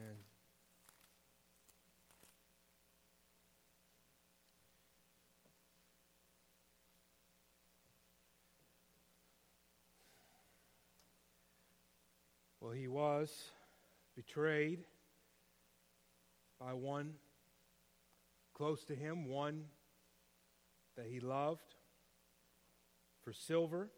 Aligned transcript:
Amen. 0.00 0.16
Well, 12.60 12.72
he 12.72 12.88
was 12.88 13.50
betrayed 14.16 14.84
by 16.58 16.72
one 16.72 17.14
close 18.54 18.84
to 18.84 18.94
him, 18.94 19.28
one 19.28 19.64
that 20.96 21.06
he 21.06 21.20
loved 21.20 21.74
for 23.22 23.32
silver, 23.32 23.90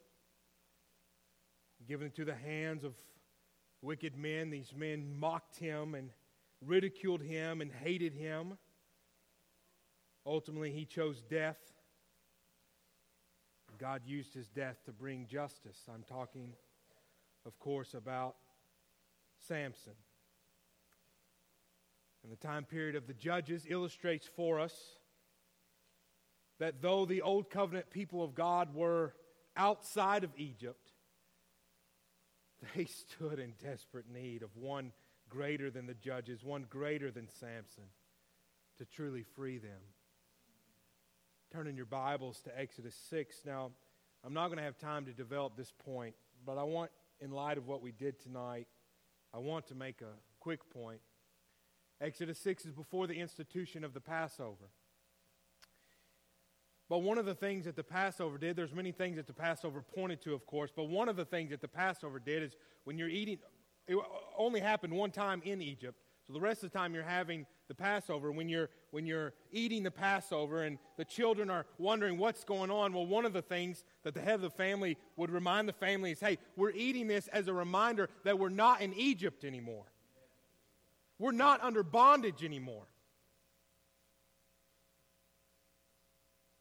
given 1.86 2.06
into 2.06 2.24
the 2.24 2.34
hands 2.34 2.82
of 2.82 2.94
wicked 3.82 4.16
men. 4.16 4.50
These 4.50 4.72
men 4.76 5.18
mocked 5.18 5.56
him 5.58 5.94
and 5.94 6.10
ridiculed 6.64 7.22
him 7.22 7.60
and 7.60 7.70
hated 7.70 8.14
him. 8.14 8.56
Ultimately, 10.24 10.70
he 10.70 10.84
chose 10.84 11.20
death. 11.20 11.58
God 13.78 14.02
used 14.06 14.32
his 14.32 14.48
death 14.48 14.76
to 14.84 14.92
bring 14.92 15.26
justice. 15.26 15.78
I'm 15.92 16.04
talking, 16.04 16.52
of 17.44 17.58
course, 17.58 17.94
about 17.94 18.36
Samson. 19.48 19.94
And 22.22 22.30
the 22.30 22.36
time 22.36 22.64
period 22.64 22.94
of 22.94 23.08
the 23.08 23.14
judges 23.14 23.66
illustrates 23.68 24.28
for 24.36 24.60
us 24.60 24.72
that 26.60 26.80
though 26.80 27.04
the 27.04 27.22
old 27.22 27.50
covenant 27.50 27.90
people 27.90 28.22
of 28.22 28.36
God 28.36 28.72
were 28.72 29.14
outside 29.56 30.22
of 30.22 30.30
Egypt, 30.36 30.81
they 32.74 32.84
stood 32.84 33.38
in 33.38 33.54
desperate 33.62 34.06
need 34.12 34.42
of 34.42 34.56
one 34.56 34.92
greater 35.28 35.70
than 35.70 35.86
the 35.86 35.94
judges, 35.94 36.44
one 36.44 36.66
greater 36.68 37.10
than 37.10 37.28
Samson, 37.28 37.84
to 38.78 38.84
truly 38.84 39.24
free 39.34 39.58
them. 39.58 39.80
Turn 41.52 41.66
in 41.66 41.76
your 41.76 41.86
Bibles 41.86 42.40
to 42.42 42.58
Exodus 42.58 42.94
6. 43.10 43.42
Now, 43.44 43.70
I'm 44.24 44.34
not 44.34 44.48
going 44.48 44.58
to 44.58 44.64
have 44.64 44.78
time 44.78 45.04
to 45.06 45.12
develop 45.12 45.56
this 45.56 45.72
point, 45.84 46.14
but 46.46 46.58
I 46.58 46.62
want, 46.62 46.90
in 47.20 47.30
light 47.30 47.58
of 47.58 47.66
what 47.66 47.82
we 47.82 47.92
did 47.92 48.20
tonight, 48.20 48.68
I 49.34 49.38
want 49.38 49.66
to 49.68 49.74
make 49.74 50.00
a 50.00 50.14
quick 50.40 50.60
point. 50.70 51.00
Exodus 52.00 52.38
6 52.38 52.66
is 52.66 52.72
before 52.72 53.06
the 53.06 53.20
institution 53.20 53.84
of 53.84 53.94
the 53.94 54.00
Passover. 54.00 54.66
But 56.92 56.98
one 56.98 57.16
of 57.16 57.24
the 57.24 57.34
things 57.34 57.64
that 57.64 57.74
the 57.74 57.82
Passover 57.82 58.36
did, 58.36 58.54
there's 58.54 58.74
many 58.74 58.92
things 58.92 59.16
that 59.16 59.26
the 59.26 59.32
Passover 59.32 59.80
pointed 59.80 60.20
to, 60.24 60.34
of 60.34 60.44
course, 60.44 60.70
but 60.76 60.90
one 60.90 61.08
of 61.08 61.16
the 61.16 61.24
things 61.24 61.48
that 61.48 61.62
the 61.62 61.66
Passover 61.66 62.18
did 62.18 62.42
is 62.42 62.54
when 62.84 62.98
you're 62.98 63.08
eating, 63.08 63.38
it 63.88 63.96
only 64.36 64.60
happened 64.60 64.92
one 64.92 65.10
time 65.10 65.40
in 65.42 65.62
Egypt. 65.62 65.96
So 66.26 66.34
the 66.34 66.40
rest 66.40 66.62
of 66.62 66.70
the 66.70 66.78
time 66.78 66.92
you're 66.94 67.02
having 67.02 67.46
the 67.68 67.74
Passover, 67.74 68.30
when 68.30 68.46
you're, 68.46 68.68
when 68.90 69.06
you're 69.06 69.32
eating 69.52 69.84
the 69.84 69.90
Passover 69.90 70.64
and 70.64 70.76
the 70.98 71.06
children 71.06 71.48
are 71.48 71.64
wondering 71.78 72.18
what's 72.18 72.44
going 72.44 72.70
on, 72.70 72.92
well, 72.92 73.06
one 73.06 73.24
of 73.24 73.32
the 73.32 73.40
things 73.40 73.84
that 74.02 74.12
the 74.12 74.20
head 74.20 74.34
of 74.34 74.42
the 74.42 74.50
family 74.50 74.98
would 75.16 75.30
remind 75.30 75.70
the 75.70 75.72
family 75.72 76.10
is 76.10 76.20
hey, 76.20 76.36
we're 76.56 76.72
eating 76.72 77.06
this 77.06 77.26
as 77.28 77.48
a 77.48 77.54
reminder 77.54 78.10
that 78.24 78.38
we're 78.38 78.50
not 78.50 78.82
in 78.82 78.92
Egypt 78.92 79.44
anymore. 79.44 79.86
We're 81.18 81.32
not 81.32 81.62
under 81.62 81.82
bondage 81.82 82.44
anymore. 82.44 82.84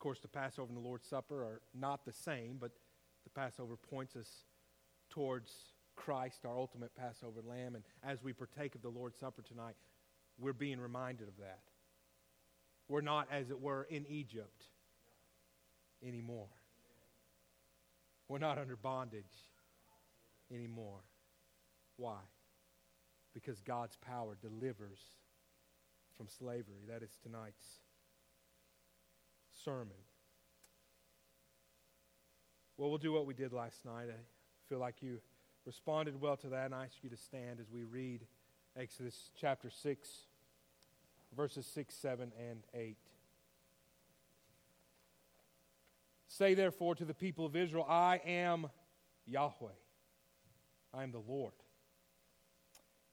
Course, 0.02 0.20
the 0.20 0.28
Passover 0.28 0.68
and 0.68 0.76
the 0.76 0.86
Lord's 0.86 1.08
Supper 1.08 1.44
are 1.44 1.62
not 1.74 2.04
the 2.04 2.12
same, 2.12 2.58
but 2.60 2.72
the 3.24 3.30
Passover 3.30 3.78
points 3.78 4.16
us 4.18 4.28
towards 5.10 5.54
Christ, 5.96 6.44
our 6.46 6.58
ultimate 6.58 6.94
Passover 6.96 7.42
lamb. 7.48 7.76
And 7.76 7.84
as 8.04 8.22
we 8.24 8.34
partake 8.34 8.76
of 8.76 8.82
the 8.82 8.90
Lord's 8.90 9.18
Supper 9.18 9.42
tonight, 9.42 9.76
we're 10.40 10.54
being 10.54 10.80
reminded 10.80 11.28
of 11.28 11.38
that. 11.40 11.60
We're 12.90 13.02
not, 13.02 13.28
as 13.32 13.52
it 13.52 13.62
were, 13.62 13.88
in 13.90 14.06
Egypt 14.10 14.66
anymore. 16.06 16.50
We're 18.28 18.40
not 18.40 18.58
under 18.58 18.76
bondage 18.76 19.24
anymore. 20.54 21.02
Why? 21.98 22.20
Because 23.34 23.62
God's 23.62 23.98
power 23.98 24.36
delivers 24.42 25.00
from 26.18 26.28
slavery. 26.28 26.82
That 26.90 27.04
is 27.04 27.18
tonight's 27.22 27.81
sermon. 29.64 29.88
Well, 32.78 32.90
we'll 32.90 32.98
do 32.98 33.12
what 33.12 33.26
we 33.26 33.34
did 33.34 33.54
last 33.54 33.86
night. 33.86 34.08
I 34.10 34.16
feel 34.68 34.80
like 34.80 34.96
you 35.02 35.20
responded 35.66 36.20
well 36.20 36.38
to 36.38 36.48
that, 36.50 36.66
and 36.66 36.76
I 36.76 36.86
ask 36.86 36.96
you 37.04 37.10
to 37.10 37.18
stand 37.18 37.60
as 37.60 37.70
we 37.70 37.84
read 37.84 38.26
Exodus 38.76 39.30
chapter 39.40 39.70
6, 39.70 40.10
verses 41.36 41.68
6, 41.68 41.94
7, 41.94 42.32
and 42.50 42.64
8. 42.74 42.98
Say 46.28 46.54
therefore 46.56 46.96
to 46.96 47.06
the 47.06 47.14
people 47.14 47.46
of 47.46 47.56
Israel, 47.56 47.86
I 47.88 48.22
am 48.26 48.68
Yahweh. 49.28 49.70
I 50.94 51.04
am 51.04 51.12
the 51.12 51.20
Lord. 51.20 51.54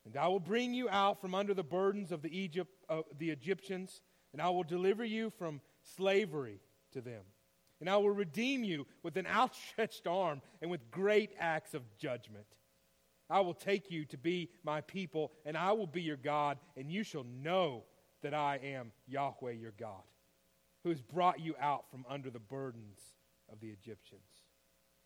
And 0.06 0.16
I 0.16 0.28
will 0.28 0.40
bring 0.40 0.72
you 0.72 0.88
out 0.88 1.20
from 1.20 1.34
under 1.34 1.52
the 1.52 1.62
burdens 1.62 2.10
of 2.10 2.22
the, 2.22 2.34
Egypt, 2.34 2.72
uh, 2.88 3.02
the 3.18 3.30
Egyptians, 3.30 4.00
and 4.32 4.40
I 4.40 4.48
will 4.48 4.62
deliver 4.62 5.04
you 5.04 5.30
from 5.38 5.60
slavery 5.96 6.60
to 6.92 7.00
them. 7.00 7.22
And 7.80 7.88
I 7.88 7.96
will 7.96 8.10
redeem 8.10 8.64
you 8.64 8.86
with 9.02 9.16
an 9.16 9.26
outstretched 9.32 10.06
arm 10.06 10.42
and 10.60 10.70
with 10.70 10.90
great 10.90 11.30
acts 11.38 11.74
of 11.74 11.82
judgment. 11.98 12.46
I 13.30 13.40
will 13.40 13.54
take 13.54 13.90
you 13.90 14.04
to 14.06 14.16
be 14.16 14.50
my 14.64 14.80
people, 14.80 15.32
and 15.44 15.56
I 15.56 15.72
will 15.72 15.86
be 15.86 16.00
your 16.00 16.16
God, 16.16 16.58
and 16.76 16.90
you 16.90 17.02
shall 17.02 17.26
know 17.42 17.84
that 18.22 18.32
I 18.32 18.58
am 18.62 18.90
Yahweh 19.06 19.52
your 19.52 19.74
God, 19.78 20.02
who 20.82 20.88
has 20.88 21.02
brought 21.02 21.38
you 21.38 21.54
out 21.60 21.90
from 21.90 22.06
under 22.08 22.30
the 22.30 22.38
burdens 22.38 22.98
of 23.52 23.60
the 23.60 23.68
Egyptians. 23.68 24.22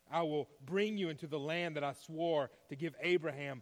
I 0.09 0.21
will 0.21 0.47
bring 0.65 0.97
you 0.97 1.09
into 1.09 1.27
the 1.27 1.39
land 1.39 1.75
that 1.75 1.83
I 1.83 1.93
swore 1.93 2.49
to 2.69 2.75
give 2.75 2.95
Abraham, 3.01 3.61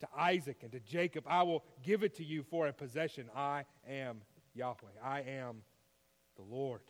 to 0.00 0.08
Isaac, 0.16 0.58
and 0.62 0.72
to 0.72 0.80
Jacob. 0.80 1.24
I 1.26 1.42
will 1.42 1.64
give 1.82 2.02
it 2.02 2.14
to 2.16 2.24
you 2.24 2.42
for 2.42 2.68
a 2.68 2.72
possession. 2.72 3.28
I 3.36 3.64
am 3.88 4.22
Yahweh. 4.54 4.76
I 5.02 5.20
am 5.22 5.62
the 6.40 6.54
Lord. 6.54 6.80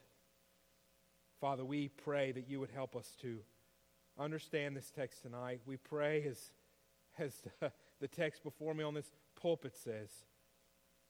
Father, 1.41 1.65
we 1.65 1.89
pray 1.89 2.33
that 2.33 2.49
you 2.49 2.61
would 2.61 2.71
help 2.71 2.95
us 2.95 3.17
to 3.23 3.39
understand 4.19 4.77
this 4.77 4.91
text 4.91 5.23
tonight. 5.23 5.61
We 5.67 5.77
pray, 5.77 6.25
as, 6.29 6.53
as 7.19 7.35
the, 8.01 8.09
text 8.09 8.43
before 8.45 8.75
me 8.75 8.85
on 8.85 8.95
this 8.95 9.11
pulpit 9.41 9.75
says, 9.77 10.11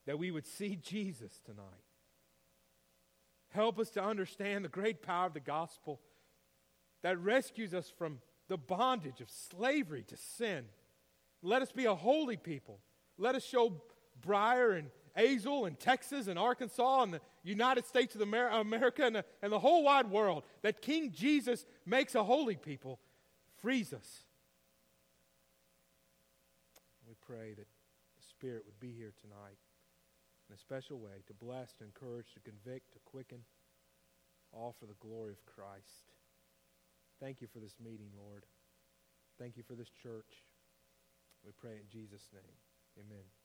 that 0.06 0.18
we 0.18 0.30
would 0.30 0.46
see 0.46 0.76
Jesus 0.76 1.40
tonight. 1.44 1.64
Help 3.50 3.78
us 3.78 3.90
to 3.90 4.02
understand 4.02 4.64
the 4.64 4.68
great 4.68 5.02
power 5.02 5.26
of 5.26 5.34
the 5.34 5.40
gospel 5.40 6.00
that 7.02 7.18
rescues 7.18 7.74
us 7.74 7.90
from 7.90 8.20
the 8.48 8.56
bondage 8.56 9.20
of 9.20 9.28
slavery 9.30 10.04
to 10.06 10.16
sin. 10.16 10.66
Let 11.42 11.62
us 11.62 11.72
be 11.72 11.86
a 11.86 11.94
holy 11.94 12.36
people. 12.36 12.78
Let 13.18 13.34
us 13.34 13.44
show 13.44 13.82
Briar 14.20 14.72
and 14.72 14.90
Azle 15.16 15.66
and 15.66 15.78
Texas 15.78 16.26
and 16.26 16.38
Arkansas 16.38 17.02
and 17.02 17.14
the 17.14 17.20
United 17.42 17.86
States 17.86 18.14
of 18.14 18.20
America 18.20 19.04
and 19.04 19.16
the, 19.16 19.24
and 19.42 19.52
the 19.52 19.58
whole 19.58 19.82
wide 19.84 20.10
world 20.10 20.44
that 20.62 20.80
King 20.82 21.12
Jesus 21.12 21.66
makes 21.86 22.14
a 22.14 22.22
holy 22.22 22.56
people, 22.56 23.00
frees 23.60 23.92
us. 23.92 24.24
We 27.08 27.14
pray 27.20 27.54
that 27.54 27.66
the 27.66 28.26
Spirit 28.28 28.62
would 28.66 28.78
be 28.80 28.92
here 28.92 29.12
tonight 29.20 29.58
in 30.48 30.54
a 30.54 30.58
special 30.58 30.98
way 30.98 31.22
to 31.26 31.34
bless, 31.34 31.72
to 31.74 31.84
encourage, 31.84 32.32
to 32.34 32.40
convict, 32.40 32.92
to 32.92 32.98
quicken, 33.04 33.38
all 34.52 34.74
for 34.78 34.86
the 34.86 34.94
glory 35.00 35.32
of 35.32 35.46
Christ. 35.46 36.10
Thank 37.20 37.40
you 37.40 37.48
for 37.52 37.58
this 37.58 37.76
meeting, 37.82 38.08
Lord. 38.16 38.44
Thank 39.38 39.56
you 39.56 39.62
for 39.62 39.74
this 39.74 39.90
church. 40.02 40.44
We 41.44 41.52
pray 41.52 41.72
in 41.72 41.88
Jesus' 41.90 42.28
name. 42.32 42.56
Amen. 42.98 43.39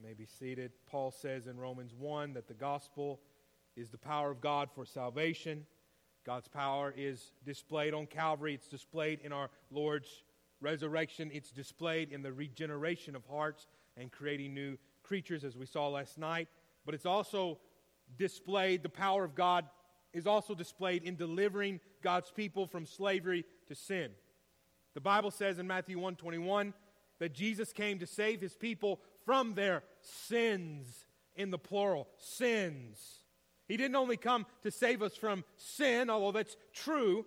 You 0.00 0.08
may 0.08 0.14
be 0.14 0.24
seated. 0.24 0.72
Paul 0.86 1.10
says 1.10 1.46
in 1.46 1.58
Romans 1.58 1.92
1 1.94 2.32
that 2.32 2.48
the 2.48 2.54
gospel 2.54 3.20
is 3.76 3.90
the 3.90 3.98
power 3.98 4.30
of 4.30 4.40
God 4.40 4.70
for 4.74 4.86
salvation. 4.86 5.66
God's 6.24 6.48
power 6.48 6.94
is 6.96 7.32
displayed 7.44 7.92
on 7.92 8.06
Calvary, 8.06 8.54
it's 8.54 8.68
displayed 8.68 9.20
in 9.22 9.30
our 9.30 9.50
Lord's 9.70 10.08
resurrection, 10.62 11.30
it's 11.34 11.50
displayed 11.50 12.12
in 12.12 12.22
the 12.22 12.32
regeneration 12.32 13.14
of 13.14 13.26
hearts 13.26 13.66
and 13.98 14.10
creating 14.10 14.54
new 14.54 14.78
creatures, 15.02 15.44
as 15.44 15.54
we 15.54 15.66
saw 15.66 15.88
last 15.88 16.16
night. 16.16 16.48
But 16.86 16.94
it's 16.94 17.04
also 17.04 17.58
displayed, 18.16 18.82
the 18.82 18.88
power 18.88 19.22
of 19.22 19.34
God 19.34 19.66
is 20.14 20.26
also 20.26 20.54
displayed 20.54 21.02
in 21.02 21.16
delivering 21.16 21.78
God's 22.02 22.30
people 22.30 22.66
from 22.66 22.86
slavery 22.86 23.44
to 23.66 23.74
sin. 23.74 24.12
The 24.94 25.02
Bible 25.02 25.30
says 25.30 25.58
in 25.58 25.66
Matthew 25.66 25.98
121 25.98 26.72
that 27.18 27.34
Jesus 27.34 27.74
came 27.74 27.98
to 27.98 28.06
save 28.06 28.40
his 28.40 28.56
people 28.56 29.00
from 29.26 29.54
their 29.54 29.82
sins, 30.02 31.06
in 31.36 31.50
the 31.50 31.58
plural, 31.58 32.08
sins. 32.18 32.98
He 33.68 33.76
didn't 33.76 33.96
only 33.96 34.16
come 34.16 34.46
to 34.62 34.70
save 34.70 35.02
us 35.02 35.16
from 35.16 35.44
sin, 35.56 36.10
although 36.10 36.32
that's 36.32 36.56
true, 36.72 37.24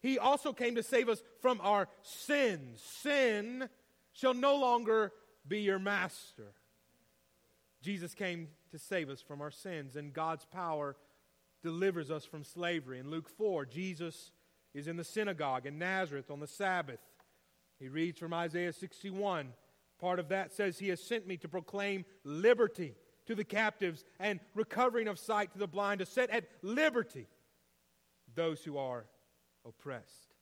he 0.00 0.18
also 0.18 0.52
came 0.52 0.76
to 0.76 0.82
save 0.82 1.08
us 1.08 1.22
from 1.40 1.60
our 1.62 1.88
sins. 2.02 2.80
Sin 2.80 3.68
shall 4.12 4.34
no 4.34 4.56
longer 4.56 5.12
be 5.46 5.60
your 5.60 5.78
master. 5.78 6.52
Jesus 7.82 8.14
came 8.14 8.48
to 8.70 8.78
save 8.78 9.10
us 9.10 9.20
from 9.20 9.40
our 9.40 9.50
sins, 9.50 9.96
and 9.96 10.12
God's 10.12 10.44
power 10.46 10.96
delivers 11.62 12.10
us 12.10 12.24
from 12.24 12.44
slavery. 12.44 12.98
In 12.98 13.10
Luke 13.10 13.28
4, 13.28 13.66
Jesus 13.66 14.32
is 14.74 14.86
in 14.86 14.96
the 14.96 15.04
synagogue 15.04 15.66
in 15.66 15.78
Nazareth 15.78 16.30
on 16.30 16.40
the 16.40 16.46
Sabbath. 16.46 17.00
He 17.78 17.88
reads 17.88 18.18
from 18.18 18.32
Isaiah 18.32 18.72
61. 18.72 19.48
Part 20.00 20.18
of 20.18 20.28
that 20.28 20.52
says, 20.52 20.78
He 20.78 20.88
has 20.88 21.02
sent 21.02 21.26
me 21.26 21.36
to 21.38 21.48
proclaim 21.48 22.04
liberty 22.24 22.94
to 23.26 23.34
the 23.34 23.44
captives 23.44 24.04
and 24.18 24.40
recovering 24.54 25.08
of 25.08 25.18
sight 25.18 25.52
to 25.52 25.58
the 25.58 25.66
blind, 25.68 26.00
to 26.00 26.06
set 26.06 26.30
at 26.30 26.48
liberty 26.62 27.28
those 28.34 28.64
who 28.64 28.78
are 28.78 29.04
oppressed. 29.66 30.34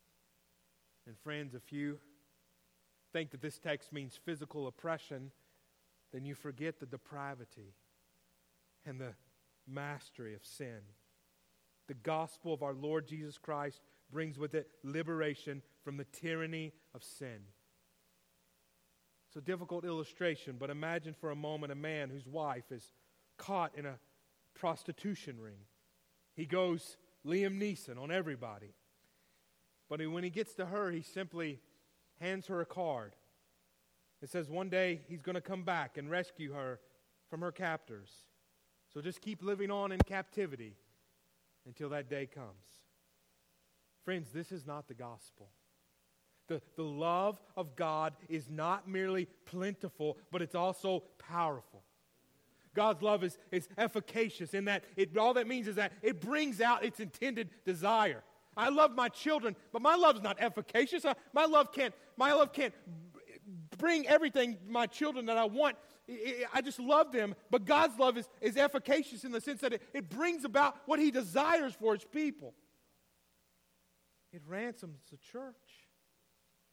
And 1.06 1.18
friends, 1.18 1.54
if 1.54 1.72
you 1.72 1.98
think 3.12 3.30
that 3.32 3.40
this 3.40 3.58
text 3.58 3.92
means 3.92 4.18
physical 4.24 4.66
oppression, 4.68 5.32
then 6.12 6.24
you 6.24 6.34
forget 6.34 6.78
the 6.78 6.86
depravity 6.86 7.74
and 8.86 9.00
the 9.00 9.14
mastery 9.66 10.34
of 10.34 10.44
sin. 10.44 10.80
The 11.88 11.94
gospel 11.94 12.54
of 12.54 12.62
our 12.62 12.74
Lord 12.74 13.08
Jesus 13.08 13.38
Christ 13.38 13.80
brings 14.10 14.38
with 14.38 14.54
it 14.54 14.68
liberation 14.84 15.62
from 15.82 15.96
the 15.96 16.04
tyranny 16.04 16.72
of 16.94 17.02
sin. 17.02 17.40
It's 19.28 19.36
a 19.36 19.40
difficult 19.42 19.84
illustration, 19.84 20.56
but 20.58 20.70
imagine 20.70 21.14
for 21.14 21.30
a 21.30 21.36
moment 21.36 21.70
a 21.70 21.76
man 21.76 22.08
whose 22.08 22.26
wife 22.26 22.72
is 22.72 22.92
caught 23.36 23.76
in 23.76 23.84
a 23.84 23.98
prostitution 24.54 25.38
ring. 25.38 25.60
He 26.34 26.46
goes 26.46 26.96
Liam 27.26 27.60
Neeson 27.60 28.00
on 28.00 28.10
everybody. 28.10 28.72
But 29.90 30.00
when 30.06 30.24
he 30.24 30.30
gets 30.30 30.54
to 30.54 30.66
her, 30.66 30.90
he 30.90 31.02
simply 31.02 31.60
hands 32.20 32.46
her 32.46 32.60
a 32.60 32.66
card. 32.66 33.14
It 34.22 34.30
says 34.30 34.48
one 34.48 34.70
day 34.70 35.02
he's 35.08 35.22
going 35.22 35.34
to 35.34 35.40
come 35.42 35.62
back 35.62 35.98
and 35.98 36.10
rescue 36.10 36.54
her 36.54 36.80
from 37.28 37.40
her 37.42 37.52
captors. 37.52 38.10
So 38.92 39.02
just 39.02 39.20
keep 39.20 39.42
living 39.42 39.70
on 39.70 39.92
in 39.92 40.00
captivity 40.00 40.74
until 41.66 41.90
that 41.90 42.08
day 42.08 42.26
comes. 42.26 42.64
Friends, 44.04 44.30
this 44.32 44.52
is 44.52 44.66
not 44.66 44.88
the 44.88 44.94
gospel. 44.94 45.50
The, 46.48 46.62
the 46.76 46.82
love 46.82 47.40
of 47.56 47.76
God 47.76 48.14
is 48.28 48.48
not 48.50 48.88
merely 48.88 49.28
plentiful, 49.44 50.16
but 50.32 50.42
it's 50.42 50.54
also 50.54 51.04
powerful. 51.18 51.82
God's 52.74 53.02
love 53.02 53.22
is, 53.22 53.38
is 53.50 53.68
efficacious 53.76 54.54
in 54.54 54.64
that 54.66 54.84
it, 54.96 55.16
all 55.16 55.34
that 55.34 55.46
means 55.46 55.68
is 55.68 55.76
that 55.76 55.92
it 56.02 56.20
brings 56.20 56.60
out 56.60 56.84
its 56.84 57.00
intended 57.00 57.50
desire. 57.64 58.22
I 58.56 58.70
love 58.70 58.94
my 58.94 59.08
children, 59.08 59.56
but 59.72 59.82
my 59.82 59.94
love's 59.94 60.22
not 60.22 60.36
efficacious. 60.40 61.04
my 61.32 61.44
love 61.44 61.72
can't, 61.72 61.94
my 62.16 62.32
love 62.32 62.52
can't 62.52 62.74
bring 63.76 64.06
everything 64.06 64.56
my 64.66 64.86
children 64.86 65.26
that 65.26 65.36
I 65.36 65.44
want. 65.44 65.76
I 66.54 66.62
just 66.62 66.80
love 66.80 67.12
them, 67.12 67.34
but 67.50 67.66
God's 67.66 67.98
love 67.98 68.16
is, 68.16 68.28
is 68.40 68.56
efficacious 68.56 69.24
in 69.24 69.32
the 69.32 69.40
sense 69.40 69.60
that 69.60 69.74
it, 69.74 69.82
it 69.92 70.08
brings 70.08 70.44
about 70.44 70.76
what 70.86 70.98
He 70.98 71.10
desires 71.10 71.74
for 71.74 71.94
His 71.94 72.04
people. 72.04 72.54
It 74.32 74.42
ransoms 74.46 75.00
the 75.10 75.18
church. 75.18 75.54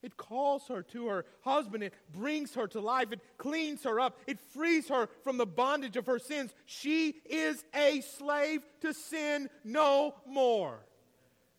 It 0.04 0.18
calls 0.18 0.68
her 0.68 0.84
to 0.84 1.08
her 1.08 1.26
husband. 1.42 1.84
It 1.84 1.94
brings 2.14 2.54
her 2.56 2.68
to 2.68 2.80
life. 2.80 3.12
It 3.12 3.22
cleans 3.38 3.84
her 3.84 4.00
up. 4.00 4.20
It 4.28 4.40
frees 4.40 4.88
her 4.90 5.10
from 5.24 5.38
the 5.38 5.46
bondage 5.46 5.98
of 5.98 6.06
her 6.06 6.20
sins. 6.20 6.54
She 6.66 7.16
is 7.26 7.64
a 7.74 8.02
slave 8.02 8.64
to 8.82 8.94
sin 8.94 9.50
no 9.64 10.14
more. 10.28 10.86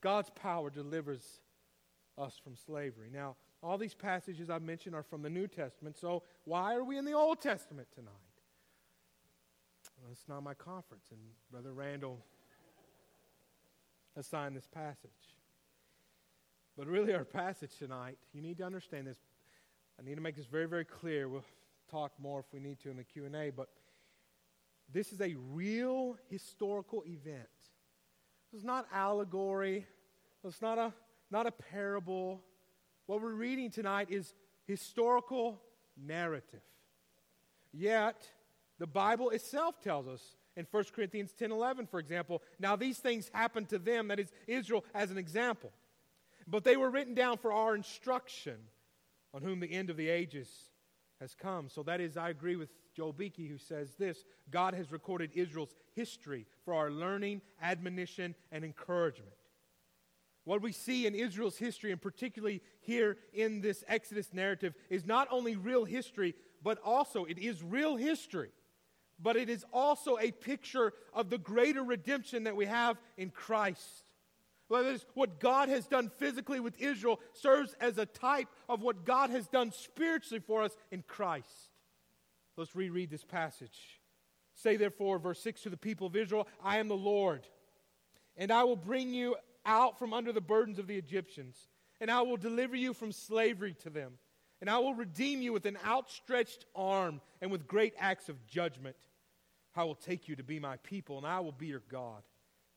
God's 0.01 0.31
power 0.31 0.71
delivers 0.71 1.41
us 2.17 2.39
from 2.43 2.57
slavery. 2.57 3.11
Now, 3.13 3.37
all 3.63 3.79
these 3.79 3.95
passages 3.95 4.49
I've 4.49 4.63
mentioned 4.63 4.95
are 4.95 5.03
from 5.03 5.23
the 5.23 5.31
New 5.31 5.49
Testament, 5.49 5.97
so 5.99 6.23
why 6.45 6.75
are 6.75 6.85
we 6.85 6.99
in 6.99 7.05
the 7.05 7.15
Old 7.15 7.41
Testament 7.41 7.89
tonight? 7.95 8.13
Well, 10.01 10.13
it's 10.13 10.29
not 10.29 10.43
my 10.43 10.55
conference, 10.55 11.07
and 11.11 11.21
Brother 11.51 11.73
Randall 11.73 12.25
assigned 14.17 14.57
this 14.57 14.69
passage. 14.69 15.11
But 16.77 16.87
really, 16.87 17.15
our 17.15 17.25
passage 17.25 17.71
tonight, 17.79 18.19
you 18.35 18.43
need 18.43 18.59
to 18.59 18.65
understand 18.65 19.07
this. 19.07 19.17
I 19.99 20.03
need 20.03 20.17
to 20.17 20.21
make 20.21 20.37
this 20.37 20.47
very, 20.47 20.67
very 20.67 20.85
clear. 20.85 21.29
We'll 21.29 21.45
talk 21.91 22.13
more 22.19 22.41
if 22.41 22.47
we 22.53 22.61
need 22.61 22.81
to 22.81 22.91
in 22.91 22.97
the 22.99 23.05
Q&A, 23.05 23.51
but 23.51 23.69
this 24.93 25.13
is 25.13 25.21
a 25.21 25.35
real 25.53 26.17
historical 26.29 27.03
event. 27.07 27.49
This 28.53 28.61
is 28.61 28.65
not 28.65 28.87
allegory. 28.93 29.87
It's 30.45 30.63
not 30.63 30.79
a, 30.79 30.93
not 31.31 31.47
a 31.47 31.51
parable. 31.51 32.43
What 33.07 33.23
we're 33.23 33.33
reading 33.33 33.71
tonight 33.71 34.09
is 34.11 34.35
historical 34.67 35.61
narrative. 35.97 36.61
Yet, 37.73 38.17
the 38.79 38.87
Bible 38.87 39.31
itself 39.31 39.81
tells 39.81 40.07
us 40.07 40.23
in 40.57 40.67
1 40.71 40.85
Corinthians 40.95 41.33
10 41.33 41.53
11, 41.53 41.87
for 41.87 41.99
example, 41.99 42.43
now 42.59 42.77
these 42.77 42.99
things 42.99 43.31
happened 43.33 43.69
to 43.71 43.79
them, 43.79 44.09
that 44.09 44.21
is 44.21 44.31
Israel, 44.47 44.85
as 44.95 45.11
an 45.11 45.19
example. 45.19 45.73
But 46.47 46.65
they 46.65 46.77
were 46.77 46.91
written 46.91 47.15
down 47.15 47.39
for 47.39 47.53
our 47.53 47.75
instruction, 47.75 48.57
on 49.35 49.43
whom 49.43 49.61
the 49.61 49.73
end 49.73 49.91
of 49.91 49.97
the 49.97 50.09
ages 50.09 50.49
has 51.21 51.35
come. 51.35 51.69
So 51.69 51.83
that 51.85 52.01
is, 52.01 52.17
I 52.17 52.31
agree 52.31 52.57
with 52.57 52.71
Joel 52.95 53.13
Beeke, 53.13 53.49
who 53.49 53.59
says 53.59 53.95
this 53.97 54.25
God 54.51 54.75
has 54.75 54.93
recorded 54.93 55.31
Israel's 55.35 55.75
history 55.95 56.47
for 56.65 56.75
our 56.75 56.91
learning, 56.91 57.43
admonition, 57.61 58.35
and 58.53 58.65
encouragement. 58.65 59.33
What 60.45 60.63
we 60.63 60.71
see 60.71 61.07
in 61.07 61.15
Israel's 61.17 61.59
history, 61.59 61.91
and 61.91 62.01
particularly 62.01 62.63
here 62.81 63.19
in 63.33 63.61
this 63.61 63.83
Exodus 63.89 64.33
narrative, 64.33 64.75
is 64.89 65.05
not 65.05 65.27
only 65.33 65.57
real 65.57 65.85
history, 65.85 66.37
but 66.63 66.79
also 66.85 67.25
it 67.25 67.39
is 67.39 67.65
real 67.65 67.97
history. 67.97 68.51
But 69.19 69.37
it 69.37 69.49
is 69.49 69.65
also 69.73 70.19
a 70.19 70.31
picture 70.31 70.93
of 71.13 71.31
the 71.31 71.39
greater 71.39 71.83
redemption 71.83 72.45
that 72.45 72.55
we 72.55 72.67
have 72.67 72.97
in 73.17 73.31
Christ. 73.31 74.05
Well, 74.69 74.97
what 75.15 75.39
God 75.39 75.69
has 75.69 75.87
done 75.87 76.11
physically 76.19 76.59
with 76.59 76.81
Israel 76.81 77.21
serves 77.35 77.75
as 77.81 77.99
a 77.99 78.07
type 78.07 78.49
of 78.69 78.83
what 78.83 79.05
God 79.05 79.31
has 79.31 79.47
done 79.47 79.71
spiritually 79.71 80.43
for 80.45 80.63
us 80.63 80.77
in 80.91 81.03
Christ. 81.03 81.71
Let's 82.57 82.75
reread 82.75 83.11
this 83.11 83.25
passage. 83.25 84.01
Say, 84.55 84.77
therefore, 84.77 85.19
verse 85.19 85.41
6 85.43 85.63
to 85.63 85.71
the 85.71 85.77
people 85.77 86.07
of 86.07 86.17
Israel 86.17 86.49
I 86.65 86.79
am 86.79 86.89
the 86.89 86.97
Lord, 86.97 87.47
and 88.37 88.51
I 88.51 88.65
will 88.65 88.77
bring 88.77 89.13
you 89.13 89.37
out 89.65 89.99
from 89.99 90.13
under 90.13 90.33
the 90.33 90.41
burdens 90.41 90.79
of 90.79 90.87
the 90.87 90.97
Egyptians, 90.97 91.57
and 92.01 92.11
I 92.11 92.23
will 92.23 92.37
deliver 92.37 92.75
you 92.75 92.93
from 92.93 93.13
slavery 93.13 93.75
to 93.83 93.91
them, 93.91 94.15
and 94.61 94.71
I 94.71 94.79
will 94.79 94.95
redeem 94.95 95.43
you 95.43 95.53
with 95.53 95.67
an 95.67 95.79
outstretched 95.87 96.65
arm 96.75 97.21
and 97.41 97.53
with 97.53 97.69
great 97.69 97.95
acts 97.99 98.29
of 98.29 98.47
judgment. 98.47 98.97
I 99.77 99.85
will 99.85 99.95
take 99.95 100.27
you 100.27 100.37
to 100.37 100.43
be 100.43 100.59
my 100.59 100.79
people, 100.79 101.19
and 101.19 101.27
I 101.27 101.41
will 101.41 101.53
be 101.53 101.67
your 101.67 101.83
God. 101.91 102.23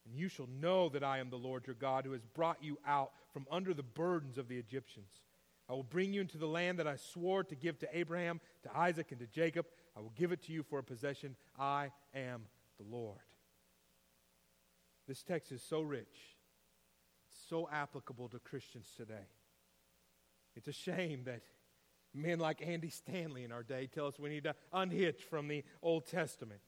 And 0.10 0.18
you 0.18 0.28
shall 0.28 0.48
know 0.60 0.90
that 0.90 1.04
I 1.04 1.20
am 1.20 1.30
the 1.30 1.38
Lord 1.38 1.68
your 1.68 1.76
God 1.76 2.04
who 2.04 2.14
has 2.14 2.26
brought 2.26 2.64
you 2.64 2.80
out 2.86 3.12
from 3.32 3.46
under 3.52 3.76
the 3.76 3.84
burdens 3.84 4.40
of 4.40 4.48
the 4.48 4.58
Egyptians. 4.58 5.22
I 5.70 5.74
will 5.74 5.84
bring 5.84 6.14
you 6.14 6.22
into 6.22 6.40
the 6.40 6.48
land 6.48 6.80
that 6.80 6.88
I 6.88 6.96
swore 6.96 7.44
to 7.44 7.56
give 7.56 7.78
to 7.80 7.98
Abraham, 7.98 8.42
to 8.64 8.76
Isaac, 8.76 9.12
and 9.12 9.20
to 9.20 9.28
Jacob. 9.28 9.68
I 9.96 10.00
will 10.00 10.14
give 10.16 10.32
it 10.32 10.42
to 10.44 10.52
you 10.52 10.64
for 10.64 10.80
a 10.80 10.84
possession. 10.84 11.36
I 11.60 11.92
am 12.16 12.46
the 12.80 12.86
Lord. 12.90 13.20
This 15.08 15.22
text 15.22 15.52
is 15.52 15.62
so 15.62 15.82
rich, 15.82 16.36
so 17.50 17.70
applicable 17.72 18.30
to 18.30 18.40
Christians 18.40 18.88
today. 18.98 19.28
It's 20.56 20.68
a 20.68 20.74
shame 20.74 21.22
that 21.26 21.42
men 22.16 22.40
like 22.40 22.66
Andy 22.66 22.90
Stanley 22.90 23.44
in 23.44 23.52
our 23.52 23.64
day 23.64 23.88
tell 23.94 24.08
us 24.08 24.18
we 24.18 24.30
need 24.30 24.46
to 24.46 24.56
unhitch 24.74 25.24
from 25.24 25.48
the 25.48 25.64
Old 25.84 26.08
Testament. 26.08 26.62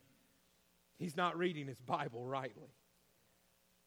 He's 1.00 1.18
not 1.18 1.36
reading 1.36 1.66
his 1.66 1.82
Bible 1.82 2.28
rightly. 2.28 2.70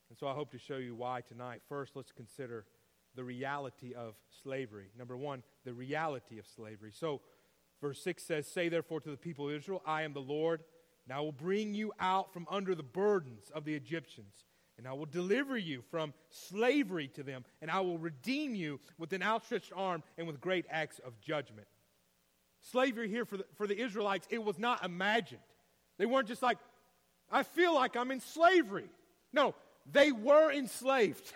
And 0.08 0.18
so 0.18 0.26
I 0.26 0.34
hope 0.34 0.50
to 0.52 0.58
show 0.58 0.76
you 0.76 0.94
why 0.94 1.22
tonight. 1.22 1.62
First, 1.68 1.96
let's 1.96 2.12
consider 2.12 2.66
the 3.14 3.24
reality 3.24 3.94
of 3.94 4.14
slavery. 4.42 4.86
Number 4.98 5.16
one, 5.16 5.42
the 5.64 5.72
reality 5.72 6.38
of 6.38 6.46
slavery. 6.46 6.92
So, 6.92 7.20
verse 7.80 8.02
6 8.02 8.22
says, 8.22 8.46
Say 8.46 8.68
therefore 8.68 9.00
to 9.00 9.10
the 9.10 9.16
people 9.16 9.48
of 9.48 9.54
Israel, 9.54 9.82
I 9.86 10.02
am 10.02 10.12
the 10.12 10.20
Lord, 10.20 10.62
and 11.06 11.16
I 11.16 11.20
will 11.20 11.32
bring 11.32 11.74
you 11.74 11.92
out 12.00 12.32
from 12.32 12.46
under 12.50 12.74
the 12.74 12.82
burdens 12.82 13.50
of 13.54 13.64
the 13.64 13.74
Egyptians, 13.74 14.44
and 14.76 14.88
I 14.88 14.92
will 14.92 15.06
deliver 15.06 15.56
you 15.56 15.82
from 15.90 16.12
slavery 16.30 17.08
to 17.14 17.22
them, 17.22 17.44
and 17.62 17.70
I 17.70 17.80
will 17.80 17.98
redeem 17.98 18.54
you 18.54 18.80
with 18.98 19.12
an 19.12 19.22
outstretched 19.22 19.72
arm 19.74 20.02
and 20.18 20.26
with 20.26 20.40
great 20.40 20.66
acts 20.68 20.98
of 20.98 21.20
judgment. 21.20 21.68
Slavery 22.60 23.08
here 23.08 23.24
for 23.24 23.36
the, 23.36 23.44
for 23.56 23.66
the 23.66 23.78
Israelites, 23.78 24.26
it 24.30 24.42
was 24.42 24.58
not 24.58 24.84
imagined. 24.84 25.40
They 25.98 26.06
weren't 26.06 26.28
just 26.28 26.42
like, 26.42 26.58
I 27.30 27.42
feel 27.42 27.74
like 27.74 27.96
I'm 27.96 28.10
in 28.10 28.20
slavery. 28.20 28.88
No, 29.32 29.54
they 29.90 30.12
were 30.12 30.52
enslaved. 30.52 31.32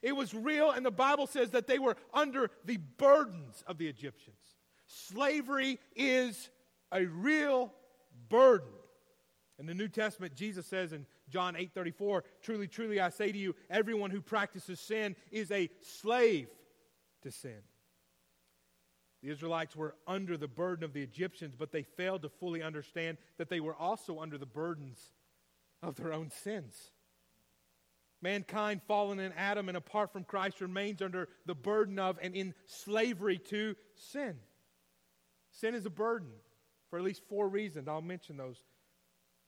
It 0.00 0.14
was 0.14 0.32
real, 0.32 0.70
and 0.70 0.86
the 0.86 0.92
Bible 0.92 1.26
says 1.26 1.50
that 1.50 1.66
they 1.66 1.80
were 1.80 1.96
under 2.14 2.50
the 2.64 2.76
burdens 2.76 3.64
of 3.66 3.78
the 3.78 3.88
Egyptians. 3.88 4.36
Slavery 4.86 5.80
is 5.96 6.50
a 6.92 7.04
real 7.04 7.72
burden. 8.28 8.68
In 9.58 9.66
the 9.66 9.74
New 9.74 9.88
Testament, 9.88 10.36
Jesus 10.36 10.66
says 10.66 10.92
in 10.92 11.04
John 11.28 11.56
8 11.56 11.72
34, 11.74 12.24
Truly, 12.42 12.68
truly, 12.68 13.00
I 13.00 13.08
say 13.08 13.32
to 13.32 13.38
you, 13.38 13.56
everyone 13.68 14.10
who 14.10 14.20
practices 14.20 14.78
sin 14.78 15.16
is 15.32 15.50
a 15.50 15.68
slave 15.80 16.48
to 17.22 17.32
sin. 17.32 17.58
The 19.22 19.30
Israelites 19.30 19.74
were 19.74 19.96
under 20.06 20.36
the 20.36 20.46
burden 20.46 20.84
of 20.84 20.92
the 20.92 21.02
Egyptians, 21.02 21.56
but 21.58 21.72
they 21.72 21.82
failed 21.82 22.22
to 22.22 22.28
fully 22.28 22.62
understand 22.62 23.18
that 23.36 23.48
they 23.48 23.58
were 23.58 23.74
also 23.74 24.20
under 24.20 24.38
the 24.38 24.46
burdens 24.46 25.00
of 25.82 25.96
their 25.96 26.12
own 26.12 26.30
sins. 26.30 26.92
Mankind, 28.20 28.80
fallen 28.88 29.20
in 29.20 29.32
Adam 29.34 29.68
and 29.68 29.76
apart 29.76 30.12
from 30.12 30.24
Christ, 30.24 30.60
remains 30.60 31.02
under 31.02 31.28
the 31.46 31.54
burden 31.54 31.98
of 31.98 32.18
and 32.20 32.34
in 32.34 32.54
slavery 32.66 33.38
to 33.50 33.76
sin. 33.94 34.36
Sin 35.52 35.74
is 35.74 35.86
a 35.86 35.90
burden 35.90 36.30
for 36.90 36.98
at 36.98 37.04
least 37.04 37.22
four 37.28 37.48
reasons. 37.48 37.88
I'll 37.88 38.02
mention 38.02 38.36
those. 38.36 38.62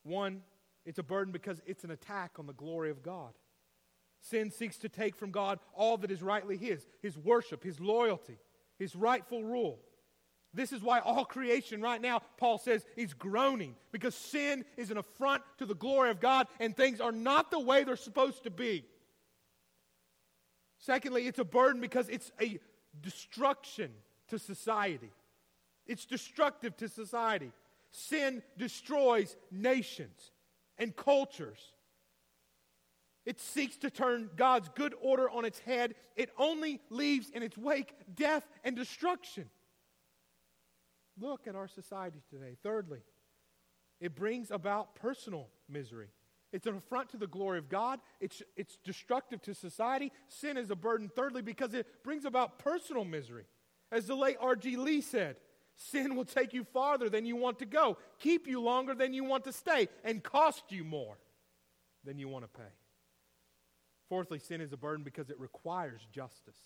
One, 0.03 0.43
it's 0.87 0.99
a 0.99 1.03
burden 1.03 1.33
because 1.33 1.61
it's 1.67 1.85
an 1.85 1.91
attack 1.91 2.33
on 2.39 2.47
the 2.47 2.53
glory 2.53 2.91
of 2.91 3.03
God. 3.03 3.33
Sin 4.21 4.51
seeks 4.51 4.77
to 4.79 4.89
take 4.89 5.17
from 5.17 5.31
God 5.31 5.59
all 5.75 5.97
that 5.99 6.11
is 6.11 6.23
rightly 6.23 6.57
His 6.57 6.87
His 7.03 7.17
worship, 7.17 7.65
His 7.65 7.81
loyalty, 7.81 8.39
His 8.79 8.95
rightful 8.95 9.43
rule. 9.45 9.81
This 10.53 10.73
is 10.73 10.83
why 10.83 10.99
all 10.99 11.25
creation 11.25 11.81
right 11.81 12.01
now, 12.01 12.23
Paul 12.37 12.59
says, 12.59 12.85
is 12.97 13.15
groaning 13.15 13.77
because 13.93 14.15
sin 14.15 14.65
is 14.77 14.91
an 14.91 14.99
affront 14.99 15.43
to 15.59 15.67
the 15.67 15.75
glory 15.75 16.11
of 16.11 16.21
God 16.21 16.49
and 16.59 16.77
things 16.77 17.01
are 17.01 17.13
not 17.13 17.51
the 17.51 17.61
way 17.61 17.85
they're 17.85 17.97
supposed 17.97 18.43
to 18.45 18.51
be. 18.51 18.85
Secondly, 20.79 21.27
it's 21.27 21.39
a 21.39 21.45
burden 21.45 21.81
because 21.81 22.09
it's 22.09 22.33
a 22.41 22.59
destruction 23.01 23.93
to 24.29 24.39
society. 24.39 25.13
It's 25.87 26.05
destructive 26.05 26.77
to 26.79 26.89
society. 26.89 27.53
Sin 27.93 28.43
destroys 28.57 29.37
nations 29.51 30.33
and 30.79 30.97
cultures. 30.97 31.61
It 33.27 33.39
seeks 33.39 33.77
to 33.79 33.91
turn 33.91 34.31
God's 34.37 34.71
good 34.75 34.95
order 35.01 35.29
on 35.29 35.45
its 35.45 35.59
head. 35.61 35.95
It 36.17 36.31
only 36.39 36.81
leaves 36.89 37.31
in 37.31 37.43
its 37.43 37.57
wake 37.57 37.95
death 38.15 38.45
and 38.65 38.75
destruction. 38.75 39.51
Look 41.21 41.47
at 41.47 41.55
our 41.55 41.69
society 41.69 42.23
today. 42.31 42.57
Thirdly, 42.63 43.01
it 44.01 44.15
brings 44.15 44.51
about 44.51 44.95
personal 44.95 45.49
misery. 45.69 46.09
It's 46.53 46.67
an 46.67 46.77
affront 46.77 47.11
to 47.11 47.17
the 47.17 47.27
glory 47.27 47.59
of 47.59 47.69
God. 47.69 48.01
It's, 48.21 48.43
it's 48.57 48.79
destructive 48.83 49.41
to 49.43 49.55
society. 49.55 50.11
Sin 50.29 50.57
is 50.57 50.71
a 50.71 50.77
burden, 50.77 51.11
thirdly, 51.15 51.43
because 51.43 51.75
it 51.75 51.87
brings 52.03 52.25
about 52.25 52.59
personal 52.59 53.05
misery. 53.05 53.45
As 53.93 54.07
the 54.07 54.17
late 54.17 54.37
R.G. 54.41 54.77
Lee 54.77 55.01
said, 55.01 55.37
sin 55.77 56.17
will 56.17 56.25
take 56.25 56.53
you 56.53 56.65
farther 56.65 57.09
than 57.09 57.25
you 57.25 57.37
want 57.37 57.59
to 57.61 57.67
go, 57.67 57.99
keep 58.19 58.47
you 58.49 58.61
longer 58.61 58.95
than 58.95 59.13
you 59.13 59.25
want 59.25 59.45
to 59.45 59.53
stay, 59.53 59.89
and 60.05 60.23
cost 60.23 60.65
you 60.71 60.85
more 60.85 61.19
than 62.05 62.19
you 62.19 62.29
want 62.29 62.45
to 62.45 62.59
pay. 62.59 62.69
Fourthly, 64.09 64.41
sin 64.41 64.61
is 64.61 64.73
a 64.73 64.77
burden 64.77 65.05
because 65.05 65.31
it 65.31 65.39
requires 65.39 66.01
justice. 66.13 66.59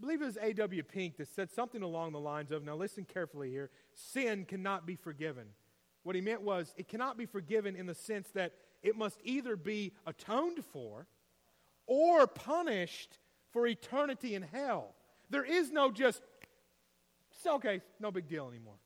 Believe 0.00 0.22
it 0.22 0.26
was 0.26 0.38
A.W. 0.40 0.82
Pink 0.82 1.18
that 1.18 1.28
said 1.28 1.50
something 1.50 1.82
along 1.82 2.12
the 2.12 2.20
lines 2.20 2.50
of 2.50 2.64
now 2.64 2.74
listen 2.74 3.04
carefully 3.04 3.50
here 3.50 3.70
sin 3.94 4.44
cannot 4.46 4.86
be 4.86 4.96
forgiven. 4.96 5.44
What 6.02 6.14
he 6.14 6.22
meant 6.22 6.40
was 6.40 6.72
it 6.76 6.88
cannot 6.88 7.18
be 7.18 7.26
forgiven 7.26 7.76
in 7.76 7.86
the 7.86 7.94
sense 7.94 8.30
that 8.30 8.54
it 8.82 8.96
must 8.96 9.20
either 9.24 9.56
be 9.56 9.92
atoned 10.06 10.64
for 10.64 11.06
or 11.86 12.26
punished 12.26 13.18
for 13.52 13.66
eternity 13.66 14.34
in 14.34 14.42
hell. 14.42 14.94
There 15.28 15.44
is 15.44 15.70
no 15.70 15.90
just, 15.90 16.22
okay, 17.46 17.82
no 17.98 18.10
big 18.10 18.26
deal 18.26 18.48
anymore. 18.48 18.78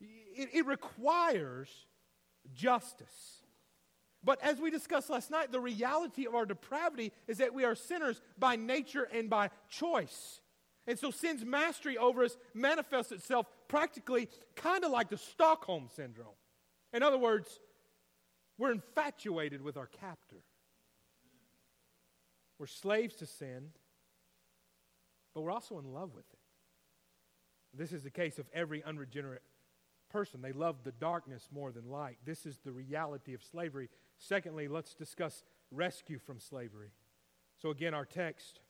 It, 0.00 0.50
it 0.52 0.66
requires 0.66 1.68
justice. 2.54 3.42
But 4.22 4.42
as 4.42 4.58
we 4.58 4.70
discussed 4.70 5.10
last 5.10 5.30
night, 5.30 5.52
the 5.52 5.60
reality 5.60 6.26
of 6.26 6.34
our 6.34 6.46
depravity 6.46 7.12
is 7.26 7.38
that 7.38 7.52
we 7.52 7.64
are 7.64 7.74
sinners 7.74 8.20
by 8.38 8.56
nature 8.56 9.08
and 9.12 9.28
by 9.28 9.50
choice. 9.68 10.40
And 10.86 10.98
so 10.98 11.10
sin's 11.10 11.44
mastery 11.44 11.96
over 11.96 12.24
us 12.24 12.36
manifests 12.52 13.12
itself 13.12 13.46
practically 13.68 14.28
kind 14.54 14.84
of 14.84 14.90
like 14.90 15.08
the 15.08 15.16
Stockholm 15.16 15.88
Syndrome. 15.94 16.36
In 16.92 17.02
other 17.02 17.18
words, 17.18 17.58
we're 18.58 18.72
infatuated 18.72 19.62
with 19.62 19.76
our 19.76 19.86
captor. 19.86 20.42
We're 22.58 22.66
slaves 22.66 23.16
to 23.16 23.26
sin, 23.26 23.70
but 25.34 25.40
we're 25.40 25.50
also 25.50 25.78
in 25.78 25.92
love 25.92 26.14
with 26.14 26.26
it. 26.32 26.38
This 27.76 27.92
is 27.92 28.04
the 28.04 28.10
case 28.10 28.38
of 28.38 28.46
every 28.54 28.82
unregenerate 28.84 29.42
person. 30.10 30.40
They 30.40 30.52
love 30.52 30.76
the 30.84 30.92
darkness 30.92 31.48
more 31.52 31.72
than 31.72 31.90
light. 31.90 32.18
This 32.24 32.46
is 32.46 32.58
the 32.64 32.70
reality 32.70 33.34
of 33.34 33.42
slavery. 33.42 33.88
Secondly, 34.18 34.68
let's 34.68 34.94
discuss 34.94 35.42
rescue 35.72 36.20
from 36.20 36.38
slavery. 36.38 36.92
So, 37.60 37.70
again, 37.70 37.94
our 37.94 38.04
text 38.04 38.60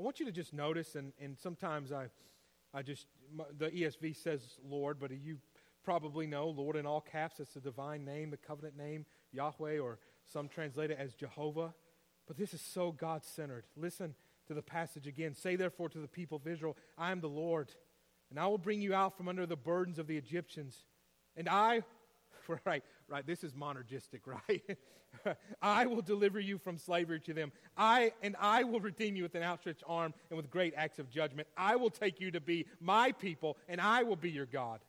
I 0.00 0.02
want 0.02 0.18
you 0.18 0.24
to 0.24 0.32
just 0.32 0.54
notice, 0.54 0.94
and, 0.94 1.12
and 1.20 1.38
sometimes 1.38 1.92
I, 1.92 2.06
I 2.72 2.80
just, 2.80 3.06
the 3.58 3.68
ESV 3.68 4.16
says 4.16 4.56
Lord, 4.66 4.98
but 4.98 5.10
you 5.10 5.36
probably 5.84 6.26
know 6.26 6.48
Lord 6.48 6.76
in 6.76 6.86
all 6.86 7.02
caps. 7.02 7.38
It's 7.38 7.52
the 7.52 7.60
divine 7.60 8.06
name, 8.06 8.30
the 8.30 8.38
covenant 8.38 8.78
name, 8.78 9.04
Yahweh, 9.30 9.78
or 9.78 9.98
some 10.24 10.48
translate 10.48 10.90
it 10.90 10.96
as 10.98 11.12
Jehovah. 11.12 11.74
But 12.26 12.38
this 12.38 12.54
is 12.54 12.62
so 12.62 12.92
God 12.92 13.26
centered. 13.26 13.64
Listen 13.76 14.14
to 14.46 14.54
the 14.54 14.62
passage 14.62 15.06
again. 15.06 15.34
Say 15.34 15.54
therefore 15.54 15.90
to 15.90 15.98
the 15.98 16.08
people 16.08 16.38
of 16.38 16.46
Israel, 16.46 16.78
I 16.96 17.12
am 17.12 17.20
the 17.20 17.28
Lord, 17.28 17.70
and 18.30 18.40
I 18.40 18.46
will 18.46 18.56
bring 18.56 18.80
you 18.80 18.94
out 18.94 19.18
from 19.18 19.28
under 19.28 19.44
the 19.44 19.54
burdens 19.54 19.98
of 19.98 20.06
the 20.06 20.16
Egyptians. 20.16 20.86
And 21.36 21.46
I, 21.46 21.82
right, 22.64 22.82
right, 23.08 23.26
this 23.26 23.44
is 23.44 23.52
monergistic, 23.52 24.20
right? 24.26 24.62
I 25.60 25.86
will 25.86 26.02
deliver 26.02 26.38
you 26.38 26.58
from 26.58 26.78
slavery 26.78 27.20
to 27.20 27.34
them. 27.34 27.52
I 27.76 28.12
and 28.22 28.36
I 28.40 28.64
will 28.64 28.80
redeem 28.80 29.16
you 29.16 29.24
with 29.24 29.34
an 29.34 29.42
outstretched 29.42 29.82
arm 29.86 30.14
and 30.30 30.36
with 30.36 30.50
great 30.50 30.74
acts 30.76 30.98
of 30.98 31.10
judgment. 31.10 31.48
I 31.56 31.76
will 31.76 31.90
take 31.90 32.20
you 32.20 32.30
to 32.30 32.40
be 32.40 32.66
my 32.80 33.12
people, 33.12 33.56
and 33.68 33.80
I 33.80 34.04
will 34.04 34.16
be 34.16 34.30
your 34.30 34.46
God. 34.46 34.80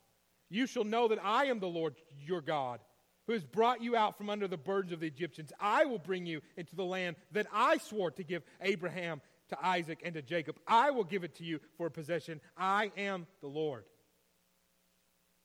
You 0.49 0.67
shall 0.67 0.83
know 0.83 1.07
that 1.07 1.23
I 1.23 1.45
am 1.45 1.59
the 1.59 1.67
Lord 1.67 1.95
your 2.25 2.41
God, 2.41 2.81
who 3.25 3.33
has 3.33 3.43
brought 3.43 3.81
you 3.81 3.95
out 3.95 4.17
from 4.17 4.29
under 4.29 4.47
the 4.47 4.57
burdens 4.57 4.93
of 4.93 4.99
the 4.99 5.07
Egyptians. 5.07 5.51
I 5.59 5.85
will 5.85 5.99
bring 5.99 6.25
you 6.25 6.41
into 6.57 6.75
the 6.75 6.85
land 6.85 7.15
that 7.31 7.47
I 7.53 7.77
swore 7.77 8.11
to 8.11 8.23
give 8.23 8.43
Abraham, 8.61 9.21
to 9.49 9.65
Isaac, 9.65 10.01
and 10.03 10.13
to 10.15 10.21
Jacob. 10.21 10.57
I 10.67 10.91
will 10.91 11.03
give 11.03 11.23
it 11.23 11.35
to 11.35 11.43
you 11.43 11.59
for 11.77 11.87
a 11.87 11.91
possession. 11.91 12.41
I 12.57 12.91
am 12.97 13.27
the 13.41 13.47
Lord. 13.47 13.85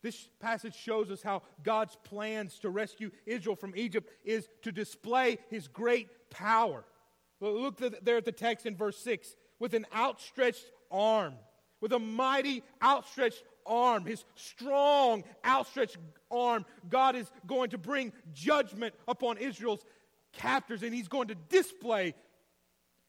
This 0.06 0.28
passage 0.38 0.76
shows 0.76 1.10
us 1.10 1.20
how 1.20 1.42
God's 1.64 1.98
plans 2.04 2.60
to 2.60 2.70
rescue 2.70 3.10
Israel 3.26 3.56
from 3.56 3.74
Egypt 3.74 4.08
is 4.24 4.48
to 4.62 4.70
display 4.70 5.38
his 5.50 5.66
great 5.66 6.30
power. 6.30 6.84
Look 7.40 7.78
there 8.04 8.16
at 8.16 8.24
the 8.24 8.30
text 8.30 8.66
in 8.66 8.76
verse 8.76 8.98
6 8.98 9.34
with 9.58 9.74
an 9.74 9.84
outstretched 9.92 10.70
arm, 10.92 11.34
with 11.80 11.92
a 11.92 11.98
mighty 11.98 12.62
outstretched 12.80 13.42
arm, 13.66 14.06
his 14.06 14.24
strong 14.36 15.24
outstretched 15.44 15.96
arm, 16.30 16.64
God 16.88 17.16
is 17.16 17.28
going 17.44 17.70
to 17.70 17.78
bring 17.78 18.12
judgment 18.32 18.94
upon 19.08 19.38
Israel's 19.38 19.84
captors 20.32 20.84
and 20.84 20.94
he's 20.94 21.08
going 21.08 21.26
to 21.26 21.34
display 21.34 22.14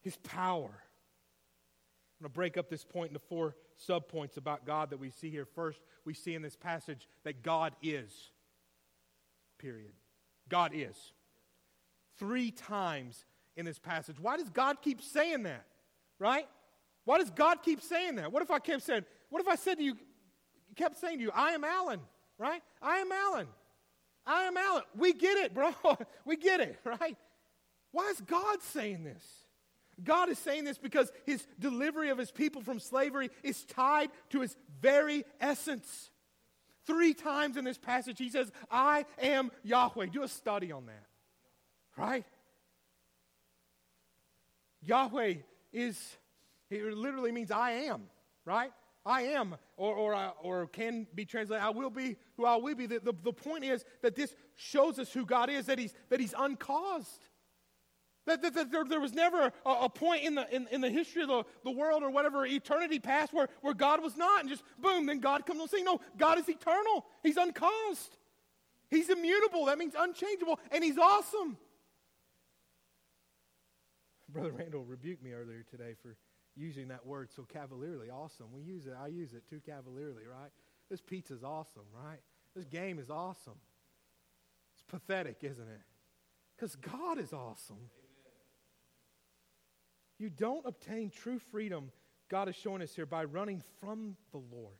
his 0.01 0.17
power. 0.23 0.63
I'm 0.65 2.23
going 2.23 2.23
to 2.23 2.29
break 2.29 2.57
up 2.57 2.71
this 2.71 2.83
point 2.83 3.09
into 3.09 3.19
four 3.19 3.53
subpoints 3.77 4.37
about 4.37 4.65
God 4.65 4.89
that 4.89 4.99
we 4.99 5.09
see 5.09 5.29
here. 5.29 5.45
First, 5.45 5.79
we 6.05 6.13
see 6.13 6.35
in 6.35 6.41
this 6.41 6.55
passage 6.55 7.07
that 7.23 7.43
God 7.43 7.73
is. 7.81 8.11
Period. 9.57 9.93
God 10.49 10.71
is. 10.73 10.95
Three 12.17 12.51
times 12.51 13.25
in 13.55 13.65
this 13.65 13.79
passage. 13.79 14.19
Why 14.19 14.37
does 14.37 14.49
God 14.49 14.81
keep 14.81 15.01
saying 15.01 15.43
that? 15.43 15.65
Right? 16.19 16.47
Why 17.05 17.19
does 17.19 17.29
God 17.29 17.63
keep 17.63 17.81
saying 17.81 18.15
that? 18.15 18.31
What 18.31 18.41
if 18.41 18.51
I 18.51 18.59
kept 18.59 18.83
saying, 18.83 19.05
what 19.29 19.41
if 19.41 19.47
I 19.47 19.55
said 19.55 19.77
to 19.77 19.83
you, 19.83 19.97
kept 20.75 20.97
saying 20.97 21.17
to 21.17 21.23
you, 21.23 21.31
I 21.33 21.51
am 21.51 21.63
Alan, 21.63 21.99
right? 22.37 22.61
I 22.81 22.97
am 22.97 23.11
Alan. 23.11 23.47
I 24.25 24.43
am 24.43 24.57
Alan. 24.57 24.83
We 24.95 25.13
get 25.13 25.37
it, 25.37 25.53
bro. 25.53 25.71
we 26.25 26.35
get 26.35 26.59
it, 26.59 26.79
right? 26.83 27.17
Why 27.91 28.09
is 28.09 28.19
God 28.21 28.61
saying 28.61 29.03
this? 29.03 29.23
God 30.03 30.29
is 30.29 30.37
saying 30.37 30.65
this 30.65 30.77
because 30.77 31.11
his 31.25 31.45
delivery 31.59 32.09
of 32.09 32.17
his 32.17 32.31
people 32.31 32.61
from 32.61 32.79
slavery 32.79 33.29
is 33.43 33.63
tied 33.65 34.09
to 34.29 34.41
his 34.41 34.55
very 34.81 35.25
essence. 35.41 36.11
Three 36.85 37.13
times 37.13 37.57
in 37.57 37.65
this 37.65 37.77
passage, 37.77 38.17
he 38.17 38.29
says, 38.29 38.51
I 38.71 39.05
am 39.21 39.51
Yahweh. 39.63 40.07
Do 40.07 40.23
a 40.23 40.27
study 40.27 40.71
on 40.71 40.85
that, 40.85 41.05
right? 41.97 42.25
Yahweh 44.83 45.35
is, 45.73 45.99
it 46.69 46.83
literally 46.93 47.31
means 47.31 47.51
I 47.51 47.71
am, 47.71 48.03
right? 48.45 48.71
I 49.05 49.21
am, 49.23 49.55
or, 49.77 49.95
or, 49.95 50.15
uh, 50.15 50.31
or 50.41 50.67
can 50.67 51.07
be 51.15 51.25
translated, 51.25 51.63
I 51.63 51.69
will 51.69 51.89
be 51.89 52.17
who 52.35 52.45
I 52.45 52.57
will 52.57 52.75
be. 52.75 52.85
The, 52.85 52.99
the, 52.99 53.13
the 53.23 53.33
point 53.33 53.63
is 53.63 53.85
that 54.01 54.15
this 54.15 54.35
shows 54.55 54.99
us 54.99 55.11
who 55.11 55.25
God 55.25 55.49
is, 55.49 55.65
that 55.67 55.79
he's, 55.79 55.93
that 56.09 56.19
he's 56.19 56.33
uncaused. 56.37 57.26
That, 58.27 58.41
that, 58.41 58.53
that 58.55 58.71
there, 58.71 58.83
there, 58.83 58.99
was 58.99 59.13
never 59.13 59.53
a, 59.65 59.69
a 59.69 59.89
point 59.89 60.23
in 60.23 60.35
the, 60.35 60.53
in, 60.53 60.67
in, 60.69 60.81
the 60.81 60.89
history 60.89 61.21
of 61.21 61.29
the, 61.29 61.43
the 61.63 61.71
world 61.71 62.03
or 62.03 62.09
whatever, 62.09 62.45
eternity 62.45 62.99
past, 62.99 63.33
where, 63.33 63.47
where 63.61 63.73
God 63.73 64.03
was 64.03 64.17
not, 64.17 64.41
and 64.41 64.49
just 64.49 64.63
boom, 64.77 65.05
then 65.05 65.21
God 65.21 65.45
comes 65.45 65.61
on 65.61 65.69
scene. 65.69 65.85
No, 65.85 66.01
God 66.17 66.37
is 66.37 66.49
eternal. 66.49 67.05
He's 67.23 67.37
uncaused. 67.37 68.17
He's 68.89 69.09
immutable. 69.09 69.65
That 69.65 69.77
means 69.77 69.93
unchangeable, 69.97 70.59
and 70.71 70.83
He's 70.83 70.97
awesome. 70.97 71.57
Brother 74.27 74.51
Randall 74.51 74.83
rebuked 74.83 75.23
me 75.23 75.31
earlier 75.31 75.63
today 75.71 75.95
for 76.01 76.17
using 76.57 76.89
that 76.89 77.05
word 77.05 77.29
so 77.33 77.43
cavalierly. 77.43 78.09
Awesome. 78.09 78.47
We 78.53 78.61
use 78.61 78.87
it. 78.87 78.93
I 79.01 79.07
use 79.07 79.31
it 79.31 79.43
too 79.49 79.61
cavalierly, 79.65 80.23
right? 80.29 80.51
This 80.89 80.99
pizza's 80.99 81.45
awesome, 81.45 81.85
right? 81.93 82.19
This 82.55 82.65
game 82.65 82.99
is 82.99 83.09
awesome. 83.09 83.59
It's 84.73 84.83
pathetic, 84.83 85.37
isn't 85.43 85.67
it? 85.67 85.81
Because 86.57 86.75
God 86.75 87.19
is 87.19 87.31
awesome. 87.31 87.89
You 90.19 90.29
don't 90.29 90.65
obtain 90.65 91.09
true 91.09 91.39
freedom, 91.39 91.91
God 92.29 92.49
is 92.49 92.55
showing 92.55 92.81
us 92.81 92.95
here, 92.95 93.05
by 93.05 93.23
running 93.23 93.61
from 93.79 94.17
the 94.31 94.39
Lord. 94.39 94.75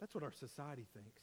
That's 0.00 0.14
what 0.14 0.24
our 0.24 0.32
society 0.32 0.86
thinks. 0.92 1.22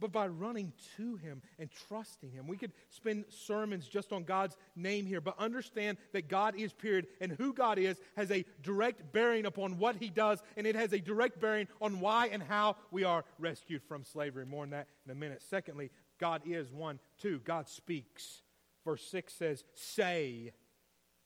But 0.00 0.12
by 0.12 0.28
running 0.28 0.72
to 0.96 1.16
Him 1.16 1.42
and 1.58 1.68
trusting 1.88 2.32
Him. 2.32 2.46
We 2.46 2.56
could 2.56 2.72
spend 2.88 3.26
sermons 3.28 3.86
just 3.86 4.12
on 4.12 4.24
God's 4.24 4.56
name 4.74 5.04
here, 5.04 5.20
but 5.20 5.38
understand 5.38 5.98
that 6.14 6.26
God 6.26 6.56
is, 6.56 6.72
period, 6.72 7.06
and 7.20 7.32
who 7.32 7.52
God 7.52 7.78
is 7.78 8.00
has 8.16 8.30
a 8.30 8.46
direct 8.62 9.12
bearing 9.12 9.44
upon 9.44 9.76
what 9.76 9.96
He 9.96 10.08
does, 10.08 10.42
and 10.56 10.66
it 10.66 10.74
has 10.74 10.94
a 10.94 10.98
direct 10.98 11.38
bearing 11.38 11.68
on 11.82 12.00
why 12.00 12.28
and 12.32 12.42
how 12.42 12.76
we 12.90 13.04
are 13.04 13.24
rescued 13.38 13.82
from 13.82 14.02
slavery. 14.02 14.46
More 14.46 14.62
on 14.62 14.70
that 14.70 14.88
in 15.04 15.12
a 15.12 15.14
minute. 15.14 15.42
Secondly, 15.48 15.90
God 16.18 16.42
is 16.46 16.72
one. 16.72 16.98
Two, 17.20 17.40
God 17.44 17.68
speaks. 17.68 18.42
Verse 18.86 19.04
6 19.04 19.34
says, 19.34 19.64
Say, 19.74 20.52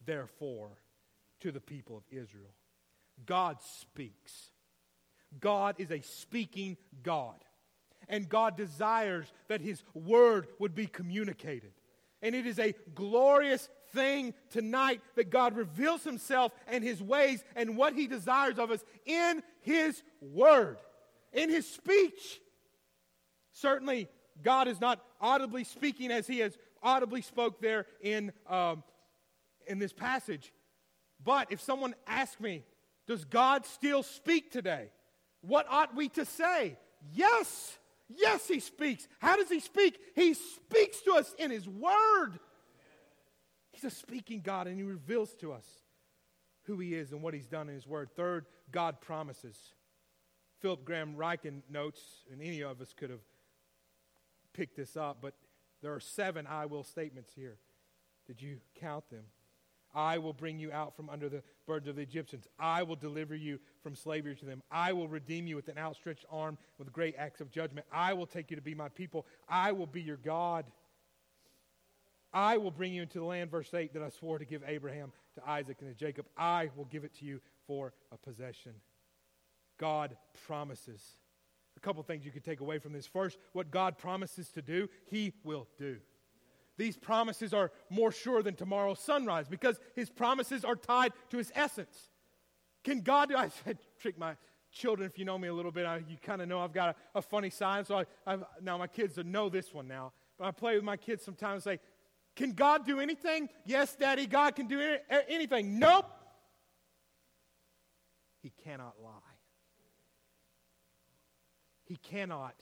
therefore, 0.06 0.70
to 1.40 1.52
the 1.52 1.60
people 1.60 1.96
of 1.96 2.04
Israel. 2.10 2.54
God 3.26 3.58
speaks. 3.80 4.50
God 5.40 5.76
is 5.78 5.90
a 5.90 6.00
speaking 6.00 6.76
God. 7.02 7.36
And 8.08 8.28
God 8.28 8.56
desires 8.56 9.26
that 9.48 9.60
His 9.60 9.82
word 9.94 10.46
would 10.58 10.74
be 10.74 10.86
communicated. 10.86 11.72
And 12.22 12.34
it 12.34 12.46
is 12.46 12.58
a 12.58 12.74
glorious 12.94 13.68
thing 13.92 14.34
tonight 14.50 15.00
that 15.14 15.30
God 15.30 15.56
reveals 15.56 16.04
Himself 16.04 16.52
and 16.66 16.82
His 16.82 17.02
ways 17.02 17.44
and 17.54 17.76
what 17.76 17.94
He 17.94 18.06
desires 18.06 18.58
of 18.58 18.70
us 18.70 18.82
in 19.04 19.42
His 19.60 20.02
word, 20.20 20.78
in 21.32 21.50
His 21.50 21.68
speech. 21.68 22.40
Certainly, 23.52 24.08
God 24.42 24.68
is 24.68 24.80
not 24.80 25.04
audibly 25.20 25.64
speaking 25.64 26.10
as 26.10 26.26
He 26.26 26.38
has 26.40 26.56
audibly 26.82 27.22
spoke 27.22 27.60
there 27.60 27.86
in, 28.00 28.32
um, 28.48 28.82
in 29.66 29.78
this 29.78 29.92
passage. 29.92 30.52
But 31.22 31.50
if 31.50 31.60
someone 31.60 31.94
asks 32.06 32.40
me, 32.40 32.64
does 33.06 33.24
God 33.24 33.66
still 33.66 34.02
speak 34.02 34.50
today? 34.50 34.90
What 35.40 35.66
ought 35.68 35.94
we 35.94 36.08
to 36.10 36.24
say? 36.24 36.78
Yes. 37.12 37.78
Yes, 38.08 38.46
he 38.48 38.60
speaks. 38.60 39.08
How 39.18 39.36
does 39.36 39.48
he 39.48 39.60
speak? 39.60 39.98
He 40.14 40.34
speaks 40.34 41.00
to 41.02 41.12
us 41.12 41.34
in 41.38 41.50
his 41.50 41.68
word. 41.68 42.38
He's 43.72 43.84
a 43.84 43.90
speaking 43.90 44.40
God, 44.40 44.66
and 44.66 44.76
he 44.76 44.82
reveals 44.82 45.34
to 45.36 45.52
us 45.52 45.66
who 46.64 46.78
he 46.78 46.94
is 46.94 47.12
and 47.12 47.22
what 47.22 47.34
he's 47.34 47.46
done 47.46 47.68
in 47.68 47.74
his 47.74 47.86
word. 47.86 48.10
Third, 48.14 48.46
God 48.70 49.00
promises. 49.00 49.56
Philip 50.60 50.84
Graham 50.84 51.14
Ryken 51.16 51.62
notes, 51.68 52.00
and 52.32 52.40
any 52.40 52.62
of 52.62 52.80
us 52.80 52.94
could 52.94 53.10
have 53.10 53.20
picked 54.52 54.76
this 54.76 54.96
up, 54.96 55.18
but 55.20 55.34
there 55.82 55.92
are 55.92 56.00
seven 56.00 56.46
I 56.46 56.66
will 56.66 56.84
statements 56.84 57.32
here. 57.34 57.58
Did 58.26 58.40
you 58.40 58.60
count 58.80 59.10
them? 59.10 59.24
I 59.94 60.18
will 60.18 60.32
bring 60.32 60.58
you 60.58 60.72
out 60.72 60.96
from 60.96 61.08
under 61.08 61.28
the 61.28 61.42
burden 61.66 61.88
of 61.88 61.96
the 61.96 62.02
Egyptians. 62.02 62.48
I 62.58 62.82
will 62.82 62.96
deliver 62.96 63.34
you 63.34 63.60
from 63.82 63.94
slavery 63.94 64.34
to 64.36 64.44
them. 64.44 64.62
I 64.70 64.92
will 64.92 65.08
redeem 65.08 65.46
you 65.46 65.56
with 65.56 65.68
an 65.68 65.78
outstretched 65.78 66.24
arm, 66.30 66.58
with 66.78 66.92
great 66.92 67.14
acts 67.16 67.40
of 67.40 67.50
judgment. 67.50 67.86
I 67.92 68.12
will 68.12 68.26
take 68.26 68.50
you 68.50 68.56
to 68.56 68.62
be 68.62 68.74
my 68.74 68.88
people. 68.88 69.26
I 69.48 69.72
will 69.72 69.86
be 69.86 70.02
your 70.02 70.16
God. 70.16 70.64
I 72.32 72.56
will 72.56 72.72
bring 72.72 72.92
you 72.92 73.02
into 73.02 73.18
the 73.18 73.24
land, 73.24 73.50
verse 73.50 73.72
8, 73.72 73.92
that 73.94 74.02
I 74.02 74.08
swore 74.08 74.38
to 74.38 74.44
give 74.44 74.62
Abraham, 74.66 75.12
to 75.36 75.48
Isaac, 75.48 75.76
and 75.80 75.88
to 75.90 75.94
Jacob. 75.94 76.26
I 76.36 76.70
will 76.76 76.86
give 76.86 77.04
it 77.04 77.14
to 77.20 77.24
you 77.24 77.40
for 77.66 77.92
a 78.10 78.16
possession. 78.16 78.72
God 79.78 80.16
promises. 80.46 81.00
A 81.76 81.80
couple 81.80 82.02
things 82.02 82.24
you 82.24 82.32
could 82.32 82.44
take 82.44 82.60
away 82.60 82.78
from 82.78 82.92
this. 82.92 83.06
First, 83.06 83.38
what 83.52 83.70
God 83.70 83.98
promises 83.98 84.48
to 84.50 84.62
do, 84.62 84.88
He 85.06 85.32
will 85.44 85.68
do 85.78 85.98
these 86.76 86.96
promises 86.96 87.54
are 87.54 87.70
more 87.88 88.10
sure 88.10 88.42
than 88.42 88.54
tomorrow's 88.54 88.98
sunrise 88.98 89.48
because 89.48 89.78
his 89.94 90.10
promises 90.10 90.64
are 90.64 90.76
tied 90.76 91.12
to 91.30 91.38
his 91.38 91.52
essence. 91.54 92.10
Can 92.82 93.00
God 93.00 93.28
do? 93.28 93.36
I 93.36 93.50
trick 94.00 94.18
my 94.18 94.36
children. 94.72 95.08
If 95.08 95.18
you 95.18 95.24
know 95.24 95.38
me 95.38 95.48
a 95.48 95.54
little 95.54 95.72
bit, 95.72 95.86
I, 95.86 95.98
you 96.08 96.16
kind 96.20 96.42
of 96.42 96.48
know 96.48 96.60
I've 96.60 96.72
got 96.72 96.96
a, 97.14 97.18
a 97.18 97.22
funny 97.22 97.50
side. 97.50 97.86
So 97.86 97.98
I, 97.98 98.04
I've, 98.26 98.44
now 98.60 98.76
my 98.76 98.86
kids 98.86 99.16
know 99.24 99.48
this 99.48 99.72
one 99.72 99.88
now. 99.88 100.12
But 100.38 100.46
I 100.46 100.50
play 100.50 100.74
with 100.74 100.84
my 100.84 100.96
kids 100.96 101.24
sometimes. 101.24 101.66
And 101.66 101.78
say, 101.78 101.80
"Can 102.34 102.52
God 102.52 102.84
do 102.84 103.00
anything?" 103.00 103.48
Yes, 103.64 103.94
Daddy. 103.94 104.26
God 104.26 104.56
can 104.56 104.66
do 104.66 104.80
any, 104.80 104.98
anything. 105.28 105.78
Nope. 105.78 106.10
He 108.42 108.50
cannot 108.64 108.94
lie. 109.02 109.10
He 111.84 111.96
cannot 111.96 112.54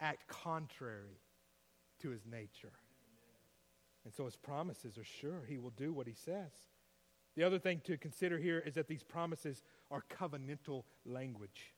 act 0.00 0.28
contrary 0.28 1.20
to 2.00 2.10
his 2.10 2.24
nature. 2.26 2.72
And 4.06 4.14
so 4.14 4.24
his 4.24 4.36
promises 4.36 4.96
are 4.98 5.04
sure. 5.04 5.42
He 5.48 5.58
will 5.58 5.72
do 5.76 5.92
what 5.92 6.06
he 6.06 6.14
says. 6.14 6.52
The 7.34 7.42
other 7.42 7.58
thing 7.58 7.80
to 7.86 7.96
consider 7.96 8.38
here 8.38 8.62
is 8.64 8.74
that 8.74 8.86
these 8.86 9.02
promises 9.02 9.64
are 9.90 10.04
covenantal 10.08 10.84
language. 11.04 11.74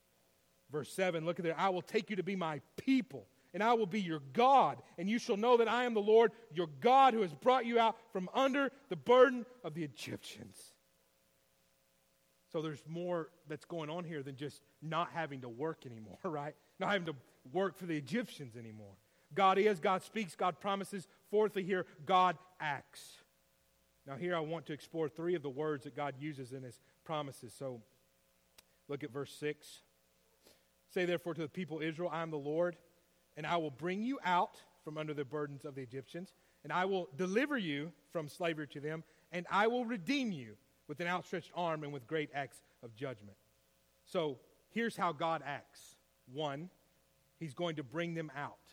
Verse 0.71 0.93
7, 0.93 1.25
look 1.25 1.39
at 1.39 1.43
there. 1.43 1.59
I 1.59 1.69
will 1.69 1.81
take 1.81 2.11
you 2.11 2.15
to 2.17 2.23
be 2.23 2.35
my 2.35 2.61
people, 2.77 3.25
and 3.51 3.63
I 3.63 3.73
will 3.73 3.87
be 3.87 3.99
your 3.99 4.21
God, 4.33 4.77
and 4.99 5.09
you 5.09 5.17
shall 5.17 5.37
know 5.37 5.57
that 5.57 5.67
I 5.67 5.85
am 5.85 5.95
the 5.95 6.01
Lord, 6.01 6.31
your 6.53 6.67
God, 6.81 7.15
who 7.15 7.21
has 7.21 7.33
brought 7.33 7.65
you 7.65 7.79
out 7.79 7.97
from 8.13 8.29
under 8.35 8.71
the 8.89 8.95
burden 8.95 9.43
of 9.63 9.73
the 9.73 9.83
Egyptians. 9.83 10.55
So 12.53 12.61
there's 12.61 12.83
more 12.87 13.29
that's 13.47 13.65
going 13.65 13.89
on 13.89 14.03
here 14.03 14.21
than 14.21 14.35
just 14.35 14.61
not 14.83 15.09
having 15.15 15.41
to 15.41 15.49
work 15.49 15.87
anymore, 15.87 16.19
right? 16.23 16.53
Not 16.79 16.91
having 16.91 17.07
to 17.07 17.15
work 17.51 17.75
for 17.75 17.87
the 17.87 17.97
Egyptians 17.97 18.55
anymore. 18.55 18.93
God 19.33 19.57
is, 19.57 19.79
God 19.79 20.03
speaks, 20.03 20.35
God 20.35 20.59
promises. 20.59 21.07
Fourthly, 21.29 21.63
here, 21.63 21.85
God 22.05 22.37
acts. 22.59 23.17
Now, 24.07 24.15
here 24.15 24.35
I 24.35 24.39
want 24.39 24.65
to 24.67 24.73
explore 24.73 25.07
three 25.07 25.35
of 25.35 25.43
the 25.43 25.49
words 25.49 25.83
that 25.83 25.95
God 25.95 26.15
uses 26.19 26.51
in 26.51 26.63
his 26.63 26.79
promises. 27.03 27.53
So, 27.57 27.81
look 28.87 29.03
at 29.03 29.11
verse 29.11 29.31
6. 29.39 29.81
Say, 30.91 31.05
therefore, 31.05 31.35
to 31.35 31.41
the 31.41 31.47
people 31.47 31.81
Israel, 31.81 32.09
I 32.11 32.23
am 32.23 32.31
the 32.31 32.37
Lord, 32.37 32.75
and 33.37 33.45
I 33.45 33.57
will 33.57 33.71
bring 33.71 34.01
you 34.01 34.19
out 34.25 34.57
from 34.83 34.97
under 34.97 35.13
the 35.13 35.25
burdens 35.25 35.65
of 35.65 35.75
the 35.75 35.81
Egyptians, 35.81 36.33
and 36.63 36.73
I 36.73 36.85
will 36.85 37.09
deliver 37.15 37.57
you 37.57 37.91
from 38.11 38.27
slavery 38.27 38.67
to 38.69 38.79
them, 38.79 39.03
and 39.31 39.45
I 39.51 39.67
will 39.67 39.85
redeem 39.85 40.31
you 40.31 40.55
with 40.87 40.99
an 40.99 41.07
outstretched 41.07 41.51
arm 41.55 41.83
and 41.83 41.93
with 41.93 42.07
great 42.07 42.31
acts 42.33 42.63
of 42.81 42.95
judgment. 42.95 43.37
So, 44.05 44.39
here's 44.71 44.97
how 44.97 45.11
God 45.11 45.43
acts. 45.45 45.95
One, 46.33 46.69
he's 47.39 47.53
going 47.53 47.75
to 47.75 47.83
bring 47.83 48.15
them 48.15 48.31
out. 48.35 48.68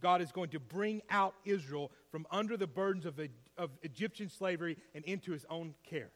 God 0.00 0.22
is 0.22 0.32
going 0.32 0.50
to 0.50 0.60
bring 0.60 1.02
out 1.10 1.34
Israel 1.44 1.90
from 2.10 2.26
under 2.30 2.56
the 2.56 2.66
burdens 2.66 3.06
of, 3.06 3.20
of 3.56 3.70
Egyptian 3.82 4.28
slavery 4.28 4.76
and 4.94 5.04
into 5.04 5.32
his 5.32 5.44
own 5.50 5.74
care. 5.82 6.10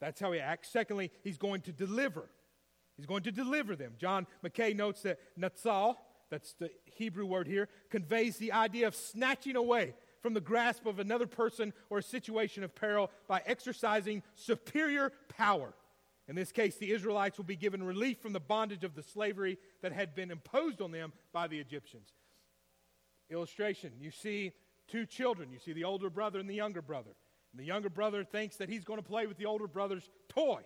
That's 0.00 0.20
how 0.20 0.32
he 0.32 0.40
acts. 0.40 0.68
Secondly, 0.68 1.10
he's 1.22 1.38
going 1.38 1.60
to 1.62 1.72
deliver. 1.72 2.28
He's 2.96 3.06
going 3.06 3.22
to 3.22 3.32
deliver 3.32 3.76
them. 3.76 3.94
John 3.98 4.26
Mackay 4.42 4.74
notes 4.74 5.02
that 5.02 5.18
Natsal, 5.38 5.96
that's 6.30 6.54
the 6.54 6.70
Hebrew 6.84 7.26
word 7.26 7.46
here, 7.46 7.68
conveys 7.90 8.36
the 8.36 8.52
idea 8.52 8.86
of 8.86 8.94
snatching 8.94 9.56
away 9.56 9.94
from 10.20 10.34
the 10.34 10.40
grasp 10.40 10.86
of 10.86 10.98
another 10.98 11.26
person 11.26 11.72
or 11.90 11.98
a 11.98 12.02
situation 12.02 12.62
of 12.62 12.74
peril 12.74 13.10
by 13.26 13.42
exercising 13.44 14.22
superior 14.34 15.12
power. 15.28 15.74
In 16.28 16.36
this 16.36 16.52
case, 16.52 16.76
the 16.76 16.92
Israelites 16.92 17.36
will 17.36 17.44
be 17.44 17.56
given 17.56 17.82
relief 17.82 18.20
from 18.20 18.32
the 18.32 18.40
bondage 18.40 18.84
of 18.84 18.94
the 18.94 19.02
slavery 19.02 19.58
that 19.82 19.92
had 19.92 20.14
been 20.14 20.30
imposed 20.30 20.80
on 20.80 20.92
them 20.92 21.12
by 21.32 21.48
the 21.48 21.58
Egyptians. 21.58 22.12
Illustration 23.32 23.92
you 24.00 24.10
see 24.10 24.52
two 24.88 25.06
children. 25.06 25.50
You 25.52 25.58
see 25.58 25.72
the 25.72 25.84
older 25.84 26.10
brother 26.10 26.38
and 26.38 26.48
the 26.48 26.54
younger 26.54 26.82
brother. 26.82 27.10
And 27.52 27.60
the 27.60 27.66
younger 27.66 27.90
brother 27.90 28.24
thinks 28.24 28.56
that 28.56 28.68
he's 28.68 28.84
going 28.84 28.98
to 28.98 29.06
play 29.06 29.26
with 29.26 29.36
the 29.36 29.46
older 29.46 29.66
brother's 29.66 30.08
toy. 30.28 30.60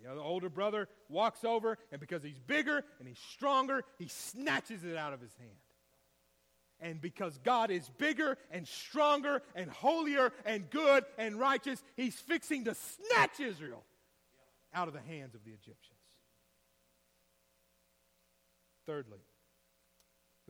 You 0.00 0.08
know, 0.08 0.14
the 0.14 0.22
older 0.22 0.48
brother 0.48 0.88
walks 1.08 1.44
over, 1.44 1.76
and 1.92 2.00
because 2.00 2.22
he's 2.22 2.38
bigger 2.38 2.82
and 2.98 3.06
he's 3.06 3.18
stronger, 3.32 3.84
he 3.98 4.08
snatches 4.08 4.82
it 4.84 4.96
out 4.96 5.12
of 5.12 5.20
his 5.20 5.34
hand. 5.36 5.50
And 6.80 7.00
because 7.00 7.38
God 7.44 7.70
is 7.70 7.86
bigger 7.98 8.38
and 8.50 8.66
stronger 8.66 9.42
and 9.54 9.70
holier 9.70 10.32
and 10.46 10.70
good 10.70 11.04
and 11.18 11.38
righteous, 11.38 11.82
he's 11.94 12.14
fixing 12.14 12.64
to 12.64 12.74
snatch 12.74 13.38
Israel 13.38 13.84
out 14.72 14.88
of 14.88 14.94
the 14.94 15.00
hands 15.00 15.34
of 15.34 15.44
the 15.44 15.50
Egyptians. 15.50 15.98
Thirdly, 18.86 19.18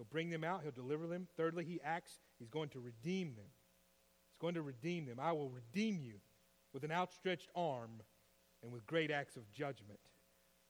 He'll 0.00 0.06
bring 0.10 0.30
them 0.30 0.44
out, 0.44 0.62
he'll 0.62 0.72
deliver 0.72 1.06
them. 1.06 1.28
Thirdly, 1.36 1.62
he 1.62 1.78
acts, 1.84 2.20
he's 2.38 2.48
going 2.48 2.70
to 2.70 2.80
redeem 2.80 3.34
them. 3.34 3.44
He's 4.30 4.40
going 4.40 4.54
to 4.54 4.62
redeem 4.62 5.04
them. 5.04 5.20
I 5.20 5.32
will 5.32 5.50
redeem 5.50 6.00
you 6.02 6.14
with 6.72 6.84
an 6.84 6.90
outstretched 6.90 7.50
arm 7.54 8.00
and 8.62 8.72
with 8.72 8.86
great 8.86 9.10
acts 9.10 9.36
of 9.36 9.52
judgment. 9.52 10.00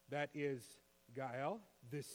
That 0.09 0.31
is 0.35 0.65
ga'al, 1.17 1.59
this 1.93 2.09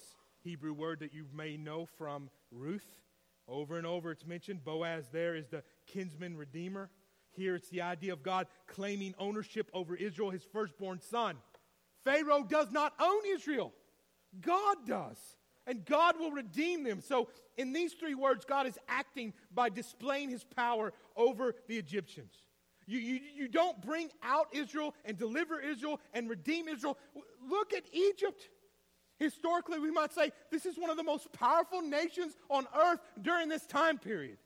Hebrew 0.43 0.73
word 0.73 0.99
that 0.99 1.13
you 1.13 1.25
may 1.33 1.55
know 1.55 1.85
from 1.85 2.29
Ruth. 2.51 2.99
Over 3.47 3.77
and 3.77 3.87
over 3.87 4.11
it's 4.11 4.25
mentioned. 4.25 4.65
Boaz 4.65 5.05
there 5.13 5.37
is 5.37 5.47
the 5.47 5.63
kinsman 5.87 6.35
redeemer. 6.35 6.89
Here 7.31 7.55
it's 7.55 7.69
the 7.69 7.83
idea 7.83 8.11
of 8.11 8.23
God 8.23 8.47
claiming 8.67 9.15
ownership 9.17 9.71
over 9.73 9.95
Israel, 9.95 10.31
his 10.31 10.43
firstborn 10.43 10.99
son. 10.99 11.37
Pharaoh 12.03 12.43
does 12.43 12.73
not 12.73 12.91
own 12.99 13.21
Israel, 13.33 13.71
God 14.41 14.75
does. 14.85 15.17
And 15.67 15.85
God 15.85 16.19
will 16.19 16.31
redeem 16.31 16.83
them. 16.83 17.01
So, 17.01 17.29
in 17.57 17.73
these 17.73 17.93
three 17.93 18.15
words, 18.15 18.45
God 18.45 18.67
is 18.67 18.77
acting 18.87 19.33
by 19.53 19.69
displaying 19.69 20.29
his 20.29 20.43
power 20.43 20.93
over 21.15 21.55
the 21.67 21.77
Egyptians. 21.77 22.33
You, 22.87 22.99
you, 22.99 23.19
you 23.35 23.47
don't 23.47 23.81
bring 23.81 24.09
out 24.21 24.47
Israel 24.51 24.93
and 25.05 25.17
deliver 25.17 25.59
Israel 25.59 25.99
and 26.13 26.29
redeem 26.29 26.67
Israel. 26.67 26.97
Look 27.49 27.73
at 27.73 27.83
Egypt. 27.91 28.49
Historically, 29.17 29.79
we 29.79 29.91
might 29.91 30.13
say 30.13 30.31
this 30.51 30.65
is 30.65 30.77
one 30.77 30.89
of 30.89 30.97
the 30.97 31.03
most 31.03 31.31
powerful 31.31 31.81
nations 31.81 32.35
on 32.49 32.67
earth 32.77 32.99
during 33.21 33.49
this 33.49 33.65
time 33.65 33.97
period. 33.97 34.37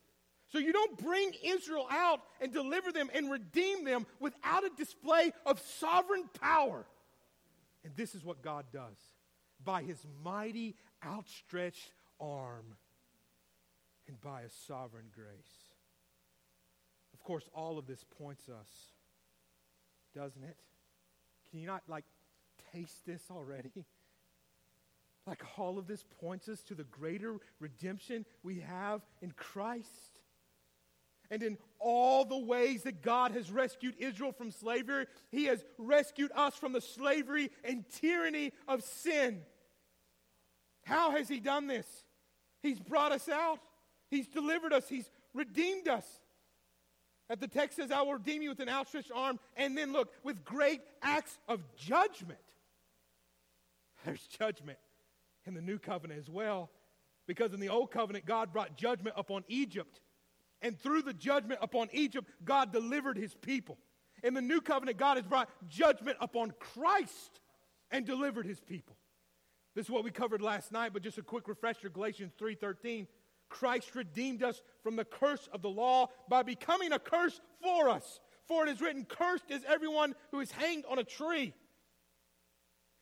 So 0.51 0.57
you 0.57 0.71
don't 0.71 0.97
bring 0.97 1.31
Israel 1.43 1.87
out 1.91 2.21
and 2.41 2.51
deliver 2.53 2.91
them 2.91 3.09
and 3.13 3.31
redeem 3.31 3.83
them 3.83 4.05
without 4.19 4.63
a 4.63 4.69
display 4.77 5.31
of 5.45 5.59
sovereign 5.59 6.29
power. 6.39 6.85
And 7.83 7.95
this 7.95 8.15
is 8.15 8.23
what 8.23 8.41
God 8.41 8.65
does 8.71 8.97
by 9.63 9.83
his 9.83 10.05
mighty 10.23 10.75
outstretched 11.05 11.91
arm 12.19 12.75
and 14.07 14.19
by 14.21 14.41
a 14.41 14.49
sovereign 14.67 15.05
grace. 15.13 15.73
Of 17.13 17.23
course, 17.23 17.49
all 17.53 17.77
of 17.77 17.85
this 17.85 18.03
points 18.17 18.49
us, 18.49 18.67
doesn't 20.15 20.43
it? 20.43 20.57
Can 21.49 21.59
you 21.59 21.67
not, 21.67 21.83
like, 21.87 22.05
taste 22.73 23.05
this 23.05 23.23
already? 23.31 23.71
Like, 25.27 25.43
all 25.59 25.77
of 25.77 25.85
this 25.85 26.03
points 26.21 26.49
us 26.49 26.63
to 26.63 26.73
the 26.73 26.85
greater 26.85 27.35
redemption 27.59 28.25
we 28.41 28.61
have 28.61 29.01
in 29.21 29.31
Christ 29.33 30.21
and 31.31 31.43
in 31.43 31.57
all 31.79 32.25
the 32.25 32.37
ways 32.37 32.83
that 32.83 33.01
God 33.01 33.31
has 33.31 33.51
rescued 33.51 33.95
Israel 33.99 34.31
from 34.31 34.51
slavery, 34.51 35.05
He 35.29 35.45
has 35.45 35.63
rescued 35.77 36.31
us 36.35 36.55
from 36.55 36.73
the 36.73 36.81
slavery 36.81 37.51
and 37.63 37.85
tyranny 37.89 38.53
of 38.67 38.83
sin. 38.83 39.41
How 40.83 41.11
has 41.11 41.27
He 41.27 41.39
done 41.39 41.67
this? 41.67 41.87
He's 42.61 42.79
brought 42.79 43.11
us 43.11 43.29
out, 43.29 43.59
He's 44.09 44.27
delivered 44.27 44.73
us, 44.73 44.87
He's 44.87 45.09
redeemed 45.33 45.87
us. 45.87 46.05
At 47.29 47.39
the 47.39 47.47
text 47.47 47.77
says, 47.77 47.91
I 47.91 48.01
will 48.01 48.13
redeem 48.13 48.41
you 48.41 48.49
with 48.49 48.59
an 48.59 48.69
outstretched 48.69 49.11
arm, 49.13 49.39
and 49.55 49.77
then 49.77 49.93
look, 49.93 50.11
with 50.23 50.43
great 50.43 50.81
acts 51.01 51.37
of 51.47 51.61
judgment. 51.75 52.39
There's 54.03 54.25
judgment 54.39 54.79
in 55.45 55.53
the 55.53 55.61
new 55.61 55.77
covenant 55.77 56.19
as 56.19 56.29
well. 56.29 56.71
Because 57.27 57.53
in 57.53 57.59
the 57.59 57.69
old 57.69 57.91
covenant, 57.91 58.25
God 58.25 58.51
brought 58.51 58.75
judgment 58.75 59.15
upon 59.15 59.43
Egypt. 59.47 60.01
And 60.63 60.75
through 60.79 61.03
the 61.03 61.13
judgment 61.13 61.59
upon 61.61 61.89
Egypt, 61.91 62.27
God 62.43 62.73
delivered 62.73 63.17
his 63.17 63.35
people. 63.35 63.77
In 64.23 64.33
the 64.33 64.41
new 64.41 64.61
covenant, 64.61 64.97
God 64.97 65.17
has 65.17 65.27
brought 65.27 65.49
judgment 65.67 66.17
upon 66.19 66.53
Christ 66.59 67.39
and 67.91 68.03
delivered 68.05 68.47
his 68.47 68.59
people. 68.59 68.95
This 69.75 69.85
is 69.85 69.91
what 69.91 70.03
we 70.03 70.11
covered 70.11 70.41
last 70.41 70.71
night, 70.71 70.93
but 70.93 71.03
just 71.03 71.17
a 71.17 71.23
quick 71.23 71.47
refresher 71.47 71.89
Galatians 71.89 72.33
3:13. 72.37 73.07
Christ 73.49 73.95
redeemed 73.95 74.43
us 74.43 74.61
from 74.83 74.95
the 74.95 75.05
curse 75.05 75.47
of 75.51 75.61
the 75.61 75.69
law 75.69 76.07
by 76.27 76.43
becoming 76.43 76.91
a 76.91 76.99
curse 76.99 77.39
for 77.61 77.89
us. 77.89 78.19
For 78.47 78.65
it 78.65 78.69
is 78.69 78.81
written, 78.81 79.05
Cursed 79.05 79.49
is 79.49 79.63
everyone 79.67 80.15
who 80.31 80.39
is 80.39 80.51
hanged 80.51 80.85
on 80.85 80.99
a 80.99 81.03
tree. 81.03 81.53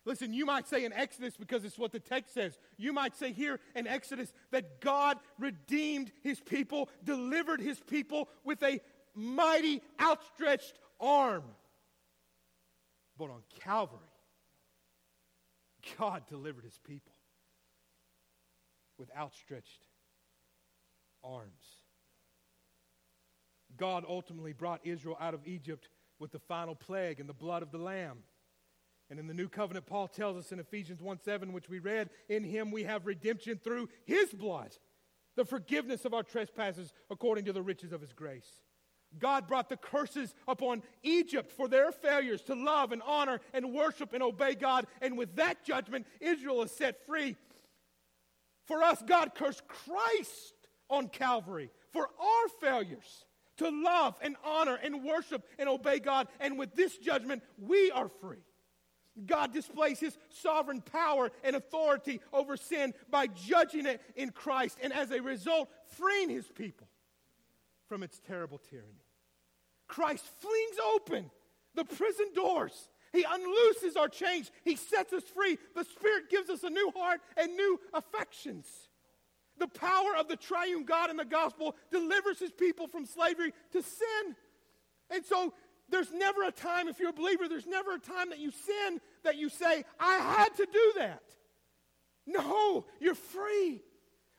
Listen, 0.06 0.34
you 0.34 0.46
might 0.46 0.68
say 0.68 0.86
in 0.86 0.94
Exodus, 0.94 1.36
because 1.36 1.66
it's 1.66 1.78
what 1.78 1.92
the 1.92 2.00
text 2.00 2.34
says, 2.34 2.58
you 2.78 2.94
might 2.94 3.14
say 3.18 3.34
here 3.34 3.60
in 3.76 3.88
Exodus 3.88 4.32
that 4.52 4.80
God 4.80 5.18
redeemed 5.38 6.14
his 6.24 6.40
people, 6.40 6.90
delivered 7.04 7.60
his 7.60 7.80
people 7.82 8.30
with 8.46 8.64
a 8.64 8.80
mighty 9.14 9.82
outstretched 10.00 10.80
arm. 11.02 11.44
But 13.18 13.32
on 13.32 13.44
Calvary, 13.60 14.07
God 15.98 16.24
delivered 16.28 16.64
his 16.64 16.80
people 16.86 17.14
with 18.98 19.10
outstretched 19.16 19.86
arms. 21.24 21.64
God 23.78 24.06
ultimately 24.08 24.54
brought 24.54 24.86
Israel 24.86 25.18
out 25.20 25.34
of 25.34 25.46
Egypt 25.46 25.90
with 26.20 26.32
the 26.32 26.40
final 26.40 26.76
plague 26.76 27.20
and 27.20 27.30
the 27.30 27.34
blood 27.34 27.62
of 27.62 27.72
the 27.72 27.78
Lamb. 27.78 28.20
And 29.10 29.20
in 29.20 29.28
the 29.28 29.34
new 29.34 29.48
covenant, 29.48 29.86
Paul 29.86 30.08
tells 30.08 30.38
us 30.38 30.52
in 30.52 30.60
Ephesians 30.60 31.02
1 31.02 31.20
7, 31.24 31.54
which 31.54 31.70
we 31.70 31.80
read, 31.80 32.10
in 32.28 32.44
him 32.44 32.72
we 32.72 32.84
have 32.84 33.06
redemption 33.06 33.60
through 33.64 33.90
his 34.06 34.34
blood, 34.34 34.72
the 35.36 35.46
forgiveness 35.46 36.04
of 36.04 36.14
our 36.14 36.24
trespasses 36.24 36.92
according 37.10 37.46
to 37.46 37.54
the 37.54 37.62
riches 37.62 37.94
of 37.94 38.02
his 38.02 38.14
grace. 38.14 38.62
God 39.20 39.48
brought 39.48 39.70
the 39.70 39.78
curses 39.78 40.34
upon 40.48 40.84
Egypt 41.04 41.52
for 41.52 41.68
their 41.68 41.92
failures 41.92 42.42
to 42.44 42.56
love 42.56 42.92
and 42.92 43.02
honor 43.06 43.40
and 43.54 43.74
worship 43.74 44.14
and 44.14 44.22
obey 44.22 44.56
God. 44.56 44.86
And 45.02 45.18
with 45.18 45.36
that 45.38 45.64
judgment, 45.64 46.06
Israel 46.20 46.62
is 46.64 46.72
set 46.72 47.06
free. 47.06 47.36
For 48.66 48.84
us, 48.84 49.02
God 49.06 49.34
cursed 49.34 49.68
Christ 49.68 50.54
on 50.90 51.08
Calvary 51.08 51.72
for 51.94 52.08
our 52.20 52.50
failures 52.60 53.26
to 53.58 53.70
love 53.70 54.16
and 54.22 54.36
honor 54.44 54.78
and 54.82 55.04
worship 55.04 55.44
and 55.58 55.68
obey 55.68 56.00
God. 56.00 56.28
And 56.40 56.60
with 56.60 56.76
this 56.76 56.98
judgment, 56.98 57.44
we 57.58 57.92
are 57.92 58.10
free. 58.22 58.44
God 59.26 59.52
displays 59.52 60.00
his 60.00 60.16
sovereign 60.30 60.82
power 60.82 61.32
and 61.44 61.56
authority 61.56 62.22
over 62.32 62.56
sin 62.56 62.94
by 63.10 63.26
judging 63.28 63.88
it 63.88 64.00
in 64.16 64.30
Christ 64.30 64.78
and 64.82 64.94
as 64.94 65.10
a 65.10 65.22
result, 65.22 65.70
freeing 65.88 66.30
his 66.30 66.46
people 66.46 66.88
from 67.88 68.04
its 68.04 68.20
terrible 68.28 68.60
tyranny. 68.70 69.06
Christ 69.88 70.26
flings 70.40 70.78
open 70.96 71.32
the 71.76 71.86
prison 71.86 72.28
doors. 72.36 72.90
He 73.14 73.24
unlooses 73.24 73.98
our 73.98 74.10
chains. 74.10 74.52
He 74.64 74.76
sets 74.76 75.14
us 75.14 75.24
free. 75.24 75.58
The 75.76 75.86
Spirit 75.86 76.30
gives 76.30 76.50
us 76.50 76.64
a 76.64 76.70
new 76.70 76.92
heart 76.96 77.22
and 77.38 77.56
new 77.56 77.80
affections. 77.94 78.68
The 79.58 79.68
power 79.68 80.16
of 80.20 80.28
the 80.28 80.36
triune 80.36 80.84
God 80.84 81.10
in 81.10 81.18
the 81.18 81.26
gospel 81.26 81.76
delivers 81.90 82.40
his 82.40 82.52
people 82.52 82.88
from 82.88 83.06
slavery 83.06 83.54
to 83.72 83.82
sin. 83.82 84.36
And 85.10 85.26
so 85.26 85.54
there's 85.90 86.12
never 86.12 86.44
a 86.44 86.52
time, 86.52 86.88
if 86.90 87.00
you're 87.00 87.10
a 87.10 87.14
believer, 87.14 87.48
there's 87.48 87.66
never 87.66 87.94
a 87.94 88.00
time 88.00 88.30
that 88.30 88.40
you 88.40 88.52
sin 88.52 89.00
that 89.24 89.38
you 89.38 89.50
say, 89.50 89.84
I 90.00 90.18
had 90.18 90.56
to 90.58 90.68
do 90.72 90.94
that. 90.98 91.24
No, 92.26 92.86
you're 93.00 93.16
free. 93.16 93.82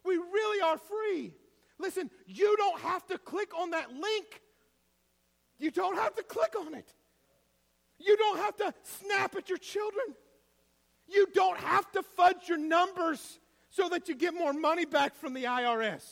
We 0.04 0.16
really 0.16 0.60
are 0.60 0.78
free. 0.78 1.34
Listen, 1.78 2.10
you 2.26 2.56
don't 2.56 2.80
have 2.80 3.06
to 3.06 3.18
click 3.18 3.50
on 3.58 3.70
that 3.70 3.92
link. 3.92 4.42
You 5.58 5.70
don't 5.70 5.96
have 5.96 6.14
to 6.16 6.22
click 6.22 6.54
on 6.58 6.74
it. 6.74 6.92
You 7.98 8.16
don't 8.16 8.38
have 8.38 8.56
to 8.56 8.74
snap 8.82 9.34
at 9.36 9.48
your 9.48 9.58
children. 9.58 10.06
You 11.08 11.26
don't 11.34 11.58
have 11.58 11.90
to 11.92 12.02
fudge 12.02 12.48
your 12.48 12.58
numbers 12.58 13.40
so 13.70 13.88
that 13.88 14.08
you 14.08 14.14
get 14.14 14.34
more 14.34 14.52
money 14.52 14.84
back 14.84 15.16
from 15.16 15.34
the 15.34 15.44
IRS. 15.44 16.04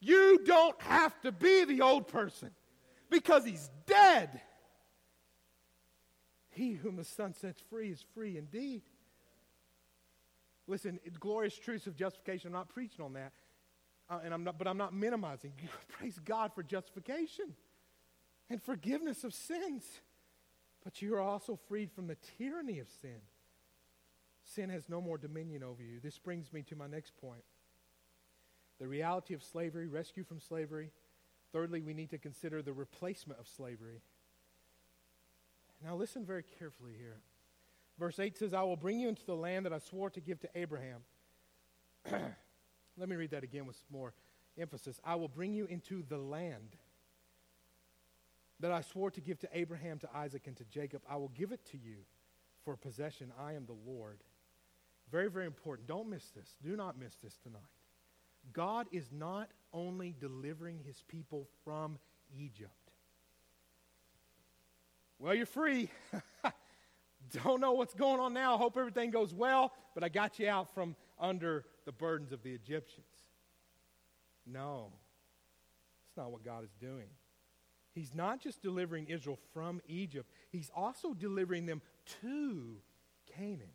You 0.00 0.40
don't 0.44 0.80
have 0.82 1.18
to 1.22 1.32
be 1.32 1.64
the 1.64 1.80
old 1.80 2.08
person 2.08 2.50
because 3.10 3.44
he's 3.44 3.70
dead. 3.86 4.40
He 6.50 6.72
whom 6.72 6.96
the 6.96 7.04
Son 7.04 7.34
sets 7.34 7.60
free 7.70 7.90
is 7.90 8.04
free 8.14 8.36
indeed. 8.36 8.82
Listen, 10.66 10.98
glorious 11.18 11.56
truths 11.56 11.86
of 11.86 11.96
justification. 11.96 12.48
I'm 12.48 12.54
not 12.54 12.68
preaching 12.68 13.04
on 13.04 13.14
that, 13.14 13.32
uh, 14.10 14.20
and 14.24 14.34
I'm 14.34 14.44
not, 14.44 14.58
but 14.58 14.66
I'm 14.66 14.76
not 14.76 14.94
minimizing. 14.94 15.52
Praise 15.88 16.18
God 16.24 16.52
for 16.54 16.62
justification 16.62 17.54
and 18.50 18.62
forgiveness 18.62 19.24
of 19.24 19.34
sins. 19.34 19.84
But 20.82 21.00
you 21.00 21.14
are 21.14 21.20
also 21.20 21.58
freed 21.68 21.90
from 21.92 22.08
the 22.08 22.16
tyranny 22.36 22.78
of 22.78 22.88
sin. 23.00 23.20
Sin 24.44 24.68
has 24.68 24.88
no 24.88 25.00
more 25.00 25.16
dominion 25.16 25.62
over 25.62 25.82
you. 25.82 25.98
This 26.02 26.18
brings 26.18 26.52
me 26.52 26.62
to 26.64 26.76
my 26.76 26.86
next 26.86 27.16
point. 27.16 27.44
The 28.78 28.86
reality 28.86 29.32
of 29.32 29.42
slavery, 29.42 29.86
rescue 29.86 30.24
from 30.24 30.40
slavery, 30.40 30.90
Thirdly, 31.54 31.80
we 31.82 31.94
need 31.94 32.10
to 32.10 32.18
consider 32.18 32.62
the 32.62 32.72
replacement 32.72 33.38
of 33.38 33.46
slavery. 33.46 34.00
Now, 35.84 35.94
listen 35.94 36.26
very 36.26 36.42
carefully 36.58 36.94
here. 36.98 37.18
Verse 37.96 38.18
8 38.18 38.36
says, 38.36 38.52
I 38.52 38.64
will 38.64 38.74
bring 38.74 38.98
you 38.98 39.08
into 39.08 39.24
the 39.24 39.36
land 39.36 39.64
that 39.64 39.72
I 39.72 39.78
swore 39.78 40.10
to 40.10 40.20
give 40.20 40.40
to 40.40 40.48
Abraham. 40.56 41.02
Let 42.96 43.08
me 43.08 43.16
read 43.16 43.30
that 43.30 43.44
again 43.44 43.66
with 43.66 43.76
more 43.90 44.14
emphasis. 44.58 45.00
I 45.04 45.16
will 45.16 45.28
bring 45.28 45.52
you 45.52 45.66
into 45.66 46.02
the 46.08 46.18
land 46.18 46.76
that 48.60 48.70
I 48.70 48.82
swore 48.82 49.10
to 49.10 49.20
give 49.20 49.38
to 49.40 49.48
Abraham, 49.52 49.98
to 49.98 50.08
Isaac, 50.14 50.46
and 50.46 50.56
to 50.56 50.64
Jacob. 50.64 51.02
I 51.08 51.16
will 51.16 51.32
give 51.34 51.52
it 51.52 51.64
to 51.72 51.76
you 51.76 51.96
for 52.64 52.76
possession. 52.76 53.32
I 53.38 53.54
am 53.54 53.66
the 53.66 53.76
Lord. 53.90 54.18
Very, 55.10 55.28
very 55.28 55.46
important. 55.46 55.88
Don't 55.88 56.08
miss 56.08 56.30
this. 56.30 56.54
Do 56.62 56.76
not 56.76 56.98
miss 56.98 57.16
this 57.22 57.36
tonight. 57.42 57.60
God 58.52 58.86
is 58.92 59.10
not 59.12 59.48
only 59.72 60.14
delivering 60.18 60.78
his 60.78 61.02
people 61.08 61.48
from 61.64 61.98
Egypt. 62.38 62.70
Well, 65.18 65.34
you're 65.34 65.46
free. 65.46 65.88
Don't 67.44 67.60
know 67.60 67.72
what's 67.72 67.94
going 67.94 68.20
on 68.20 68.34
now. 68.34 68.58
Hope 68.58 68.76
everything 68.76 69.10
goes 69.10 69.32
well, 69.32 69.72
but 69.94 70.04
I 70.04 70.08
got 70.08 70.38
you 70.38 70.48
out 70.48 70.74
from 70.74 70.94
under 71.18 71.64
the 71.84 71.92
burdens 71.92 72.32
of 72.32 72.42
the 72.42 72.52
Egyptians. 72.52 73.06
No, 74.46 74.92
it's 76.08 76.16
not 76.16 76.30
what 76.30 76.44
God 76.44 76.64
is 76.64 76.74
doing. 76.80 77.08
He's 77.92 78.14
not 78.14 78.40
just 78.40 78.60
delivering 78.60 79.06
Israel 79.06 79.38
from 79.52 79.80
Egypt, 79.86 80.30
he's 80.50 80.70
also 80.74 81.14
delivering 81.14 81.66
them 81.66 81.80
to 82.22 82.76
Canaan. 83.36 83.70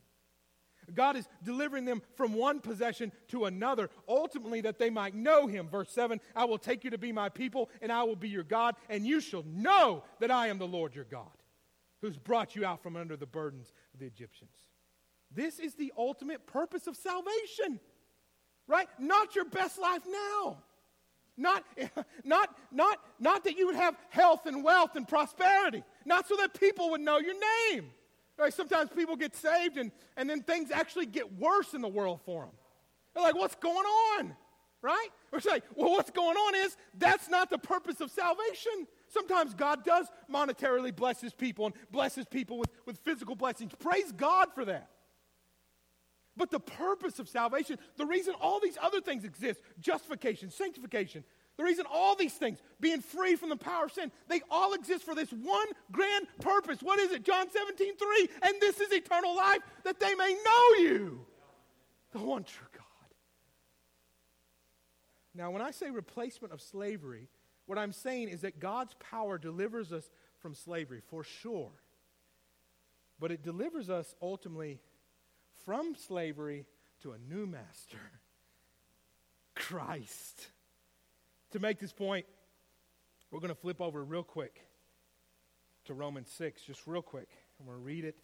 God 0.94 1.16
is 1.16 1.28
delivering 1.44 1.86
them 1.86 2.02
from 2.16 2.34
one 2.34 2.60
possession 2.60 3.12
to 3.30 3.46
another, 3.46 3.90
ultimately 4.08 4.62
that 4.62 4.80
they 4.80 4.90
might 4.90 5.14
know 5.14 5.48
him. 5.48 5.68
Verse 5.68 5.92
7 5.92 6.20
I 6.36 6.46
will 6.46 6.58
take 6.58 6.84
you 6.84 6.90
to 6.92 6.98
be 6.98 7.12
my 7.12 7.30
people, 7.30 7.70
and 7.82 7.92
I 7.92 8.04
will 8.04 8.16
be 8.16 8.30
your 8.30 8.44
God, 8.44 8.76
and 8.90 9.06
you 9.06 9.22
shall 9.22 9.44
know 9.46 10.04
that 10.20 10.32
I 10.32 10.48
am 10.48 10.58
the 10.58 10.68
Lord 10.68 10.96
your 10.96 11.06
God, 11.06 11.28
who's 12.02 12.18
brought 12.18 12.56
you 12.56 12.66
out 12.66 12.82
from 12.82 12.96
under 12.96 13.16
the 13.16 13.26
burdens 13.26 13.72
of 13.94 14.00
the 14.00 14.08
Egyptians. 14.08 14.56
This 15.32 15.60
is 15.60 15.76
the 15.76 15.94
ultimate 15.98 16.48
purpose 16.48 16.88
of 16.88 16.96
salvation, 16.96 17.80
right? 18.70 18.88
Not 19.00 19.36
your 19.36 19.46
best 19.46 19.78
life 19.80 20.04
now. 20.10 20.58
Not, 21.36 21.66
not, 22.24 22.56
not, 22.72 23.00
not 23.20 23.44
that 23.44 23.58
you 23.58 23.66
would 23.66 23.76
have 23.76 23.98
health 24.10 24.46
and 24.46 24.64
wealth 24.64 24.96
and 24.96 25.06
prosperity. 25.08 25.84
Not 26.06 26.28
so 26.28 26.38
that 26.38 26.58
people 26.58 26.92
would 26.92 27.02
know 27.02 27.18
your 27.18 27.36
name. 27.74 27.90
Right? 28.38 28.54
Sometimes 28.54 28.90
people 28.96 29.18
get 29.18 29.36
saved 29.36 29.78
and, 29.78 29.92
and 30.16 30.30
then 30.30 30.44
things 30.44 30.72
actually 30.72 31.08
get 31.08 31.38
worse 31.38 31.74
in 31.74 31.82
the 31.82 31.90
world 31.90 32.22
for 32.26 32.44
them. 32.44 32.54
They're 33.14 33.24
like, 33.24 33.36
what's 33.36 33.56
going 33.56 33.76
on? 33.76 34.36
Right? 34.82 35.10
Or 35.34 35.42
say, 35.42 35.62
well, 35.76 35.90
what's 35.90 36.12
going 36.12 36.38
on 36.38 36.56
is 36.56 36.78
that's 36.98 37.28
not 37.28 37.50
the 37.50 37.58
purpose 37.58 38.00
of 38.00 38.12
salvation. 38.12 38.88
Sometimes 39.10 39.54
God 39.54 39.84
does 39.84 40.08
monetarily 40.32 40.96
bless 40.96 41.20
his 41.20 41.34
people 41.34 41.66
and 41.66 41.76
blesses 41.92 42.26
people 42.30 42.60
with, 42.60 42.70
with 42.86 42.98
physical 43.00 43.36
blessings. 43.36 43.74
Praise 43.78 44.14
God 44.14 44.50
for 44.56 44.64
that. 44.66 44.90
But 46.40 46.52
the 46.52 46.60
purpose 46.60 47.20
of 47.20 47.28
salvation, 47.28 47.78
the 47.98 48.06
reason 48.06 48.34
all 48.40 48.62
these 48.62 48.78
other 48.82 49.02
things 49.02 49.26
exist 49.26 49.60
justification, 49.82 50.50
sanctification, 50.50 51.26
the 51.58 51.66
reason 51.66 51.84
all 51.92 52.16
these 52.16 52.34
things, 52.34 52.60
being 52.80 53.02
free 53.02 53.36
from 53.36 53.50
the 53.50 53.58
power 53.58 53.86
of 53.86 53.92
sin, 53.92 54.10
they 54.30 54.40
all 54.50 54.72
exist 54.72 55.04
for 55.04 55.14
this 55.14 55.30
one 55.32 55.68
grand 55.92 56.28
purpose. 56.40 56.80
What 56.82 56.98
is 56.98 57.12
it? 57.12 57.26
John 57.26 57.52
17, 57.52 57.98
3. 57.98 58.30
And 58.44 58.54
this 58.62 58.80
is 58.80 58.94
eternal 58.94 59.36
life, 59.36 59.60
that 59.84 60.00
they 60.00 60.16
may 60.16 60.34
know 60.46 60.82
you, 60.82 61.26
the 62.14 62.20
one 62.20 62.46
true 62.46 62.68
God. 62.72 62.86
Now, 65.36 65.52
when 65.52 65.62
I 65.62 65.72
say 65.72 65.92
replacement 65.92 66.54
of 66.54 66.62
slavery, 66.62 67.28
what 67.66 67.78
I'm 67.78 67.92
saying 67.92 68.30
is 68.30 68.42
that 68.42 68.62
God's 68.62 68.96
power 69.02 69.38
delivers 69.38 69.92
us 69.92 70.10
from 70.38 70.56
slavery, 70.56 71.02
for 71.10 71.26
sure. 71.26 71.72
But 73.20 73.34
it 73.34 73.44
delivers 73.44 73.90
us 73.90 74.16
ultimately 74.22 74.80
from 75.66 75.96
slavery 75.96 76.66
to 77.02 77.12
a 77.12 77.18
new 77.18 77.46
master 77.46 78.00
Christ. 79.56 80.48
To 81.52 81.60
make 81.60 81.80
this 81.80 81.92
point, 81.92 82.26
we're 83.32 83.40
going 83.40 83.50
to 83.50 83.60
flip 83.60 83.82
over 83.82 84.04
real 84.04 84.24
quick 84.24 84.62
to 85.86 85.94
Romans 85.94 86.30
6, 86.32 86.62
just 86.64 86.88
real 86.88 87.02
quick. 87.02 87.30
I'm 87.60 87.66
going 87.66 87.78
to 87.78 87.84
read 87.84 88.06
it. 88.06 88.18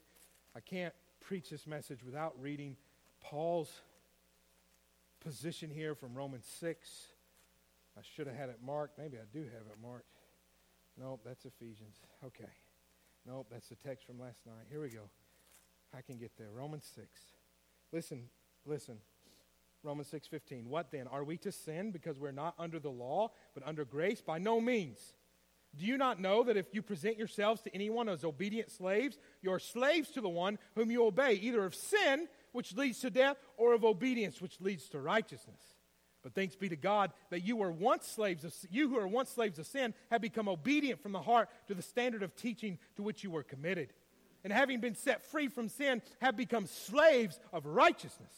I 0.55 0.59
can't 0.59 0.93
preach 1.19 1.49
this 1.49 1.67
message 1.67 2.03
without 2.03 2.33
reading 2.39 2.77
Paul's 3.21 3.71
position 5.19 5.69
here 5.69 5.95
from 5.95 6.13
Romans 6.13 6.45
6. 6.59 7.07
I 7.97 8.01
should 8.15 8.27
have 8.27 8.35
had 8.35 8.49
it 8.49 8.59
marked. 8.63 8.97
Maybe 8.97 9.17
I 9.17 9.25
do 9.33 9.39
have 9.39 9.67
it 9.67 9.77
marked. 9.81 10.05
Nope, 10.99 11.21
that's 11.25 11.45
Ephesians. 11.45 11.95
Okay. 12.23 12.51
Nope, 13.27 13.47
that's 13.51 13.67
the 13.69 13.75
text 13.75 14.05
from 14.05 14.19
last 14.19 14.45
night. 14.45 14.67
Here 14.69 14.81
we 14.81 14.89
go. 14.89 15.09
I 15.95 16.01
can 16.01 16.17
get 16.17 16.37
there. 16.37 16.49
Romans 16.51 16.89
6. 16.95 17.07
Listen, 17.91 18.23
listen. 18.65 18.97
Romans 19.83 20.09
6:15. 20.09 20.67
What 20.67 20.91
then? 20.91 21.07
Are 21.07 21.23
we 21.23 21.37
to 21.37 21.51
sin 21.51 21.91
because 21.91 22.19
we're 22.19 22.31
not 22.31 22.55
under 22.57 22.79
the 22.79 22.91
law, 22.91 23.31
but 23.53 23.65
under 23.65 23.85
grace? 23.85 24.21
By 24.21 24.39
no 24.39 24.59
means. 24.59 25.13
Do 25.77 25.85
you 25.85 25.97
not 25.97 26.19
know 26.19 26.43
that 26.43 26.57
if 26.57 26.73
you 26.73 26.81
present 26.81 27.17
yourselves 27.17 27.61
to 27.63 27.75
anyone 27.75 28.09
as 28.09 28.23
obedient 28.23 28.71
slaves, 28.71 29.17
you're 29.41 29.59
slaves 29.59 30.09
to 30.11 30.21
the 30.21 30.29
one 30.29 30.57
whom 30.75 30.89
you 30.89 31.05
obey, 31.05 31.33
either 31.33 31.65
of 31.65 31.75
sin, 31.75 32.27
which 32.53 32.73
leads 32.75 32.99
to 33.01 33.09
death, 33.09 33.37
or 33.57 33.73
of 33.73 33.83
obedience, 33.83 34.41
which 34.41 34.61
leads 34.61 34.87
to 34.89 35.01
righteousness? 35.01 35.61
But 36.23 36.33
thanks 36.33 36.55
be 36.55 36.69
to 36.69 36.77
God 36.77 37.11
that 37.29 37.41
you 37.41 37.57
were 37.57 37.71
once 37.71 38.07
slaves 38.07 38.43
of 38.43 38.55
you 38.71 38.89
who 38.89 38.97
are 38.97 39.07
once 39.07 39.29
slaves 39.29 39.59
of 39.59 39.67
sin 39.67 39.93
have 40.09 40.21
become 40.21 40.47
obedient 40.47 41.01
from 41.01 41.11
the 41.11 41.21
heart 41.21 41.49
to 41.67 41.75
the 41.75 41.83
standard 41.83 42.23
of 42.23 42.35
teaching 42.35 42.79
to 42.95 43.03
which 43.03 43.23
you 43.23 43.29
were 43.29 43.43
committed 43.43 43.93
and 44.45 44.53
having 44.53 44.79
been 44.79 44.93
set 44.93 45.25
free 45.25 45.47
from 45.47 45.67
sin, 45.67 46.03
have 46.21 46.37
become 46.37 46.67
slaves 46.67 47.39
of 47.51 47.65
righteousness. 47.65 48.31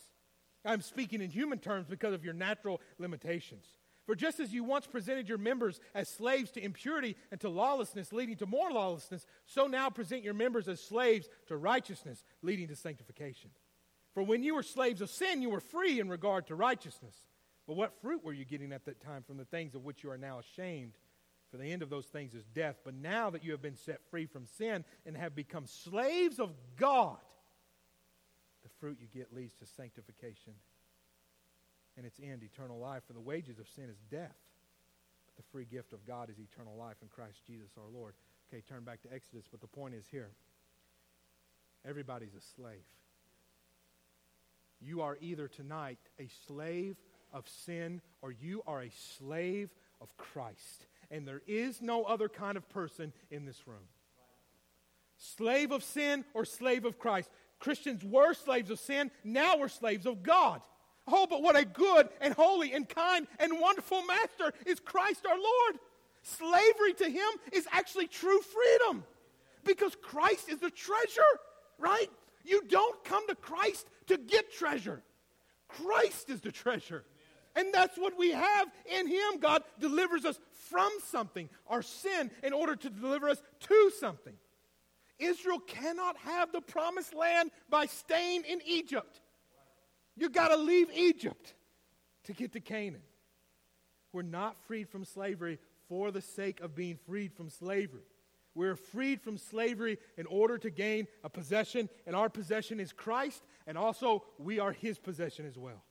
I'm 0.63 0.81
speaking 0.81 1.21
in 1.21 1.29
human 1.29 1.59
terms 1.59 1.85
because 1.85 2.13
of 2.13 2.23
your 2.23 2.33
natural 2.33 2.79
limitations. 2.97 3.65
For 4.05 4.15
just 4.15 4.39
as 4.39 4.53
you 4.53 4.63
once 4.63 4.87
presented 4.87 5.27
your 5.27 5.37
members 5.37 5.81
as 5.93 6.07
slaves 6.07 6.49
to 6.51 6.63
impurity 6.63 7.17
and 7.29 7.41
to 7.41 7.49
lawlessness, 7.49 8.13
leading 8.13 8.37
to 8.37 8.45
more 8.45 8.71
lawlessness, 8.71 9.25
so 9.45 9.67
now 9.67 9.89
present 9.89 10.23
your 10.23 10.33
members 10.33 10.69
as 10.69 10.79
slaves 10.79 11.27
to 11.47 11.57
righteousness, 11.57 12.23
leading 12.41 12.69
to 12.69 12.75
sanctification. 12.77 13.49
For 14.13 14.23
when 14.23 14.43
you 14.43 14.55
were 14.55 14.63
slaves 14.63 15.01
of 15.01 15.09
sin, 15.09 15.41
you 15.41 15.49
were 15.49 15.59
free 15.59 15.99
in 15.99 16.07
regard 16.07 16.47
to 16.47 16.55
righteousness. 16.55 17.15
But 17.67 17.75
what 17.75 18.01
fruit 18.01 18.23
were 18.23 18.31
you 18.31 18.45
getting 18.45 18.71
at 18.71 18.85
that 18.85 19.01
time 19.01 19.23
from 19.23 19.35
the 19.35 19.43
things 19.43 19.75
of 19.75 19.83
which 19.83 20.05
you 20.05 20.11
are 20.11 20.17
now 20.17 20.39
ashamed? 20.39 20.93
For 21.51 21.57
the 21.57 21.71
end 21.71 21.81
of 21.81 21.89
those 21.89 22.05
things 22.05 22.33
is 22.33 22.43
death. 22.53 22.75
But 22.83 22.93
now 22.93 23.29
that 23.29 23.43
you 23.43 23.51
have 23.51 23.61
been 23.61 23.77
set 23.77 24.01
free 24.09 24.25
from 24.25 24.45
sin 24.57 24.83
and 25.05 25.15
have 25.15 25.35
become 25.35 25.65
slaves 25.65 26.39
of 26.39 26.51
God, 26.77 27.17
the 28.63 28.69
fruit 28.79 28.97
you 28.99 29.07
get 29.13 29.33
leads 29.33 29.53
to 29.55 29.65
sanctification 29.65 30.53
and 31.95 32.05
its 32.05 32.19
end, 32.21 32.43
eternal 32.43 32.77
life. 32.77 33.03
For 33.07 33.13
the 33.13 33.21
wages 33.21 33.59
of 33.59 33.67
sin 33.69 33.85
is 33.89 33.97
death. 34.11 34.35
But 35.25 35.37
the 35.37 35.49
free 35.51 35.65
gift 35.65 35.93
of 35.93 36.05
God 36.05 36.29
is 36.29 36.35
eternal 36.37 36.75
life 36.77 36.97
in 37.01 37.07
Christ 37.07 37.45
Jesus 37.47 37.69
our 37.77 37.89
Lord. 37.93 38.13
Okay, 38.49 38.61
turn 38.67 38.83
back 38.83 39.01
to 39.03 39.13
Exodus, 39.13 39.45
but 39.49 39.61
the 39.61 39.67
point 39.67 39.93
is 39.93 40.05
here 40.11 40.29
everybody's 41.87 42.35
a 42.35 42.41
slave. 42.55 42.83
You 44.81 45.01
are 45.01 45.17
either 45.21 45.47
tonight 45.47 45.99
a 46.19 46.27
slave 46.45 46.97
of 47.33 47.47
sin 47.47 48.01
or 48.21 48.31
you 48.31 48.61
are 48.67 48.81
a 48.81 48.91
slave 49.17 49.69
of 50.01 50.15
Christ 50.17 50.85
and 51.11 51.27
there 51.27 51.41
is 51.47 51.81
no 51.81 52.03
other 52.03 52.29
kind 52.29 52.57
of 52.57 52.67
person 52.69 53.13
in 53.31 53.45
this 53.45 53.67
room. 53.67 53.87
Slave 55.17 55.71
of 55.71 55.83
sin 55.83 56.25
or 56.33 56.45
slave 56.45 56.85
of 56.85 56.99
Christ. 56.99 57.29
Christians 57.59 58.03
were 58.03 58.33
slaves 58.33 58.69
of 58.69 58.79
sin, 58.79 59.09
now 59.23 59.57
we're 59.57 59.67
slaves 59.67 60.05
of 60.05 60.21
God. 60.21 60.61
Oh, 61.07 61.25
but 61.27 61.41
what 61.41 61.55
a 61.55 61.65
good 61.65 62.09
and 62.19 62.33
holy 62.33 62.73
and 62.73 62.87
kind 62.87 63.27
and 63.39 63.59
wonderful 63.59 64.03
master 64.03 64.53
is 64.65 64.79
Christ 64.79 65.25
our 65.25 65.37
Lord. 65.37 65.79
Slavery 66.21 66.93
to 66.97 67.09
him 67.09 67.29
is 67.53 67.67
actually 67.71 68.07
true 68.07 68.39
freedom 68.41 69.03
because 69.63 69.95
Christ 70.01 70.49
is 70.49 70.59
the 70.59 70.69
treasure, 70.69 71.21
right? 71.79 72.09
You 72.43 72.61
don't 72.67 73.03
come 73.05 73.25
to 73.27 73.35
Christ 73.35 73.87
to 74.07 74.17
get 74.17 74.51
treasure. 74.51 75.01
Christ 75.69 76.29
is 76.29 76.41
the 76.41 76.51
treasure. 76.51 77.05
And 77.57 77.73
that's 77.73 77.97
what 77.97 78.17
we 78.19 78.31
have 78.31 78.67
in 78.85 79.07
Him. 79.07 79.39
God 79.39 79.63
delivers 79.79 80.25
us 80.25 80.39
from 80.69 80.91
something, 81.07 81.49
our 81.67 81.81
sin, 81.81 82.29
in 82.43 82.53
order 82.53 82.75
to 82.75 82.89
deliver 82.89 83.27
us 83.27 83.41
to 83.61 83.91
something. 83.99 84.35
Israel 85.17 85.59
cannot 85.59 86.15
have 86.17 86.51
the 86.51 86.61
promised 86.61 87.15
land 87.15 87.49
by 87.67 87.87
staying 87.87 88.43
in 88.47 88.59
Egypt. 88.63 89.21
You 90.15 90.29
got 90.29 90.49
to 90.49 90.57
leave 90.57 90.89
Egypt 90.93 91.55
to 92.25 92.33
get 92.33 92.53
to 92.53 92.59
Canaan. 92.59 93.01
We're 94.13 94.21
not 94.21 94.55
freed 94.67 94.87
from 94.89 95.03
slavery 95.03 95.57
for 95.89 96.11
the 96.11 96.21
sake 96.21 96.61
of 96.61 96.75
being 96.75 96.99
freed 97.07 97.33
from 97.33 97.49
slavery. 97.49 98.05
We're 98.53 98.75
freed 98.75 99.19
from 99.19 99.39
slavery 99.39 99.97
in 100.15 100.27
order 100.27 100.59
to 100.59 100.69
gain 100.69 101.07
a 101.23 101.29
possession, 101.29 101.89
and 102.05 102.15
our 102.15 102.29
possession 102.29 102.79
is 102.79 102.93
Christ, 102.93 103.41
and 103.65 103.79
also 103.79 104.25
we 104.37 104.59
are 104.59 104.73
His 104.73 104.99
possession 104.99 105.47
as 105.47 105.57
well. 105.57 105.83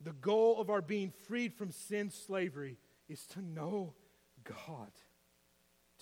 The 0.00 0.12
goal 0.12 0.60
of 0.60 0.70
our 0.70 0.80
being 0.80 1.12
freed 1.26 1.54
from 1.54 1.72
sin 1.72 2.10
slavery 2.10 2.76
is 3.08 3.26
to 3.28 3.42
know 3.42 3.94
God, 4.44 4.92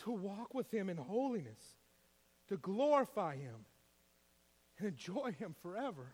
to 0.05 0.11
walk 0.11 0.53
with 0.53 0.71
Him 0.71 0.91
in 0.91 0.99
holiness, 0.99 1.79
to 2.49 2.59
glorify 2.59 3.37
Him, 3.37 3.65
and 4.79 4.89
enjoy 4.89 5.33
Him 5.39 5.55
forever. 5.63 6.13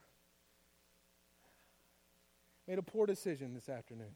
Made 2.68 2.78
a 2.78 2.82
poor 2.82 3.06
decision 3.06 3.54
this 3.54 3.68
afternoon. 3.68 4.14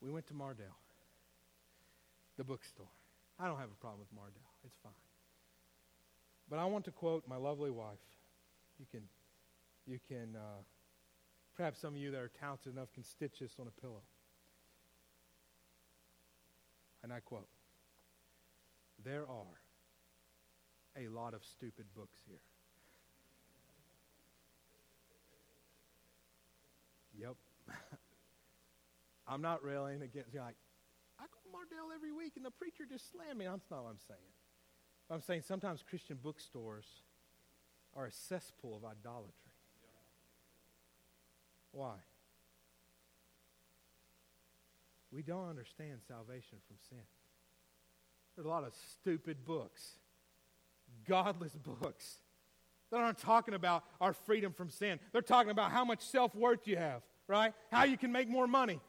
We 0.00 0.10
went 0.10 0.28
to 0.28 0.34
Mardel, 0.34 0.76
the 2.36 2.44
bookstore. 2.44 2.86
I 3.40 3.48
don't 3.48 3.58
have 3.58 3.70
a 3.70 3.80
problem 3.80 4.00
with 4.00 4.16
Mardel, 4.16 4.46
it's 4.64 4.76
fine. 4.82 4.92
But 6.48 6.60
I 6.60 6.64
want 6.66 6.84
to 6.84 6.92
quote 6.92 7.24
my 7.26 7.36
lovely 7.36 7.70
wife. 7.70 7.98
You 8.78 8.86
can, 8.90 9.02
you 9.86 9.98
can. 10.08 10.36
Uh, 10.36 10.62
Perhaps 11.56 11.80
some 11.80 11.94
of 11.94 12.00
you 12.00 12.10
that 12.10 12.20
are 12.20 12.30
talented 12.40 12.72
enough 12.72 12.92
can 12.92 13.04
stitch 13.04 13.40
this 13.40 13.56
on 13.60 13.66
a 13.66 13.80
pillow. 13.80 14.02
And 17.02 17.12
I 17.12 17.20
quote 17.20 17.48
There 19.04 19.22
are 19.22 19.60
a 20.96 21.08
lot 21.08 21.34
of 21.34 21.44
stupid 21.44 21.86
books 21.94 22.18
here. 22.26 22.38
Yep. 27.18 27.36
I'm 29.28 29.42
not 29.42 29.64
railing 29.64 30.02
against, 30.02 30.32
you 30.32 30.40
like, 30.40 30.56
I 31.18 31.24
go 31.24 31.38
to 31.44 31.48
Mardel 31.48 31.94
every 31.94 32.12
week 32.12 32.32
and 32.36 32.44
the 32.44 32.50
preacher 32.50 32.84
just 32.88 33.12
slammed 33.12 33.38
me. 33.38 33.44
That's 33.44 33.70
not 33.70 33.84
what 33.84 33.90
I'm 33.90 33.98
saying. 34.08 34.20
I'm 35.10 35.20
saying 35.20 35.42
sometimes 35.42 35.84
Christian 35.88 36.18
bookstores 36.22 36.86
are 37.94 38.06
a 38.06 38.12
cesspool 38.12 38.76
of 38.76 38.84
idolatry. 38.84 39.41
Why? 41.72 41.94
We 45.10 45.22
don't 45.22 45.48
understand 45.48 46.00
salvation 46.06 46.58
from 46.66 46.76
sin. 46.88 47.02
There's 48.34 48.46
a 48.46 48.48
lot 48.48 48.64
of 48.64 48.72
stupid 49.00 49.44
books, 49.44 49.98
godless 51.06 51.52
books 51.52 52.18
that 52.90 52.98
aren't 52.98 53.18
talking 53.18 53.54
about 53.54 53.84
our 54.00 54.12
freedom 54.12 54.52
from 54.52 54.70
sin. 54.70 54.98
They're 55.12 55.22
talking 55.22 55.50
about 55.50 55.70
how 55.70 55.84
much 55.84 56.00
self 56.02 56.34
worth 56.34 56.66
you 56.66 56.76
have, 56.76 57.02
right? 57.26 57.52
How 57.70 57.84
you 57.84 57.98
can 57.98 58.12
make 58.12 58.28
more 58.28 58.46
money, 58.46 58.80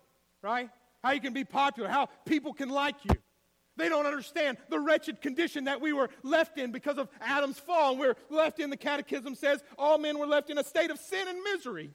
right? 0.41 0.69
How 1.03 1.11
you 1.11 1.19
can 1.19 1.33
be 1.33 1.43
popular, 1.43 1.89
how 1.89 2.07
people 2.25 2.53
can 2.53 2.69
like 2.69 2.95
you. 3.03 3.15
They 3.75 3.89
don't 3.89 4.05
understand 4.05 4.57
the 4.69 4.79
wretched 4.79 5.19
condition 5.19 5.63
that 5.63 5.81
we 5.81 5.93
were 5.93 6.09
left 6.21 6.57
in 6.57 6.71
because 6.71 6.97
of 6.97 7.09
Adam's 7.19 7.59
fall. 7.59 7.97
We're 7.97 8.15
left 8.29 8.59
in, 8.59 8.69
the 8.69 8.77
catechism 8.77 9.35
says, 9.35 9.63
all 9.79 9.97
men 9.97 10.19
were 10.19 10.27
left 10.27 10.51
in 10.51 10.57
a 10.59 10.63
state 10.63 10.91
of 10.91 10.99
sin 10.99 11.27
and 11.27 11.39
misery. 11.53 11.89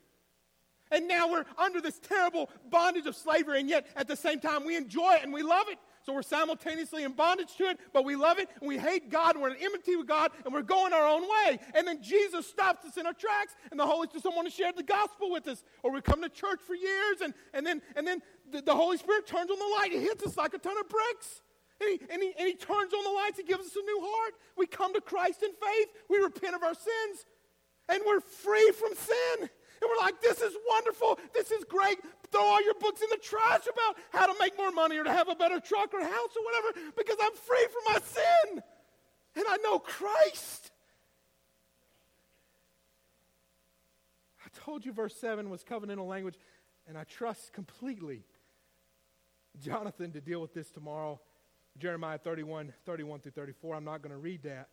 And 0.90 1.08
now 1.08 1.30
we're 1.30 1.44
under 1.56 1.80
this 1.80 1.98
terrible 1.98 2.50
bondage 2.70 3.06
of 3.06 3.16
slavery, 3.16 3.60
and 3.60 3.68
yet 3.68 3.86
at 3.96 4.08
the 4.08 4.16
same 4.16 4.40
time 4.40 4.64
we 4.64 4.76
enjoy 4.76 5.14
it 5.14 5.22
and 5.22 5.32
we 5.32 5.42
love 5.42 5.66
it. 5.68 5.78
So 6.08 6.14
we're 6.14 6.22
simultaneously 6.22 7.04
in 7.04 7.12
bondage 7.12 7.54
to 7.56 7.64
it, 7.64 7.78
but 7.92 8.02
we 8.02 8.16
love 8.16 8.38
it 8.38 8.48
and 8.60 8.66
we 8.68 8.78
hate 8.78 9.10
God 9.10 9.34
and 9.34 9.42
we're 9.42 9.50
in 9.50 9.62
enmity 9.62 9.94
with 9.94 10.06
God 10.06 10.30
and 10.46 10.54
we're 10.54 10.62
going 10.62 10.94
our 10.94 11.06
own 11.06 11.20
way. 11.20 11.58
And 11.74 11.86
then 11.86 12.02
Jesus 12.02 12.46
stops 12.46 12.86
us 12.86 12.96
in 12.96 13.04
our 13.04 13.12
tracks 13.12 13.54
and 13.70 13.78
the 13.78 13.84
Holy 13.84 14.08
Spirit, 14.08 14.22
someone 14.22 14.46
to 14.46 14.50
share 14.50 14.72
the 14.72 14.82
gospel 14.82 15.30
with 15.30 15.46
us. 15.48 15.62
Or 15.82 15.92
we 15.92 16.00
come 16.00 16.22
to 16.22 16.30
church 16.30 16.60
for 16.66 16.74
years 16.74 17.20
and, 17.22 17.34
and 17.52 17.66
then, 17.66 17.82
and 17.94 18.06
then 18.06 18.22
the, 18.50 18.62
the 18.62 18.74
Holy 18.74 18.96
Spirit 18.96 19.26
turns 19.26 19.50
on 19.50 19.58
the 19.58 19.76
light. 19.78 19.92
It 19.92 20.00
hits 20.00 20.24
us 20.24 20.38
like 20.38 20.54
a 20.54 20.58
ton 20.58 20.78
of 20.78 20.88
bricks. 20.88 21.42
And 21.78 21.90
he, 21.90 22.06
and, 22.10 22.22
he, 22.22 22.32
and 22.38 22.48
he 22.48 22.54
turns 22.54 22.94
on 22.94 23.04
the 23.04 23.10
lights. 23.10 23.36
He 23.36 23.44
gives 23.44 23.66
us 23.66 23.76
a 23.76 23.82
new 23.82 24.00
heart. 24.02 24.32
We 24.56 24.66
come 24.66 24.94
to 24.94 25.02
Christ 25.02 25.42
in 25.42 25.50
faith. 25.50 25.88
We 26.08 26.18
repent 26.18 26.54
of 26.54 26.62
our 26.62 26.74
sins. 26.74 27.26
And 27.90 28.00
we're 28.06 28.20
free 28.20 28.72
from 28.72 28.94
sin. 28.94 29.50
And 29.80 29.88
we're 29.88 30.04
like, 30.04 30.20
this 30.20 30.40
is 30.40 30.56
wonderful. 30.68 31.18
This 31.34 31.50
is 31.50 31.64
great. 31.64 31.98
Throw 32.30 32.42
all 32.42 32.62
your 32.64 32.74
books 32.74 33.00
in 33.00 33.08
the 33.10 33.16
trash 33.16 33.62
about 33.62 33.96
how 34.10 34.26
to 34.26 34.34
make 34.40 34.56
more 34.58 34.70
money 34.70 34.98
or 34.98 35.04
to 35.04 35.12
have 35.12 35.28
a 35.28 35.34
better 35.34 35.60
truck 35.60 35.94
or 35.94 36.00
house 36.00 36.36
or 36.36 36.44
whatever 36.44 36.92
because 36.96 37.16
I'm 37.20 37.34
free 37.34 37.66
from 37.72 37.94
my 37.94 38.00
sin. 38.00 38.62
And 39.36 39.44
I 39.48 39.56
know 39.62 39.78
Christ. 39.78 40.70
I 44.44 44.48
told 44.64 44.84
you 44.84 44.92
verse 44.92 45.14
7 45.16 45.50
was 45.50 45.62
covenantal 45.62 46.08
language, 46.08 46.38
and 46.88 46.96
I 46.96 47.04
trust 47.04 47.52
completely 47.52 48.24
Jonathan 49.60 50.12
to 50.12 50.20
deal 50.20 50.40
with 50.40 50.54
this 50.54 50.70
tomorrow. 50.70 51.20
Jeremiah 51.78 52.18
31, 52.18 52.72
31 52.84 53.20
through 53.20 53.32
34. 53.32 53.76
I'm 53.76 53.84
not 53.84 54.02
going 54.02 54.12
to 54.12 54.18
read 54.18 54.42
that. 54.42 54.68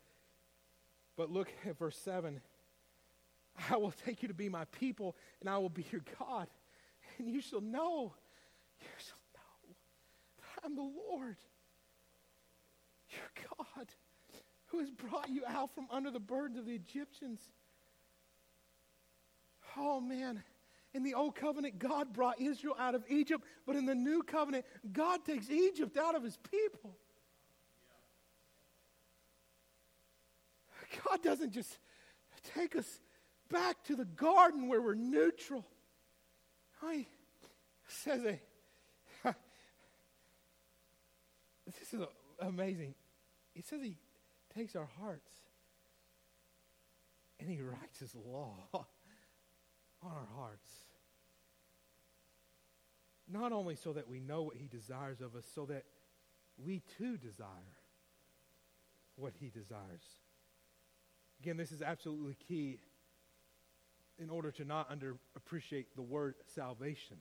But 1.17 1.31
look 1.31 1.51
at 1.67 1.77
verse 1.77 1.97
7. 1.97 2.41
I 3.69 3.77
will 3.77 3.93
take 4.05 4.21
you 4.21 4.27
to 4.27 4.33
be 4.33 4.49
my 4.49 4.65
people, 4.65 5.15
and 5.39 5.49
I 5.49 5.57
will 5.57 5.69
be 5.69 5.85
your 5.91 6.01
God. 6.19 6.47
And 7.17 7.29
you 7.29 7.41
shall 7.41 7.61
know, 7.61 8.13
you 8.81 8.87
shall 8.97 9.17
know 9.33 9.75
that 10.37 10.65
I'm 10.65 10.75
the 10.75 10.81
Lord, 10.81 11.37
your 13.09 13.47
God, 13.57 13.87
who 14.67 14.79
has 14.79 14.89
brought 14.91 15.29
you 15.29 15.43
out 15.47 15.73
from 15.73 15.87
under 15.89 16.11
the 16.11 16.19
burdens 16.19 16.59
of 16.59 16.65
the 16.65 16.73
Egyptians. 16.73 17.39
Oh, 19.77 19.99
man. 20.01 20.43
In 20.93 21.03
the 21.03 21.13
old 21.13 21.35
covenant, 21.35 21.77
God 21.77 22.13
brought 22.13 22.39
Israel 22.39 22.75
out 22.79 22.95
of 22.95 23.03
Egypt, 23.09 23.43
but 23.65 23.75
in 23.75 23.85
the 23.85 23.95
new 23.95 24.23
covenant, 24.23 24.65
God 24.93 25.25
takes 25.25 25.49
Egypt 25.49 25.97
out 25.97 26.15
of 26.15 26.23
his 26.23 26.37
people. 26.49 26.95
God 31.03 31.21
doesn't 31.21 31.51
just 31.51 31.77
take 32.55 32.75
us 32.75 33.01
back 33.49 33.83
to 33.85 33.95
the 33.95 34.05
garden 34.05 34.67
where 34.67 34.81
we're 34.81 34.95
neutral. 34.95 35.65
I 36.81 37.05
says 37.87 38.25
a 38.25 38.39
this 41.65 41.93
is 41.93 42.01
amazing. 42.39 42.95
He 43.53 43.61
says 43.61 43.81
he 43.81 43.97
takes 44.55 44.75
our 44.75 44.89
hearts 44.99 45.31
and 47.39 47.49
he 47.49 47.61
writes 47.61 47.99
his 47.99 48.13
law 48.15 48.55
on 48.73 48.85
our 50.03 50.27
hearts. 50.35 50.71
Not 53.27 53.51
only 53.51 53.75
so 53.75 53.93
that 53.93 54.07
we 54.07 54.19
know 54.19 54.43
what 54.43 54.55
he 54.55 54.67
desires 54.67 55.21
of 55.21 55.35
us, 55.35 55.45
so 55.53 55.65
that 55.65 55.83
we 56.63 56.81
too 56.97 57.17
desire 57.17 57.47
what 59.15 59.33
he 59.39 59.49
desires. 59.49 60.03
Again, 61.41 61.57
this 61.57 61.71
is 61.71 61.81
absolutely 61.81 62.35
key 62.47 62.79
in 64.19 64.29
order 64.29 64.51
to 64.51 64.65
not 64.65 64.89
underappreciate 64.89 65.85
the 65.95 66.01
word 66.01 66.35
salvation. 66.53 67.17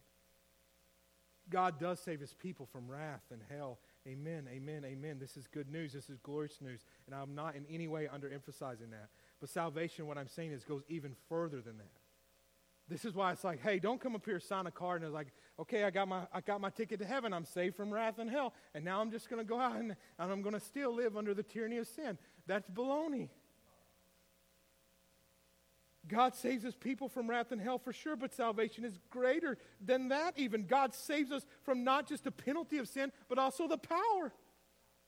God 1.50 1.78
does 1.78 2.00
save 2.00 2.20
his 2.20 2.32
people 2.32 2.66
from 2.66 2.88
wrath 2.88 3.24
and 3.30 3.40
hell. 3.50 3.78
Amen, 4.06 4.48
amen, 4.50 4.84
amen. 4.84 5.18
This 5.18 5.36
is 5.36 5.46
good 5.46 5.70
news. 5.70 5.92
This 5.92 6.08
is 6.08 6.18
glorious 6.18 6.60
news. 6.60 6.80
And 7.06 7.14
I'm 7.14 7.34
not 7.34 7.54
in 7.54 7.66
any 7.70 7.86
way 7.86 8.08
underemphasizing 8.12 8.90
that. 8.90 9.08
But 9.40 9.50
salvation, 9.50 10.06
what 10.06 10.16
I'm 10.16 10.28
saying 10.28 10.52
is, 10.52 10.64
goes 10.64 10.84
even 10.88 11.14
further 11.28 11.60
than 11.60 11.76
that. 11.78 11.90
This 12.88 13.04
is 13.04 13.14
why 13.14 13.32
it's 13.32 13.44
like, 13.44 13.62
hey, 13.62 13.78
don't 13.78 14.00
come 14.00 14.14
up 14.14 14.26
here, 14.26 14.38
sign 14.38 14.66
a 14.66 14.70
card, 14.70 15.00
and 15.00 15.08
it's 15.08 15.14
like, 15.14 15.28
okay, 15.58 15.84
I 15.84 15.90
got 15.90 16.06
my, 16.06 16.22
I 16.32 16.42
got 16.42 16.60
my 16.60 16.68
ticket 16.68 17.00
to 17.00 17.06
heaven. 17.06 17.32
I'm 17.32 17.46
saved 17.46 17.76
from 17.76 17.92
wrath 17.92 18.18
and 18.18 18.28
hell. 18.28 18.52
And 18.74 18.84
now 18.84 19.00
I'm 19.00 19.10
just 19.10 19.30
going 19.30 19.40
to 19.40 19.48
go 19.48 19.58
out 19.58 19.76
and, 19.76 19.96
and 20.18 20.32
I'm 20.32 20.42
going 20.42 20.54
to 20.54 20.60
still 20.60 20.94
live 20.94 21.16
under 21.16 21.32
the 21.32 21.42
tyranny 21.42 21.78
of 21.78 21.86
sin. 21.86 22.18
That's 22.46 22.68
baloney. 22.68 23.28
God 26.06 26.34
saves 26.34 26.62
his 26.62 26.74
people 26.74 27.08
from 27.08 27.28
wrath 27.28 27.50
and 27.52 27.60
hell 27.60 27.78
for 27.78 27.92
sure, 27.92 28.16
but 28.16 28.34
salvation 28.34 28.84
is 28.84 28.98
greater 29.10 29.56
than 29.84 30.08
that 30.08 30.34
even. 30.36 30.66
God 30.66 30.94
saves 30.94 31.32
us 31.32 31.46
from 31.62 31.82
not 31.82 32.06
just 32.06 32.24
the 32.24 32.30
penalty 32.30 32.78
of 32.78 32.88
sin, 32.88 33.10
but 33.28 33.38
also 33.38 33.66
the 33.66 33.78
power. 33.78 34.32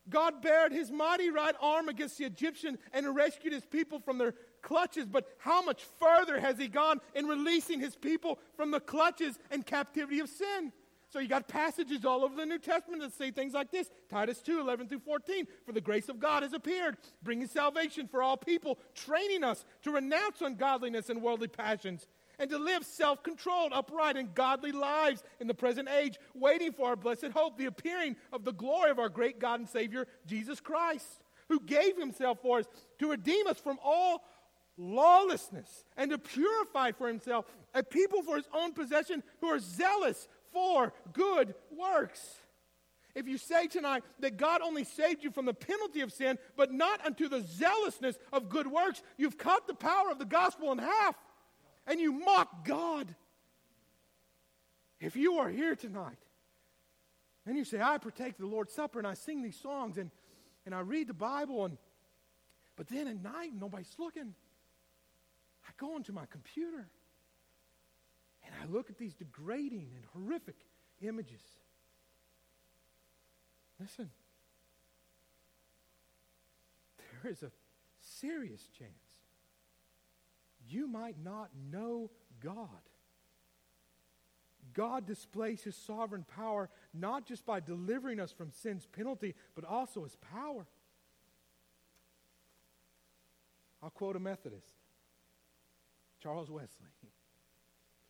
God 0.09 0.41
bared 0.41 0.73
his 0.73 0.91
mighty 0.91 1.31
right 1.31 1.55
arm 1.61 1.89
against 1.89 2.19
the 2.19 2.25
Egyptian 2.25 2.79
and 2.93 3.15
rescued 3.15 3.53
his 3.53 3.67
people 3.67 3.99
from 3.99 4.19
their 4.19 4.35
clutches. 4.63 5.07
But 5.07 5.27
how 5.39 5.63
much 5.63 5.83
further 5.99 6.41
has 6.41 6.59
he 6.59 6.69
gone 6.69 7.01
in 7.15 7.27
releasing 7.27 7.81
his 7.81 7.97
people 7.97 8.39
from 8.57 8.71
the 8.71 8.81
clutches 8.81 9.39
and 9.51 9.67
captivity 9.67 10.21
of 10.21 10.29
sin? 10.29 10.73
So 11.17 11.21
you 11.21 11.29
got 11.29 11.49
passages 11.49 12.05
all 12.05 12.25
over 12.25 12.37
the 12.37 12.45
New 12.45 12.59
Testament 12.59 13.01
that 13.01 13.15
say 13.15 13.31
things 13.31 13.55
like 13.55 13.71
this 13.71 13.91
Titus 14.11 14.43
2 14.43 14.61
11 14.61 14.87
through 14.87 14.99
14. 14.99 15.47
For 15.65 15.73
the 15.73 15.81
grace 15.81 16.11
of 16.11 16.21
God 16.21 16.43
has 16.43 16.53
appeared, 16.53 16.99
bringing 17.23 17.49
salvation 17.49 18.07
for 18.07 18.23
all 18.23 18.37
people, 18.37 18.79
training 18.95 19.43
us 19.43 19.65
to 19.85 19.93
renounce 19.93 20.43
ungodliness 20.43 21.09
and 21.09 21.23
worldly 21.23 21.49
passions, 21.49 22.07
and 22.39 22.51
to 22.51 22.59
live 22.59 22.85
self 22.85 23.23
controlled, 23.23 23.73
upright, 23.73 24.19
and 24.19 24.35
godly 24.35 24.73
lives 24.73 25.25
in 25.41 25.47
the 25.47 25.55
present 25.55 25.89
age, 25.89 26.19
waiting 26.35 26.71
for 26.71 26.89
our 26.89 26.97
blessed 26.97 27.29
hope, 27.33 27.57
the 27.57 27.65
appearing 27.65 28.17
of 28.31 28.45
the 28.45 28.53
glory 28.53 28.91
of 28.91 28.99
our 28.99 29.09
great 29.09 29.39
God 29.41 29.61
and 29.61 29.69
Savior, 29.71 30.07
Jesus 30.27 30.61
Christ, 30.61 31.23
who 31.49 31.61
gave 31.61 31.97
himself 31.97 32.43
for 32.43 32.59
us 32.59 32.67
to 32.99 33.09
redeem 33.09 33.47
us 33.47 33.59
from 33.59 33.79
all 33.83 34.23
lawlessness 34.79 35.85
and 35.97 36.11
to 36.11 36.19
purify 36.19 36.93
for 36.93 37.09
himself 37.09 37.47
a 37.75 37.83
people 37.83 38.23
for 38.23 38.37
his 38.37 38.49
own 38.53 38.73
possession 38.73 39.23
who 39.41 39.47
are 39.47 39.59
zealous 39.59 40.29
for 40.57 40.95
good 41.13 41.55
works. 41.71 42.19
If 43.15 43.29
you 43.29 43.37
say 43.37 43.67
tonight 43.67 44.05
that 44.21 44.39
God 44.39 44.63
only 44.63 44.85
saved 44.85 45.23
you 45.23 45.31
from 45.31 45.45
the 45.45 45.53
penalty 45.53 46.01
of 46.01 46.11
sin, 46.11 46.39
but 46.57 46.73
not 46.73 47.05
unto 47.05 47.29
the 47.29 47.43
zealousness 47.43 48.17
of 48.33 48.49
good 48.49 48.67
works, 48.67 49.03
you've 49.19 49.37
cut 49.37 49.67
the 49.67 49.75
power 49.75 50.11
of 50.11 50.19
the 50.19 50.25
gospel 50.25 50.73
in 50.73 50.79
half 50.79 51.15
and 51.87 52.01
you 52.01 52.13
mock 52.13 52.65
God. 52.65 53.15
If 54.99 55.15
you 55.15 55.35
are 55.41 55.51
here 55.51 55.77
tonight 55.77 56.19
and 57.45 57.59
you 57.59 57.65
say, 57.65 57.79
I 57.79 57.99
partake 57.99 58.39
the 58.39 58.47
Lord's 58.47 58.73
Supper 58.73 58.99
and 58.99 59.07
I 59.07 59.13
sing 59.13 59.43
these 59.43 59.61
songs 59.61 59.99
and, 59.99 60.11
and 60.65 60.75
I 60.75 60.81
read 60.81 61.09
the 61.09 61.15
Bible, 61.15 61.67
and, 61.67 61.77
but 62.77 62.89
then 62.89 63.09
at 63.09 63.23
night 63.23 63.51
nobody's 63.55 63.95
looking, 63.99 64.35
I 65.67 65.71
go 65.77 65.97
into 65.97 66.15
my 66.15 66.25
computer 66.25 66.89
and 68.47 68.55
I 68.63 68.73
look 68.73 68.91
at 68.91 68.99
these 68.99 69.15
degrading 69.15 69.91
and 69.95 70.05
horrific 70.15 70.57
images. 71.03 71.43
Listen, 73.81 74.11
there 76.99 77.31
is 77.31 77.43
a 77.43 77.51
serious 78.01 78.69
chance 78.79 78.93
you 80.69 80.87
might 80.87 81.17
not 81.23 81.51
know 81.71 82.11
God. 82.43 82.69
God 84.75 85.07
displays 85.07 85.63
his 85.63 85.77
sovereign 85.77 86.25
power 86.37 86.69
not 86.93 87.27
just 87.27 87.47
by 87.47 87.61
delivering 87.61 88.21
us 88.21 88.33
from 88.33 88.51
sin's 88.51 88.87
penalty, 88.87 89.35
but 89.55 89.65
also 89.65 90.05
his 90.05 90.17
power. 90.17 90.67
I'll 93.83 93.91
quote 93.91 94.17
a 94.17 94.21
Methodist, 94.21 94.67
Charles 96.21 96.51
Wesley. 96.51 96.89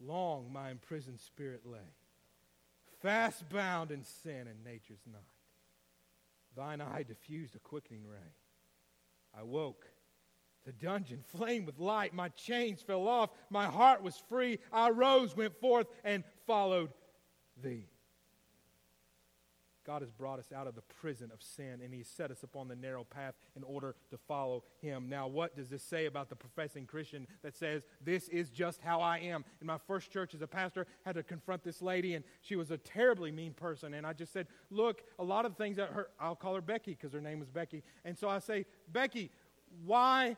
Long 0.01 0.53
my 0.53 0.71
imprisoned 0.71 1.21
spirit 1.21 1.63
lay, 1.65 1.95
fast 3.01 3.49
bound 3.49 3.91
in 3.91 4.03
sin 4.03 4.47
and 4.47 4.65
nature's 4.65 5.01
night. 5.11 5.23
Thine 6.57 6.81
eye 6.81 7.05
diffused 7.07 7.55
a 7.57 7.59
quickening 7.59 8.07
ray. 8.07 8.35
I 9.39 9.43
woke. 9.43 9.87
The 10.65 10.73
dungeon 10.73 11.23
flamed 11.29 11.67
with 11.67 11.79
light. 11.79 12.13
My 12.13 12.29
chains 12.31 12.83
fell 12.83 13.07
off. 13.07 13.31
My 13.51 13.67
heart 13.67 14.03
was 14.03 14.21
free. 14.29 14.59
I 14.73 14.91
rose, 14.91 15.37
went 15.37 15.61
forth, 15.61 15.87
and 16.03 16.25
followed 16.47 16.93
thee. 17.63 17.87
God 19.87 20.03
has 20.03 20.11
brought 20.11 20.41
us 20.41 20.51
out 20.55 20.67
of 20.67 20.75
the 20.75 20.83
prison 20.83 21.31
of 21.33 21.41
sin 21.41 21.81
and 21.83 21.95
He's 21.95 22.09
set 22.09 22.31
us 22.31 22.43
upon 22.43 22.67
the 22.67 22.75
narrow 22.75 23.05
path 23.05 23.35
in 23.57 23.63
order 23.63 23.95
to 24.11 24.19
follow 24.19 24.65
Him. 24.81 25.09
Now, 25.09 25.29
what 25.29 25.55
does 25.55 25.71
this 25.71 25.83
say 25.83 26.07
about 26.07 26.29
the 26.29 26.35
professing 26.35 26.87
Christian 26.87 27.27
that 27.43 27.55
says, 27.55 27.85
This 28.05 28.29
is 28.29 28.51
just 28.51 28.81
how 28.83 29.01
I 29.01 29.19
am? 29.19 29.45
In 29.61 29.67
my 29.67 29.79
first 29.79 30.11
church 30.11 30.35
as 30.35 30.43
a 30.43 30.47
pastor, 30.47 30.87
I 31.05 31.11
had 31.11 31.17
to 31.17 31.23
confront 31.23 31.63
this 31.63 31.81
lady, 31.81 32.15
and 32.15 32.25
she 32.41 32.57
was 32.57 32.73
a 32.73 32.79
terribly 32.79 33.31
mean 33.31 33.53
person. 33.53 33.95
And 33.95 34.05
I 34.05 34.13
just 34.13 34.33
said, 34.33 34.49
Look, 34.71 35.05
a 35.19 35.25
lot 35.25 35.47
of 35.47 35.57
things 35.57 35.77
that 35.77 35.91
her, 35.91 36.09
I'll 36.19 36.37
call 36.37 36.55
her 36.57 36.61
Becky 36.61 36.93
because 36.93 37.13
her 37.13 37.21
name 37.21 37.39
was 37.39 37.49
Becky. 37.49 37.85
And 38.05 38.19
so 38.19 38.29
I 38.29 38.41
say, 38.41 38.67
Becky, 38.93 39.31
why? 39.85 40.37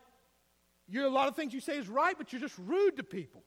You're, 0.89 1.07
a 1.07 1.11
lot 1.11 1.29
of 1.29 1.37
things 1.37 1.55
you 1.55 1.61
say 1.61 1.79
is 1.79 1.89
right, 1.89 2.17
but 2.17 2.33
you're 2.33 2.41
just 2.41 2.59
rude 2.59 2.97
to 2.97 3.03
people. 3.03 3.43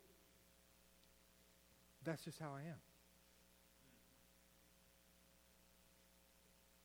That's 2.04 2.24
just 2.24 2.40
how 2.40 2.54
I 2.56 2.62
am. 2.62 2.78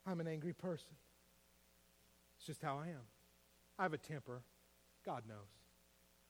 I'm 0.06 0.20
an 0.20 0.28
angry 0.28 0.52
person. 0.52 0.94
It's 2.36 2.46
just 2.46 2.62
how 2.62 2.78
I 2.78 2.88
am. 2.88 3.02
I 3.78 3.82
have 3.82 3.92
a 3.92 3.98
temper. 3.98 4.42
God 5.04 5.24
knows. 5.28 5.36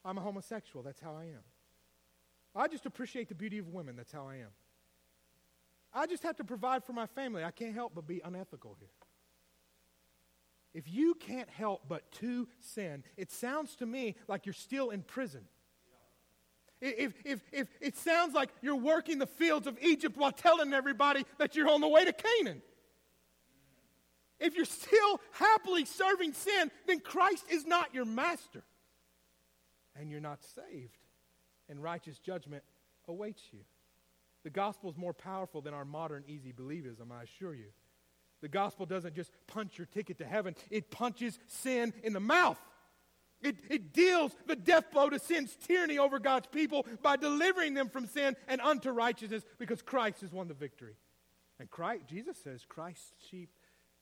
I'm 0.04 0.18
a 0.18 0.20
homosexual. 0.20 0.82
That's 0.82 1.00
how 1.00 1.14
I 1.14 1.24
am. 1.24 1.42
I 2.54 2.68
just 2.68 2.86
appreciate 2.86 3.28
the 3.28 3.34
beauty 3.34 3.58
of 3.58 3.68
women. 3.68 3.96
That's 3.96 4.12
how 4.12 4.26
I 4.26 4.36
am. 4.36 4.50
I 5.92 6.06
just 6.06 6.22
have 6.22 6.36
to 6.36 6.44
provide 6.44 6.84
for 6.84 6.92
my 6.92 7.06
family. 7.06 7.44
I 7.44 7.50
can't 7.50 7.74
help 7.74 7.92
but 7.94 8.06
be 8.06 8.20
unethical 8.24 8.76
here. 8.78 8.88
If 10.74 10.92
you 10.92 11.14
can't 11.14 11.48
help 11.48 11.82
but 11.88 12.10
to 12.12 12.48
sin, 12.60 13.02
it 13.16 13.30
sounds 13.30 13.76
to 13.76 13.86
me 13.86 14.14
like 14.28 14.46
you're 14.46 14.52
still 14.52 14.90
in 14.90 15.02
prison. 15.02 15.42
If, 16.82 17.14
if, 17.24 17.40
if 17.50 17.68
it 17.80 17.96
sounds 17.96 18.34
like 18.34 18.50
you're 18.60 18.76
working 18.76 19.18
the 19.18 19.26
fields 19.26 19.66
of 19.66 19.78
Egypt 19.80 20.18
while 20.18 20.32
telling 20.32 20.74
everybody 20.74 21.24
that 21.38 21.56
you're 21.56 21.70
on 21.70 21.80
the 21.80 21.88
way 21.88 22.04
to 22.04 22.12
Canaan. 22.12 22.60
If 24.38 24.54
you're 24.54 24.64
still 24.64 25.20
happily 25.32 25.84
serving 25.84 26.34
sin, 26.34 26.70
then 26.86 27.00
Christ 27.00 27.44
is 27.50 27.66
not 27.66 27.94
your 27.94 28.04
master. 28.04 28.64
And 29.98 30.10
you're 30.10 30.20
not 30.20 30.40
saved. 30.42 30.98
And 31.68 31.82
righteous 31.82 32.18
judgment 32.18 32.62
awaits 33.08 33.42
you. 33.52 33.60
The 34.44 34.50
gospel 34.50 34.90
is 34.90 34.96
more 34.96 35.14
powerful 35.14 35.60
than 35.60 35.74
our 35.74 35.84
modern 35.84 36.24
easy 36.28 36.52
believism, 36.52 37.10
I 37.10 37.24
assure 37.24 37.54
you. 37.54 37.72
The 38.42 38.48
gospel 38.48 38.86
doesn't 38.86 39.14
just 39.14 39.32
punch 39.46 39.78
your 39.78 39.86
ticket 39.86 40.18
to 40.18 40.24
heaven, 40.24 40.54
it 40.70 40.90
punches 40.90 41.38
sin 41.46 41.92
in 42.02 42.12
the 42.12 42.20
mouth. 42.20 42.58
It, 43.42 43.56
it 43.68 43.92
deals 43.92 44.34
the 44.46 44.56
death 44.56 44.90
blow 44.92 45.10
to 45.10 45.18
sin's 45.18 45.54
tyranny 45.56 45.98
over 45.98 46.18
God's 46.18 46.46
people 46.46 46.86
by 47.02 47.16
delivering 47.16 47.74
them 47.74 47.90
from 47.90 48.06
sin 48.06 48.34
and 48.48 48.60
unto 48.60 48.90
righteousness 48.90 49.44
because 49.58 49.82
Christ 49.82 50.22
has 50.22 50.32
won 50.32 50.48
the 50.48 50.54
victory. 50.54 50.96
And 51.58 51.70
Christ, 51.70 52.06
Jesus 52.08 52.38
says, 52.42 52.64
Christ's 52.66 53.12
sheep 53.30 53.50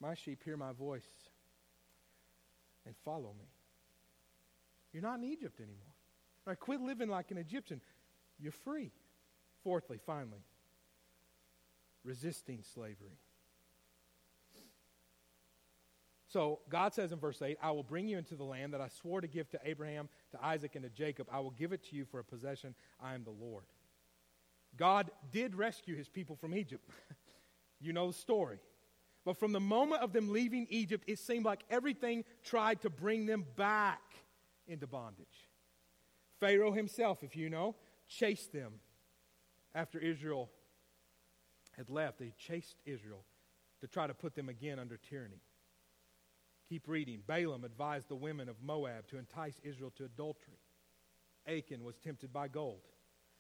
my 0.01 0.15
sheep 0.15 0.43
hear 0.45 0.57
my 0.57 0.73
voice 0.73 1.07
and 2.87 2.95
follow 3.05 3.35
me. 3.39 3.47
You're 4.93 5.03
not 5.03 5.19
in 5.19 5.25
Egypt 5.25 5.61
anymore. 5.61 5.95
Right, 6.47 6.59
quit 6.59 6.81
living 6.81 7.09
like 7.09 7.31
an 7.31 7.39
Egyptian. 7.39 7.81
You're 8.39 8.53
free. 8.53 8.93
Fourthly, 9.63 9.99
finally, 10.05 10.45
resisting 12.05 12.63
slavery. 12.75 13.19
So 16.29 16.59
God 16.69 16.93
says 16.93 17.13
in 17.13 17.19
verse 17.19 17.41
8, 17.41 17.59
I 17.63 17.71
will 17.71 17.85
bring 17.85 18.09
you 18.09 18.19
into 18.19 18.35
the 18.35 18.45
land 18.45 18.75
that 18.75 18.81
I 18.81 18.89
swore 18.89 19.21
to 19.21 19.29
give 19.29 19.49
to 19.51 19.61
Abraham, 19.65 20.09
to 20.33 20.45
Isaac, 20.45 20.75
and 20.75 20.83
to 20.83 20.91
Jacob. 20.91 21.29
I 21.33 21.39
will 21.39 21.53
give 21.53 21.73
it 21.73 21.85
to 21.91 21.97
you 21.97 22.05
for 22.05 22.19
a 22.19 22.25
possession. 22.25 22.75
I 23.01 23.15
am 23.15 23.25
the 23.25 23.31
Lord. 23.31 23.65
God 24.77 25.11
did 25.31 25.55
rescue 25.55 25.97
his 25.97 26.09
people 26.09 26.37
from 26.37 26.53
Egypt. 26.53 26.91
you 27.81 27.93
know 27.93 28.09
the 28.09 28.19
story. 28.19 28.59
But 29.25 29.39
from 29.39 29.53
the 29.53 29.61
moment 29.61 30.03
of 30.03 30.13
them 30.13 30.33
leaving 30.33 30.67
Egypt, 30.69 31.05
it 31.07 31.19
seemed 31.19 31.45
like 31.45 31.65
everything 31.71 32.25
tried 32.43 32.83
to 32.83 32.91
bring 32.91 33.27
them 33.27 33.45
back 33.57 34.03
into 34.67 34.87
bondage. 34.87 35.49
Pharaoh 36.41 36.73
himself, 36.73 37.23
if 37.23 37.37
you 37.37 37.49
know, 37.49 37.75
chased 38.09 38.53
them 38.53 38.75
after 39.75 39.99
Israel 39.99 40.51
had 41.77 41.89
left. 41.89 42.19
They 42.19 42.33
chased 42.39 42.77
Israel 42.85 43.25
to 43.81 43.87
try 43.87 44.07
to 44.07 44.15
put 44.15 44.35
them 44.35 44.49
again 44.49 44.79
under 44.79 44.97
tyranny. 44.97 45.41
Keep 46.69 46.89
reading. 46.89 47.23
Balaam 47.27 47.65
advised 47.65 48.09
the 48.09 48.17
women 48.17 48.49
of 48.49 48.57
Moab 48.63 49.07
to 49.09 49.19
entice 49.19 49.61
Israel 49.63 49.93
to 49.97 50.05
adultery. 50.05 50.59
Achan 51.47 51.85
was 51.85 51.97
tempted 51.99 52.33
by 52.33 52.49
gold. 52.49 52.81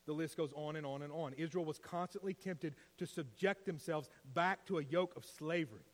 The 0.06 0.12
list 0.12 0.36
goes 0.36 0.52
on 0.54 0.76
and 0.76 0.86
on 0.86 1.02
and 1.02 1.12
on. 1.12 1.32
Israel 1.34 1.64
was 1.64 1.78
constantly 1.78 2.34
tempted 2.34 2.74
to 2.98 3.06
subject 3.06 3.64
themselves 3.64 4.08
back 4.34 4.66
to 4.66 4.78
a 4.78 4.84
yoke 4.84 5.16
of 5.16 5.24
slavery. 5.24 5.86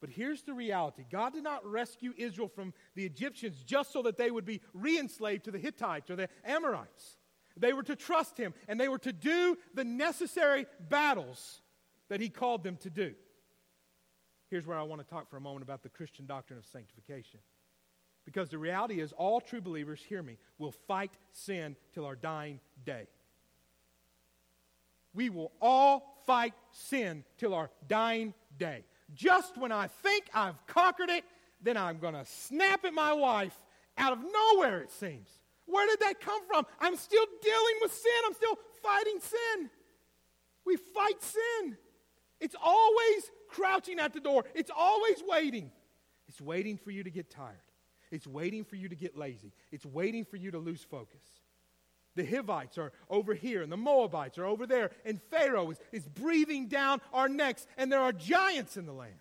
But 0.00 0.10
here's 0.10 0.42
the 0.42 0.54
reality 0.54 1.04
God 1.10 1.32
did 1.32 1.44
not 1.44 1.64
rescue 1.64 2.12
Israel 2.16 2.48
from 2.48 2.74
the 2.94 3.04
Egyptians 3.04 3.62
just 3.64 3.92
so 3.92 4.02
that 4.02 4.16
they 4.16 4.30
would 4.30 4.44
be 4.44 4.60
re 4.74 4.98
enslaved 4.98 5.44
to 5.44 5.50
the 5.50 5.58
Hittites 5.58 6.10
or 6.10 6.16
the 6.16 6.28
Amorites. 6.44 7.18
They 7.56 7.72
were 7.72 7.82
to 7.84 7.96
trust 7.96 8.36
Him 8.36 8.54
and 8.68 8.80
they 8.80 8.88
were 8.88 8.98
to 8.98 9.12
do 9.12 9.56
the 9.74 9.84
necessary 9.84 10.66
battles 10.88 11.62
that 12.08 12.20
He 12.20 12.28
called 12.28 12.64
them 12.64 12.76
to 12.78 12.90
do. 12.90 13.14
Here's 14.50 14.66
where 14.66 14.78
I 14.78 14.82
want 14.82 15.00
to 15.00 15.06
talk 15.06 15.30
for 15.30 15.36
a 15.36 15.40
moment 15.40 15.62
about 15.62 15.82
the 15.82 15.88
Christian 15.88 16.26
doctrine 16.26 16.58
of 16.58 16.66
sanctification. 16.66 17.40
Because 18.24 18.50
the 18.50 18.58
reality 18.58 19.00
is, 19.00 19.12
all 19.12 19.40
true 19.40 19.60
believers, 19.60 20.00
hear 20.00 20.22
me, 20.22 20.38
will 20.58 20.72
fight 20.72 21.12
sin 21.32 21.76
till 21.92 22.04
our 22.04 22.14
dying 22.14 22.60
day. 22.84 23.06
We 25.14 25.30
will 25.30 25.52
all 25.60 26.20
fight 26.26 26.54
sin 26.70 27.24
till 27.38 27.54
our 27.54 27.70
dying 27.88 28.34
day. 28.58 28.84
Just 29.14 29.58
when 29.58 29.72
I 29.72 29.88
think 29.88 30.24
I've 30.32 30.66
conquered 30.66 31.10
it, 31.10 31.24
then 31.60 31.76
I'm 31.76 31.98
going 31.98 32.14
to 32.14 32.24
snap 32.24 32.84
at 32.84 32.94
my 32.94 33.12
wife 33.12 33.56
out 33.98 34.12
of 34.12 34.18
nowhere, 34.20 34.80
it 34.80 34.90
seems. 34.90 35.28
Where 35.66 35.86
did 35.86 36.00
that 36.00 36.20
come 36.20 36.40
from? 36.46 36.66
I'm 36.80 36.96
still 36.96 37.26
dealing 37.42 37.76
with 37.82 37.92
sin. 37.92 38.12
I'm 38.26 38.34
still 38.34 38.58
fighting 38.82 39.20
sin. 39.20 39.70
We 40.64 40.76
fight 40.76 41.22
sin. 41.22 41.76
It's 42.40 42.56
always 42.60 43.30
crouching 43.48 44.00
at 44.00 44.12
the 44.12 44.20
door, 44.20 44.44
it's 44.54 44.70
always 44.76 45.22
waiting. 45.28 45.70
It's 46.28 46.40
waiting 46.40 46.76
for 46.76 46.90
you 46.90 47.04
to 47.04 47.10
get 47.10 47.30
tired, 47.30 47.60
it's 48.10 48.26
waiting 48.26 48.64
for 48.64 48.76
you 48.76 48.88
to 48.88 48.96
get 48.96 49.16
lazy, 49.16 49.52
it's 49.70 49.86
waiting 49.86 50.24
for 50.24 50.36
you 50.36 50.50
to 50.50 50.58
lose 50.58 50.82
focus. 50.82 51.22
The 52.14 52.26
Hivites 52.26 52.78
are 52.78 52.92
over 53.08 53.34
here, 53.34 53.62
and 53.62 53.72
the 53.72 53.76
Moabites 53.76 54.38
are 54.38 54.44
over 54.44 54.66
there, 54.66 54.90
and 55.04 55.20
Pharaoh 55.30 55.70
is, 55.70 55.80
is 55.92 56.06
breathing 56.06 56.68
down 56.68 57.00
our 57.12 57.28
necks, 57.28 57.66
and 57.76 57.90
there 57.90 58.00
are 58.00 58.12
giants 58.12 58.76
in 58.76 58.86
the 58.86 58.92
land. 58.92 59.14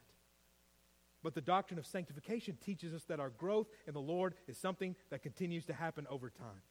But 1.24 1.36
the 1.36 1.42
doctrine 1.42 1.80
of 1.80 1.86
sanctification 1.86 2.58
teaches 2.66 2.94
us 2.94 3.04
that 3.04 3.20
our 3.20 3.30
growth 3.30 3.68
in 3.88 3.94
the 3.94 4.02
Lord 4.02 4.34
is 4.48 4.58
something 4.58 4.96
that 5.10 5.22
continues 5.22 5.66
to 5.68 5.74
happen 5.74 6.08
over 6.10 6.30
time. 6.30 6.62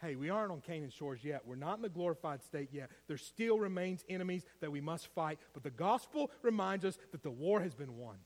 Hey, 0.00 0.14
we 0.14 0.30
aren't 0.30 0.52
on 0.52 0.60
Canaan 0.60 0.90
shores 0.90 1.24
yet. 1.24 1.42
We're 1.44 1.56
not 1.56 1.76
in 1.76 1.82
the 1.82 1.88
glorified 1.88 2.42
state 2.44 2.68
yet. 2.72 2.90
There 3.08 3.16
still 3.16 3.58
remains 3.58 4.04
enemies 4.08 4.44
that 4.60 4.70
we 4.70 4.80
must 4.80 5.08
fight. 5.08 5.40
But 5.54 5.64
the 5.64 5.70
gospel 5.70 6.30
reminds 6.42 6.84
us 6.84 6.98
that 7.10 7.24
the 7.24 7.30
war 7.30 7.60
has 7.60 7.74
been 7.74 7.96
won. 7.96 8.16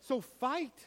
So 0.00 0.20
fight. 0.20 0.78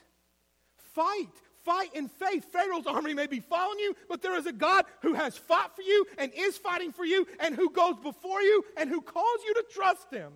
Fight 0.94 1.34
fight 1.68 1.94
in 1.94 2.08
faith. 2.08 2.50
Pharaoh's 2.50 2.86
army 2.86 3.12
may 3.12 3.26
be 3.26 3.40
following 3.40 3.78
you, 3.78 3.94
but 4.08 4.22
there 4.22 4.38
is 4.38 4.46
a 4.46 4.52
God 4.52 4.86
who 5.02 5.12
has 5.12 5.36
fought 5.36 5.76
for 5.76 5.82
you 5.82 6.06
and 6.16 6.32
is 6.34 6.56
fighting 6.56 6.92
for 6.92 7.04
you 7.04 7.26
and 7.40 7.54
who 7.54 7.68
goes 7.68 7.96
before 8.02 8.40
you 8.40 8.64
and 8.78 8.88
who 8.88 9.02
calls 9.02 9.40
you 9.46 9.52
to 9.52 9.64
trust 9.70 10.10
him. 10.10 10.32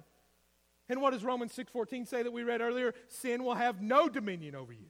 And 0.90 1.00
what 1.00 1.12
does 1.12 1.24
Romans 1.24 1.54
6:14 1.54 2.06
say 2.06 2.22
that 2.22 2.32
we 2.32 2.42
read 2.42 2.60
earlier? 2.60 2.92
Sin 3.08 3.44
will 3.44 3.54
have 3.54 3.80
no 3.80 4.10
dominion 4.10 4.54
over 4.54 4.74
you. 4.74 4.88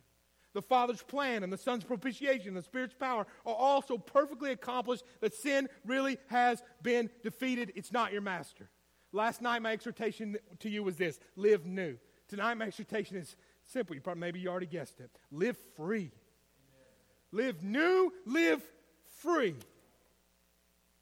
The 0.52 0.62
Father's 0.62 1.02
plan 1.02 1.44
and 1.44 1.52
the 1.52 1.56
Son's 1.56 1.84
propitiation, 1.84 2.48
and 2.48 2.56
the 2.56 2.62
Spirit's 2.62 2.94
power 2.94 3.24
are 3.46 3.54
also 3.54 3.96
perfectly 3.96 4.50
accomplished 4.50 5.04
that 5.20 5.34
sin 5.34 5.68
really 5.86 6.18
has 6.26 6.60
been 6.82 7.08
defeated. 7.22 7.72
It's 7.76 7.92
not 7.92 8.12
your 8.12 8.20
master. 8.20 8.68
Last 9.12 9.42
night, 9.42 9.62
my 9.62 9.72
exhortation 9.72 10.36
to 10.58 10.68
you 10.68 10.82
was 10.82 10.96
this 10.96 11.20
live 11.36 11.66
new. 11.66 11.98
Tonight, 12.26 12.54
my 12.54 12.66
exhortation 12.66 13.16
is 13.16 13.36
simple. 13.62 13.94
You 13.94 14.00
probably, 14.00 14.20
maybe 14.20 14.40
you 14.40 14.48
already 14.48 14.66
guessed 14.66 15.00
it. 15.00 15.10
Live 15.30 15.56
free. 15.76 16.10
Live 17.32 17.64
new, 17.64 18.12
live 18.26 18.62
free. 19.20 19.54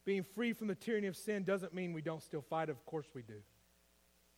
Being 0.04 0.22
free 0.22 0.52
from 0.52 0.68
the 0.68 0.74
tyranny 0.74 1.08
of 1.08 1.16
sin 1.16 1.44
doesn't 1.44 1.74
mean 1.74 1.92
we 1.92 2.02
don't 2.02 2.22
still 2.22 2.40
fight. 2.40 2.68
Of 2.68 2.84
course 2.86 3.06
we 3.14 3.22
do. 3.22 3.42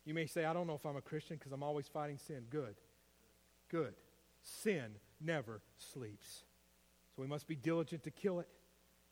You 0.04 0.14
may 0.14 0.26
say, 0.26 0.44
I 0.44 0.52
don't 0.52 0.66
know 0.66 0.74
if 0.74 0.84
I'm 0.84 0.96
a 0.96 1.02
Christian 1.02 1.36
because 1.36 1.52
I'm 1.52 1.62
always 1.62 1.86
fighting 1.86 2.18
sin. 2.18 2.44
Good. 2.50 2.74
Good. 3.68 3.94
Sin 4.42 4.96
never 5.20 5.60
sleeps. 5.76 6.42
So 7.14 7.22
we 7.22 7.28
must 7.28 7.46
be 7.46 7.54
diligent 7.54 8.02
to 8.04 8.10
kill 8.10 8.40
it. 8.40 8.48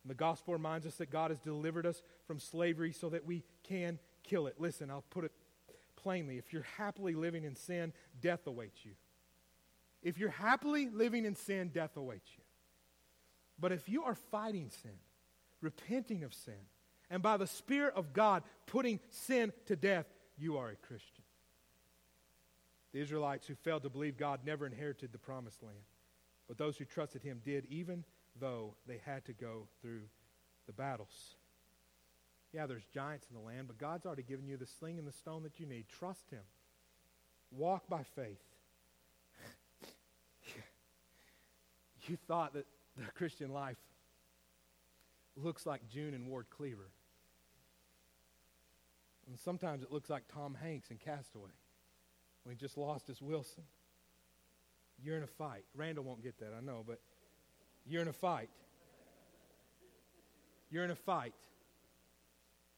And 0.03 0.11
the 0.11 0.15
gospel 0.15 0.55
reminds 0.55 0.87
us 0.87 0.97
that 0.97 1.11
God 1.11 1.31
has 1.31 1.39
delivered 1.39 1.87
us 1.87 2.03
from 2.27 2.41
slavery 2.41 2.93
so 2.93 3.11
that 3.11 3.27
we 3.27 3.45
can 3.63 3.99
kill 4.25 4.47
it. 4.47 4.57
Listen, 4.59 4.91
I'll 4.91 5.05
put 5.11 5.25
it 5.25 5.33
plainly. 5.97 6.39
If 6.39 6.53
you're 6.53 6.67
happily 6.79 7.15
living 7.15 7.45
in 7.45 7.55
sin, 7.55 7.93
death 8.21 8.47
awaits 8.47 8.85
you. 8.85 8.93
If 10.03 10.19
you're 10.19 10.31
happily 10.31 10.89
living 10.89 11.27
in 11.27 11.35
sin, 11.35 11.69
death 11.69 11.97
awaits 11.97 12.31
you. 12.37 12.40
But 13.61 13.73
if 13.73 13.89
you 13.89 14.05
are 14.05 14.15
fighting 14.15 14.71
sin, 14.83 14.99
repenting 15.61 16.25
of 16.25 16.33
sin, 16.33 16.55
and 17.11 17.23
by 17.23 17.37
the 17.37 17.47
Spirit 17.47 17.95
of 17.95 18.13
God 18.13 18.43
putting 18.67 19.01
sin 19.11 19.53
to 19.67 19.77
death, 19.77 20.07
you 20.39 20.57
are 20.57 20.71
a 20.71 20.77
Christian. 20.77 21.25
The 22.93 23.01
Israelites 23.01 23.47
who 23.47 23.55
failed 23.55 23.83
to 23.83 23.91
believe 23.91 24.17
God 24.17 24.41
never 24.45 24.67
inherited 24.67 25.13
the 25.13 25.19
promised 25.19 25.63
land, 25.63 25.79
but 26.49 26.57
those 26.59 26.77
who 26.77 26.85
trusted 26.85 27.23
Him 27.23 27.41
did, 27.45 27.67
even 27.69 28.05
though 28.41 28.75
they 28.87 29.01
had 29.05 29.25
to 29.27 29.33
go 29.33 29.67
through 29.83 30.03
the 30.67 30.73
battles. 30.73 31.35
Yeah, 32.53 32.67
there's 32.67 32.87
giants 32.93 33.27
in 33.31 33.37
the 33.37 33.47
land, 33.47 33.69
but 33.69 33.79
God's 33.79 34.07
already 34.07 34.25
given 34.25 34.49
you 34.49 34.57
the 34.57 34.67
sling 34.67 34.99
and 34.99 35.07
the 35.07 35.13
stone 35.13 35.45
that 35.45 35.61
you 35.61 35.67
need. 35.67 35.87
Trust 35.89 36.31
Him. 36.31 36.43
Walk 37.53 37.89
by 37.89 38.03
faith. 38.03 38.43
you 42.09 42.17
thought 42.27 42.55
that 42.55 42.67
the 42.97 43.05
Christian 43.15 43.53
life 43.53 43.79
looks 45.37 45.67
like 45.67 45.89
June 45.89 46.15
and 46.15 46.27
Ward 46.29 46.47
Cleaver. 46.51 46.91
And 49.29 49.39
sometimes 49.39 49.83
it 49.83 49.93
looks 49.93 50.11
like 50.11 50.25
Tom 50.33 50.57
Hanks 50.61 50.91
in 50.91 50.97
Castaway 50.97 51.51
when 52.43 52.55
he 52.55 52.59
just 52.59 52.77
lost 52.77 53.07
his 53.07 53.23
Wilson. 53.23 53.65
You're 55.03 55.17
in 55.17 55.23
a 55.23 55.29
fight. 55.29 55.65
Randall 55.75 56.05
won't 56.05 56.23
get 56.23 56.39
that, 56.41 56.53
I 56.57 56.61
know, 56.61 56.85
but 56.87 56.99
you're 57.87 58.03
in 58.03 58.09
a 58.09 58.13
fight. 58.13 58.51
You're 60.71 60.85
in 60.85 60.91
a 60.91 60.97
fight. 60.97 61.35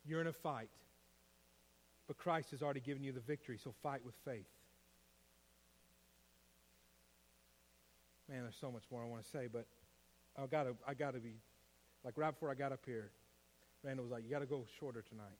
You're 0.05 0.21
in 0.21 0.27
a 0.27 0.33
fight. 0.33 0.69
But 2.07 2.19
Christ 2.19 2.51
has 2.51 2.63
already 2.63 2.81
given 2.81 3.03
you 3.03 3.13
the 3.13 3.21
victory, 3.21 3.59
so 3.63 3.73
fight 3.83 4.05
with 4.05 4.15
faith. 4.25 4.47
Man, 8.29 8.43
there's 8.43 8.57
so 8.61 8.71
much 8.71 8.85
more 8.91 9.03
I 9.03 9.07
want 9.07 9.23
to 9.25 9.31
say, 9.31 9.49
but 9.53 9.67
I 10.37 10.47
gotta 10.47 10.74
I 10.87 10.95
gotta 10.95 11.18
be 11.18 11.35
like 12.05 12.14
right 12.16 12.30
before 12.30 12.51
I 12.51 12.55
got 12.55 12.72
up 12.72 12.80
here, 12.85 13.11
Randall 13.83 14.05
was 14.05 14.12
like, 14.12 14.24
You 14.24 14.30
gotta 14.30 14.47
go 14.47 14.64
shorter 14.78 15.03
tonight. 15.03 15.39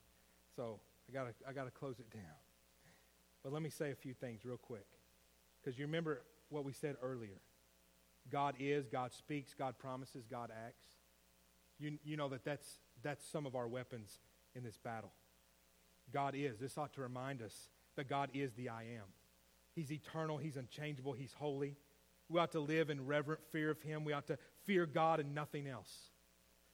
So 0.55 0.79
I 1.09 1.13
gotta 1.13 1.33
I 1.47 1.53
gotta 1.53 1.71
close 1.71 1.99
it 1.99 2.11
down. 2.11 2.23
But 3.43 3.51
let 3.51 3.61
me 3.61 3.69
say 3.69 3.91
a 3.91 3.95
few 3.95 4.13
things 4.13 4.45
real 4.45 4.57
quick. 4.57 4.85
Because 5.61 5.77
you 5.77 5.85
remember 5.85 6.21
what 6.49 6.63
we 6.63 6.73
said 6.73 6.95
earlier. 7.01 7.41
God 8.31 8.55
is, 8.59 8.87
God 8.87 9.11
speaks, 9.11 9.53
God 9.53 9.77
promises, 9.77 10.25
God 10.29 10.49
acts. 10.65 10.85
You, 11.79 11.97
you 12.03 12.15
know 12.15 12.29
that 12.29 12.45
that's, 12.45 12.79
that's 13.01 13.25
some 13.27 13.45
of 13.45 13.55
our 13.55 13.67
weapons 13.67 14.19
in 14.55 14.63
this 14.63 14.77
battle. 14.77 15.11
God 16.13 16.35
is. 16.35 16.57
This 16.59 16.77
ought 16.77 16.93
to 16.93 17.01
remind 17.01 17.41
us 17.41 17.69
that 17.95 18.07
God 18.07 18.29
is 18.33 18.53
the 18.53 18.69
I 18.69 18.83
am. 18.83 19.07
He's 19.75 19.91
eternal, 19.91 20.37
He's 20.37 20.57
unchangeable, 20.57 21.13
He's 21.13 21.33
holy. 21.33 21.75
We 22.29 22.39
ought 22.39 22.51
to 22.53 22.59
live 22.59 22.89
in 22.89 23.05
reverent 23.05 23.41
fear 23.51 23.71
of 23.71 23.81
Him. 23.81 24.05
We 24.05 24.13
ought 24.13 24.27
to 24.27 24.37
fear 24.65 24.85
God 24.85 25.19
and 25.19 25.33
nothing 25.33 25.67
else. 25.67 25.91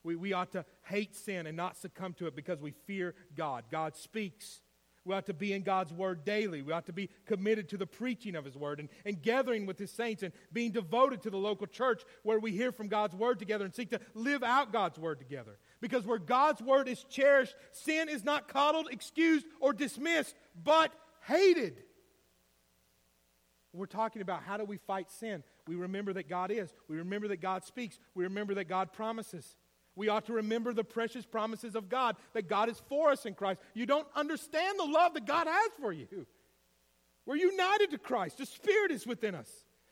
We, 0.04 0.16
we 0.16 0.34
ought 0.34 0.52
to 0.54 0.66
hate 0.84 1.16
sin 1.16 1.46
and 1.48 1.58
not 1.58 1.78
succumb 1.78 2.14
to 2.14 2.28
it 2.28 2.36
because 2.36 2.62
we 2.62 2.72
fear 2.72 3.16
God. 3.36 3.66
God 3.70 3.96
speaks. 3.96 4.62
We 5.06 5.16
ought 5.16 5.26
to 5.26 5.34
be 5.34 5.54
in 5.54 5.64
God's 5.64 5.92
Word 5.92 6.24
daily. 6.24 6.62
We 6.62 6.72
ought 6.72 6.86
to 6.86 6.94
be 6.94 7.10
committed 7.26 7.70
to 7.70 7.78
the 7.78 7.88
preaching 7.88 8.36
of 8.36 8.46
His 8.46 8.56
Word 8.56 8.80
and, 8.80 8.90
and 9.06 9.22
gathering 9.22 9.66
with 9.66 9.80
His 9.80 9.92
saints 9.92 10.24
and 10.24 10.32
being 10.54 10.72
devoted 10.72 11.24
to 11.24 11.30
the 11.30 11.38
local 11.38 11.68
church 11.68 12.04
where 12.24 12.40
we 12.40 12.52
hear 12.52 12.72
from 12.72 12.88
God's 12.88 13.16
Word 13.16 13.40
together 13.40 13.66
and 13.66 13.74
seek 13.74 13.90
to 13.90 14.00
live 14.14 14.44
out 14.44 14.72
God's 14.72 15.00
Word 15.00 15.20
together. 15.20 15.58
Because 15.82 16.06
where 16.06 16.20
God's 16.20 16.62
Word 16.62 16.88
is 16.88 17.04
cherished, 17.10 17.56
sin 17.72 18.08
is 18.08 18.24
not 18.24 18.48
coddled, 18.48 18.90
excused, 18.92 19.46
or 19.60 19.74
dismissed, 19.74 20.36
but 20.64 20.92
hated. 21.24 21.84
We're 23.74 23.86
talking 23.86 24.22
about 24.22 24.43
how 24.43 24.57
do 24.57 24.65
we 24.65 24.78
fight 24.78 25.11
sin? 25.11 25.43
We 25.67 25.76
remember 25.76 26.13
that 26.13 26.28
God 26.28 26.51
is. 26.51 26.74
We 26.88 26.97
remember 26.97 27.28
that 27.28 27.41
God 27.41 27.63
speaks. 27.63 27.99
We 28.15 28.24
remember 28.24 28.55
that 28.55 28.67
God 28.67 28.91
promises. 28.93 29.55
We 29.95 30.09
ought 30.09 30.26
to 30.26 30.34
remember 30.34 30.74
the 30.74 30.84
precious 30.84 31.26
promises 31.26 31.76
of 31.76 31.89
God, 31.89 32.15
that 32.34 32.47
God 32.47 32.70
is 32.70 32.82
for 32.88 33.11
us 33.11 33.26
in 33.26 33.34
Christ. 33.34 33.59
You 33.74 33.86
don't 33.86 34.07
understand 34.15 34.80
the 34.80 34.86
love 34.86 35.13
that 35.13 35.26
God 35.26 35.45
has 35.47 35.72
for 35.80 35.91
you. 35.91 36.07
We're 37.26 37.36
united 37.36 37.91
to 37.91 37.97
Christ, 37.97 38.38
the 38.38 38.45
Spirit 38.45 38.91
is 38.91 39.05
within 39.05 39.36
us. 39.36 39.49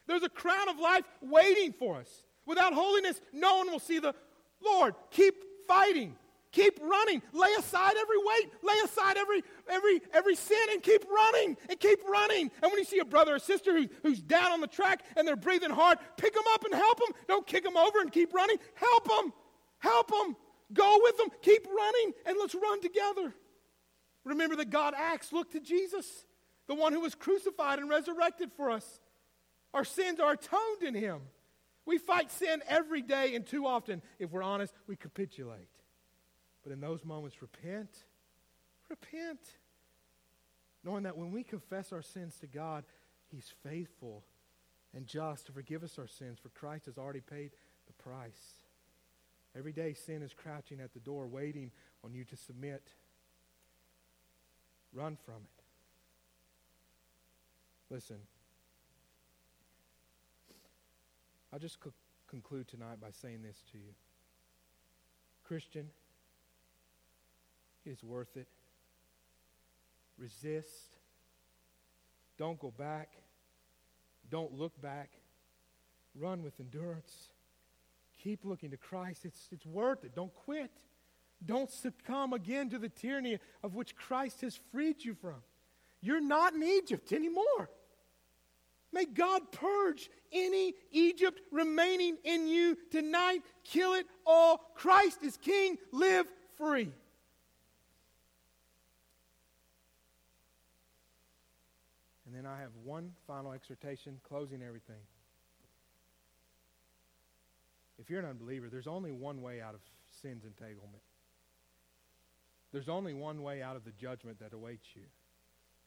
There's 0.07 0.23
a 0.23 0.29
crown 0.29 0.69
of 0.69 0.79
life 0.79 1.03
waiting 1.21 1.73
for 1.73 1.97
us. 1.97 2.23
Without 2.45 2.73
holiness, 2.73 3.19
no 3.33 3.57
one 3.57 3.69
will 3.69 3.79
see 3.79 3.99
the 3.99 4.15
Lord. 4.63 4.95
Keep 5.11 5.35
fighting. 5.67 6.15
Keep 6.57 6.79
running. 6.81 7.21
Lay 7.33 7.53
aside 7.59 7.93
every 7.99 8.17
weight. 8.17 8.51
Lay 8.63 8.73
aside 8.83 9.15
every 9.15 9.43
every 9.69 10.01
every 10.11 10.35
sin 10.35 10.57
and 10.71 10.81
keep 10.81 11.05
running 11.07 11.55
and 11.69 11.79
keep 11.79 11.99
running. 12.09 12.49
And 12.63 12.71
when 12.71 12.79
you 12.79 12.83
see 12.83 12.97
a 12.97 13.05
brother 13.05 13.35
or 13.35 13.39
sister 13.39 13.73
who's, 13.73 13.89
who's 14.01 14.21
down 14.23 14.51
on 14.51 14.59
the 14.59 14.65
track 14.65 15.05
and 15.15 15.27
they're 15.27 15.35
breathing 15.35 15.69
hard, 15.69 15.99
pick 16.17 16.33
them 16.33 16.45
up 16.55 16.65
and 16.65 16.73
help 16.73 16.97
them. 16.97 17.09
Don't 17.27 17.45
kick 17.45 17.63
them 17.63 17.77
over 17.77 18.01
and 18.01 18.11
keep 18.11 18.33
running. 18.33 18.57
Help 18.73 19.07
them. 19.07 19.33
Help 19.77 20.09
them. 20.09 20.35
Go 20.73 20.99
with 21.03 21.17
them. 21.17 21.27
Keep 21.43 21.67
running 21.67 22.13
and 22.25 22.37
let's 22.39 22.55
run 22.55 22.81
together. 22.81 23.35
Remember 24.25 24.55
that 24.55 24.71
God 24.71 24.95
acts. 24.97 25.31
Look 25.31 25.51
to 25.51 25.59
Jesus, 25.59 26.25
the 26.67 26.73
one 26.73 26.91
who 26.91 27.01
was 27.01 27.13
crucified 27.13 27.77
and 27.77 27.87
resurrected 27.87 28.51
for 28.57 28.71
us. 28.71 28.99
Our 29.75 29.85
sins 29.85 30.19
are 30.19 30.31
atoned 30.31 30.81
in 30.81 30.95
him. 30.95 31.19
We 31.85 31.99
fight 31.99 32.31
sin 32.31 32.63
every 32.67 33.03
day, 33.03 33.35
and 33.35 33.45
too 33.45 33.67
often, 33.67 34.01
if 34.17 34.31
we're 34.31 34.41
honest, 34.41 34.73
we 34.87 34.95
capitulate. 34.95 35.69
But 36.67 36.73
in 36.73 36.81
those 36.81 37.05
moments, 37.05 37.41
repent. 37.41 38.03
Repent. 38.89 39.39
Knowing 40.83 41.03
that 41.03 41.15
when 41.15 41.31
we 41.31 41.41
confess 41.41 41.93
our 41.93 42.01
sins 42.01 42.35
to 42.41 42.47
God, 42.47 42.83
He's 43.31 43.53
faithful 43.63 44.25
and 44.93 45.07
just 45.07 45.45
to 45.45 45.53
forgive 45.53 45.81
us 45.81 45.97
our 45.97 46.07
sins, 46.07 46.39
for 46.43 46.49
Christ 46.49 46.87
has 46.87 46.97
already 46.97 47.21
paid 47.21 47.51
the 47.85 47.93
price. 47.93 48.65
Every 49.57 49.71
day, 49.71 49.93
sin 49.93 50.21
is 50.21 50.33
crouching 50.33 50.81
at 50.81 50.93
the 50.93 50.99
door, 50.99 51.25
waiting 51.25 51.71
on 52.03 52.13
you 52.13 52.25
to 52.25 52.35
submit. 52.35 52.91
Run 54.93 55.17
from 55.23 55.35
it. 55.35 55.63
Listen, 57.89 58.17
I'll 61.53 61.59
just 61.59 61.79
co- 61.79 61.93
conclude 62.29 62.67
tonight 62.67 62.99
by 62.99 63.11
saying 63.11 63.41
this 63.41 63.63
to 63.71 63.77
you. 63.77 63.93
Christian, 65.45 65.87
is 67.87 68.03
worth 68.03 68.35
it. 68.35 68.47
Resist. 70.17 70.97
Don't 72.37 72.59
go 72.59 72.71
back. 72.71 73.13
Don't 74.29 74.53
look 74.53 74.79
back. 74.81 75.09
Run 76.15 76.43
with 76.43 76.59
endurance. 76.59 77.29
Keep 78.23 78.43
looking 78.43 78.71
to 78.71 78.77
Christ. 78.77 79.25
It's, 79.25 79.47
it's 79.51 79.65
worth 79.65 80.03
it. 80.03 80.15
Don't 80.15 80.33
quit. 80.33 80.71
Don't 81.45 81.69
succumb 81.69 82.33
again 82.33 82.69
to 82.71 82.79
the 82.79 82.89
tyranny 82.89 83.39
of 83.63 83.75
which 83.75 83.95
Christ 83.95 84.41
has 84.41 84.59
freed 84.71 85.03
you 85.03 85.13
from. 85.13 85.35
You're 86.01 86.21
not 86.21 86.53
in 86.53 86.63
Egypt 86.63 87.13
anymore. 87.13 87.69
May 88.91 89.05
God 89.05 89.51
purge 89.51 90.09
any 90.31 90.73
Egypt 90.91 91.41
remaining 91.51 92.17
in 92.23 92.47
you 92.47 92.77
tonight. 92.91 93.41
Kill 93.63 93.93
it 93.93 94.07
all. 94.25 94.61
Christ 94.75 95.19
is 95.23 95.37
King. 95.37 95.77
Live 95.91 96.25
free. 96.57 96.91
And 102.27 102.35
then 102.35 102.45
I 102.45 102.59
have 102.59 102.71
one 102.83 103.13
final 103.25 103.53
exhortation, 103.53 104.19
closing 104.27 104.61
everything. 104.61 104.99
If 107.97 108.09
you're 108.09 108.19
an 108.19 108.25
unbeliever, 108.25 108.67
there's 108.69 108.85
only 108.85 109.11
one 109.11 109.41
way 109.41 109.61
out 109.61 109.73
of 109.73 109.79
sin's 110.21 110.43
entanglement. 110.43 111.01
There's 112.73 112.89
only 112.89 113.13
one 113.13 113.41
way 113.41 113.61
out 113.61 113.77
of 113.77 113.85
the 113.85 113.91
judgment 113.91 114.39
that 114.41 114.53
awaits 114.53 114.87
you, 114.93 115.03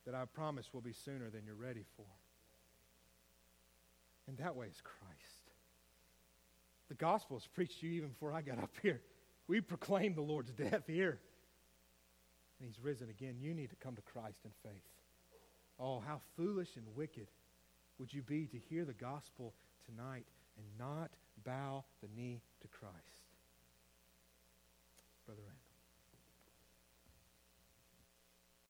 that 0.07 0.15
I 0.15 0.25
promise 0.25 0.71
will 0.73 0.81
be 0.81 0.95
sooner 0.95 1.29
than 1.29 1.43
you're 1.45 1.55
ready 1.55 1.85
for. 1.95 2.07
And 4.27 4.39
that 4.39 4.57
way 4.57 4.67
is 4.67 4.81
Christ. 4.83 5.51
The 6.89 6.95
gospel 6.95 7.37
is 7.37 7.47
preached 7.47 7.81
to 7.81 7.87
you 7.87 7.93
even 7.99 8.09
before 8.09 8.33
I 8.33 8.41
got 8.41 8.59
up 8.59 8.73
here. 8.81 9.03
We 9.47 9.61
proclaim 9.61 10.15
the 10.15 10.23
Lord's 10.23 10.53
death 10.53 10.85
here. 10.87 11.19
And 12.59 12.69
he's 12.69 12.83
risen 12.83 13.11
again. 13.11 13.37
You 13.41 13.53
need 13.53 13.71
to 13.71 13.77
come 13.77 13.95
to 13.95 14.03
Christ 14.03 14.39
in 14.45 14.51
faith. 14.65 14.90
Oh, 15.81 16.03
how 16.07 16.21
foolish 16.37 16.77
and 16.77 16.85
wicked 16.95 17.29
would 17.99 18.13
you 18.13 18.23
be 18.23 18.47
to 18.47 18.59
hear 18.59 18.85
the 18.85 18.93
gospel 18.93 19.55
tonight 19.87 20.27
and 20.59 20.67
not 20.79 21.11
bow 21.45 21.85
the 22.03 22.09
knee 22.15 22.43
to 22.61 22.69
Christ? 22.69 23.20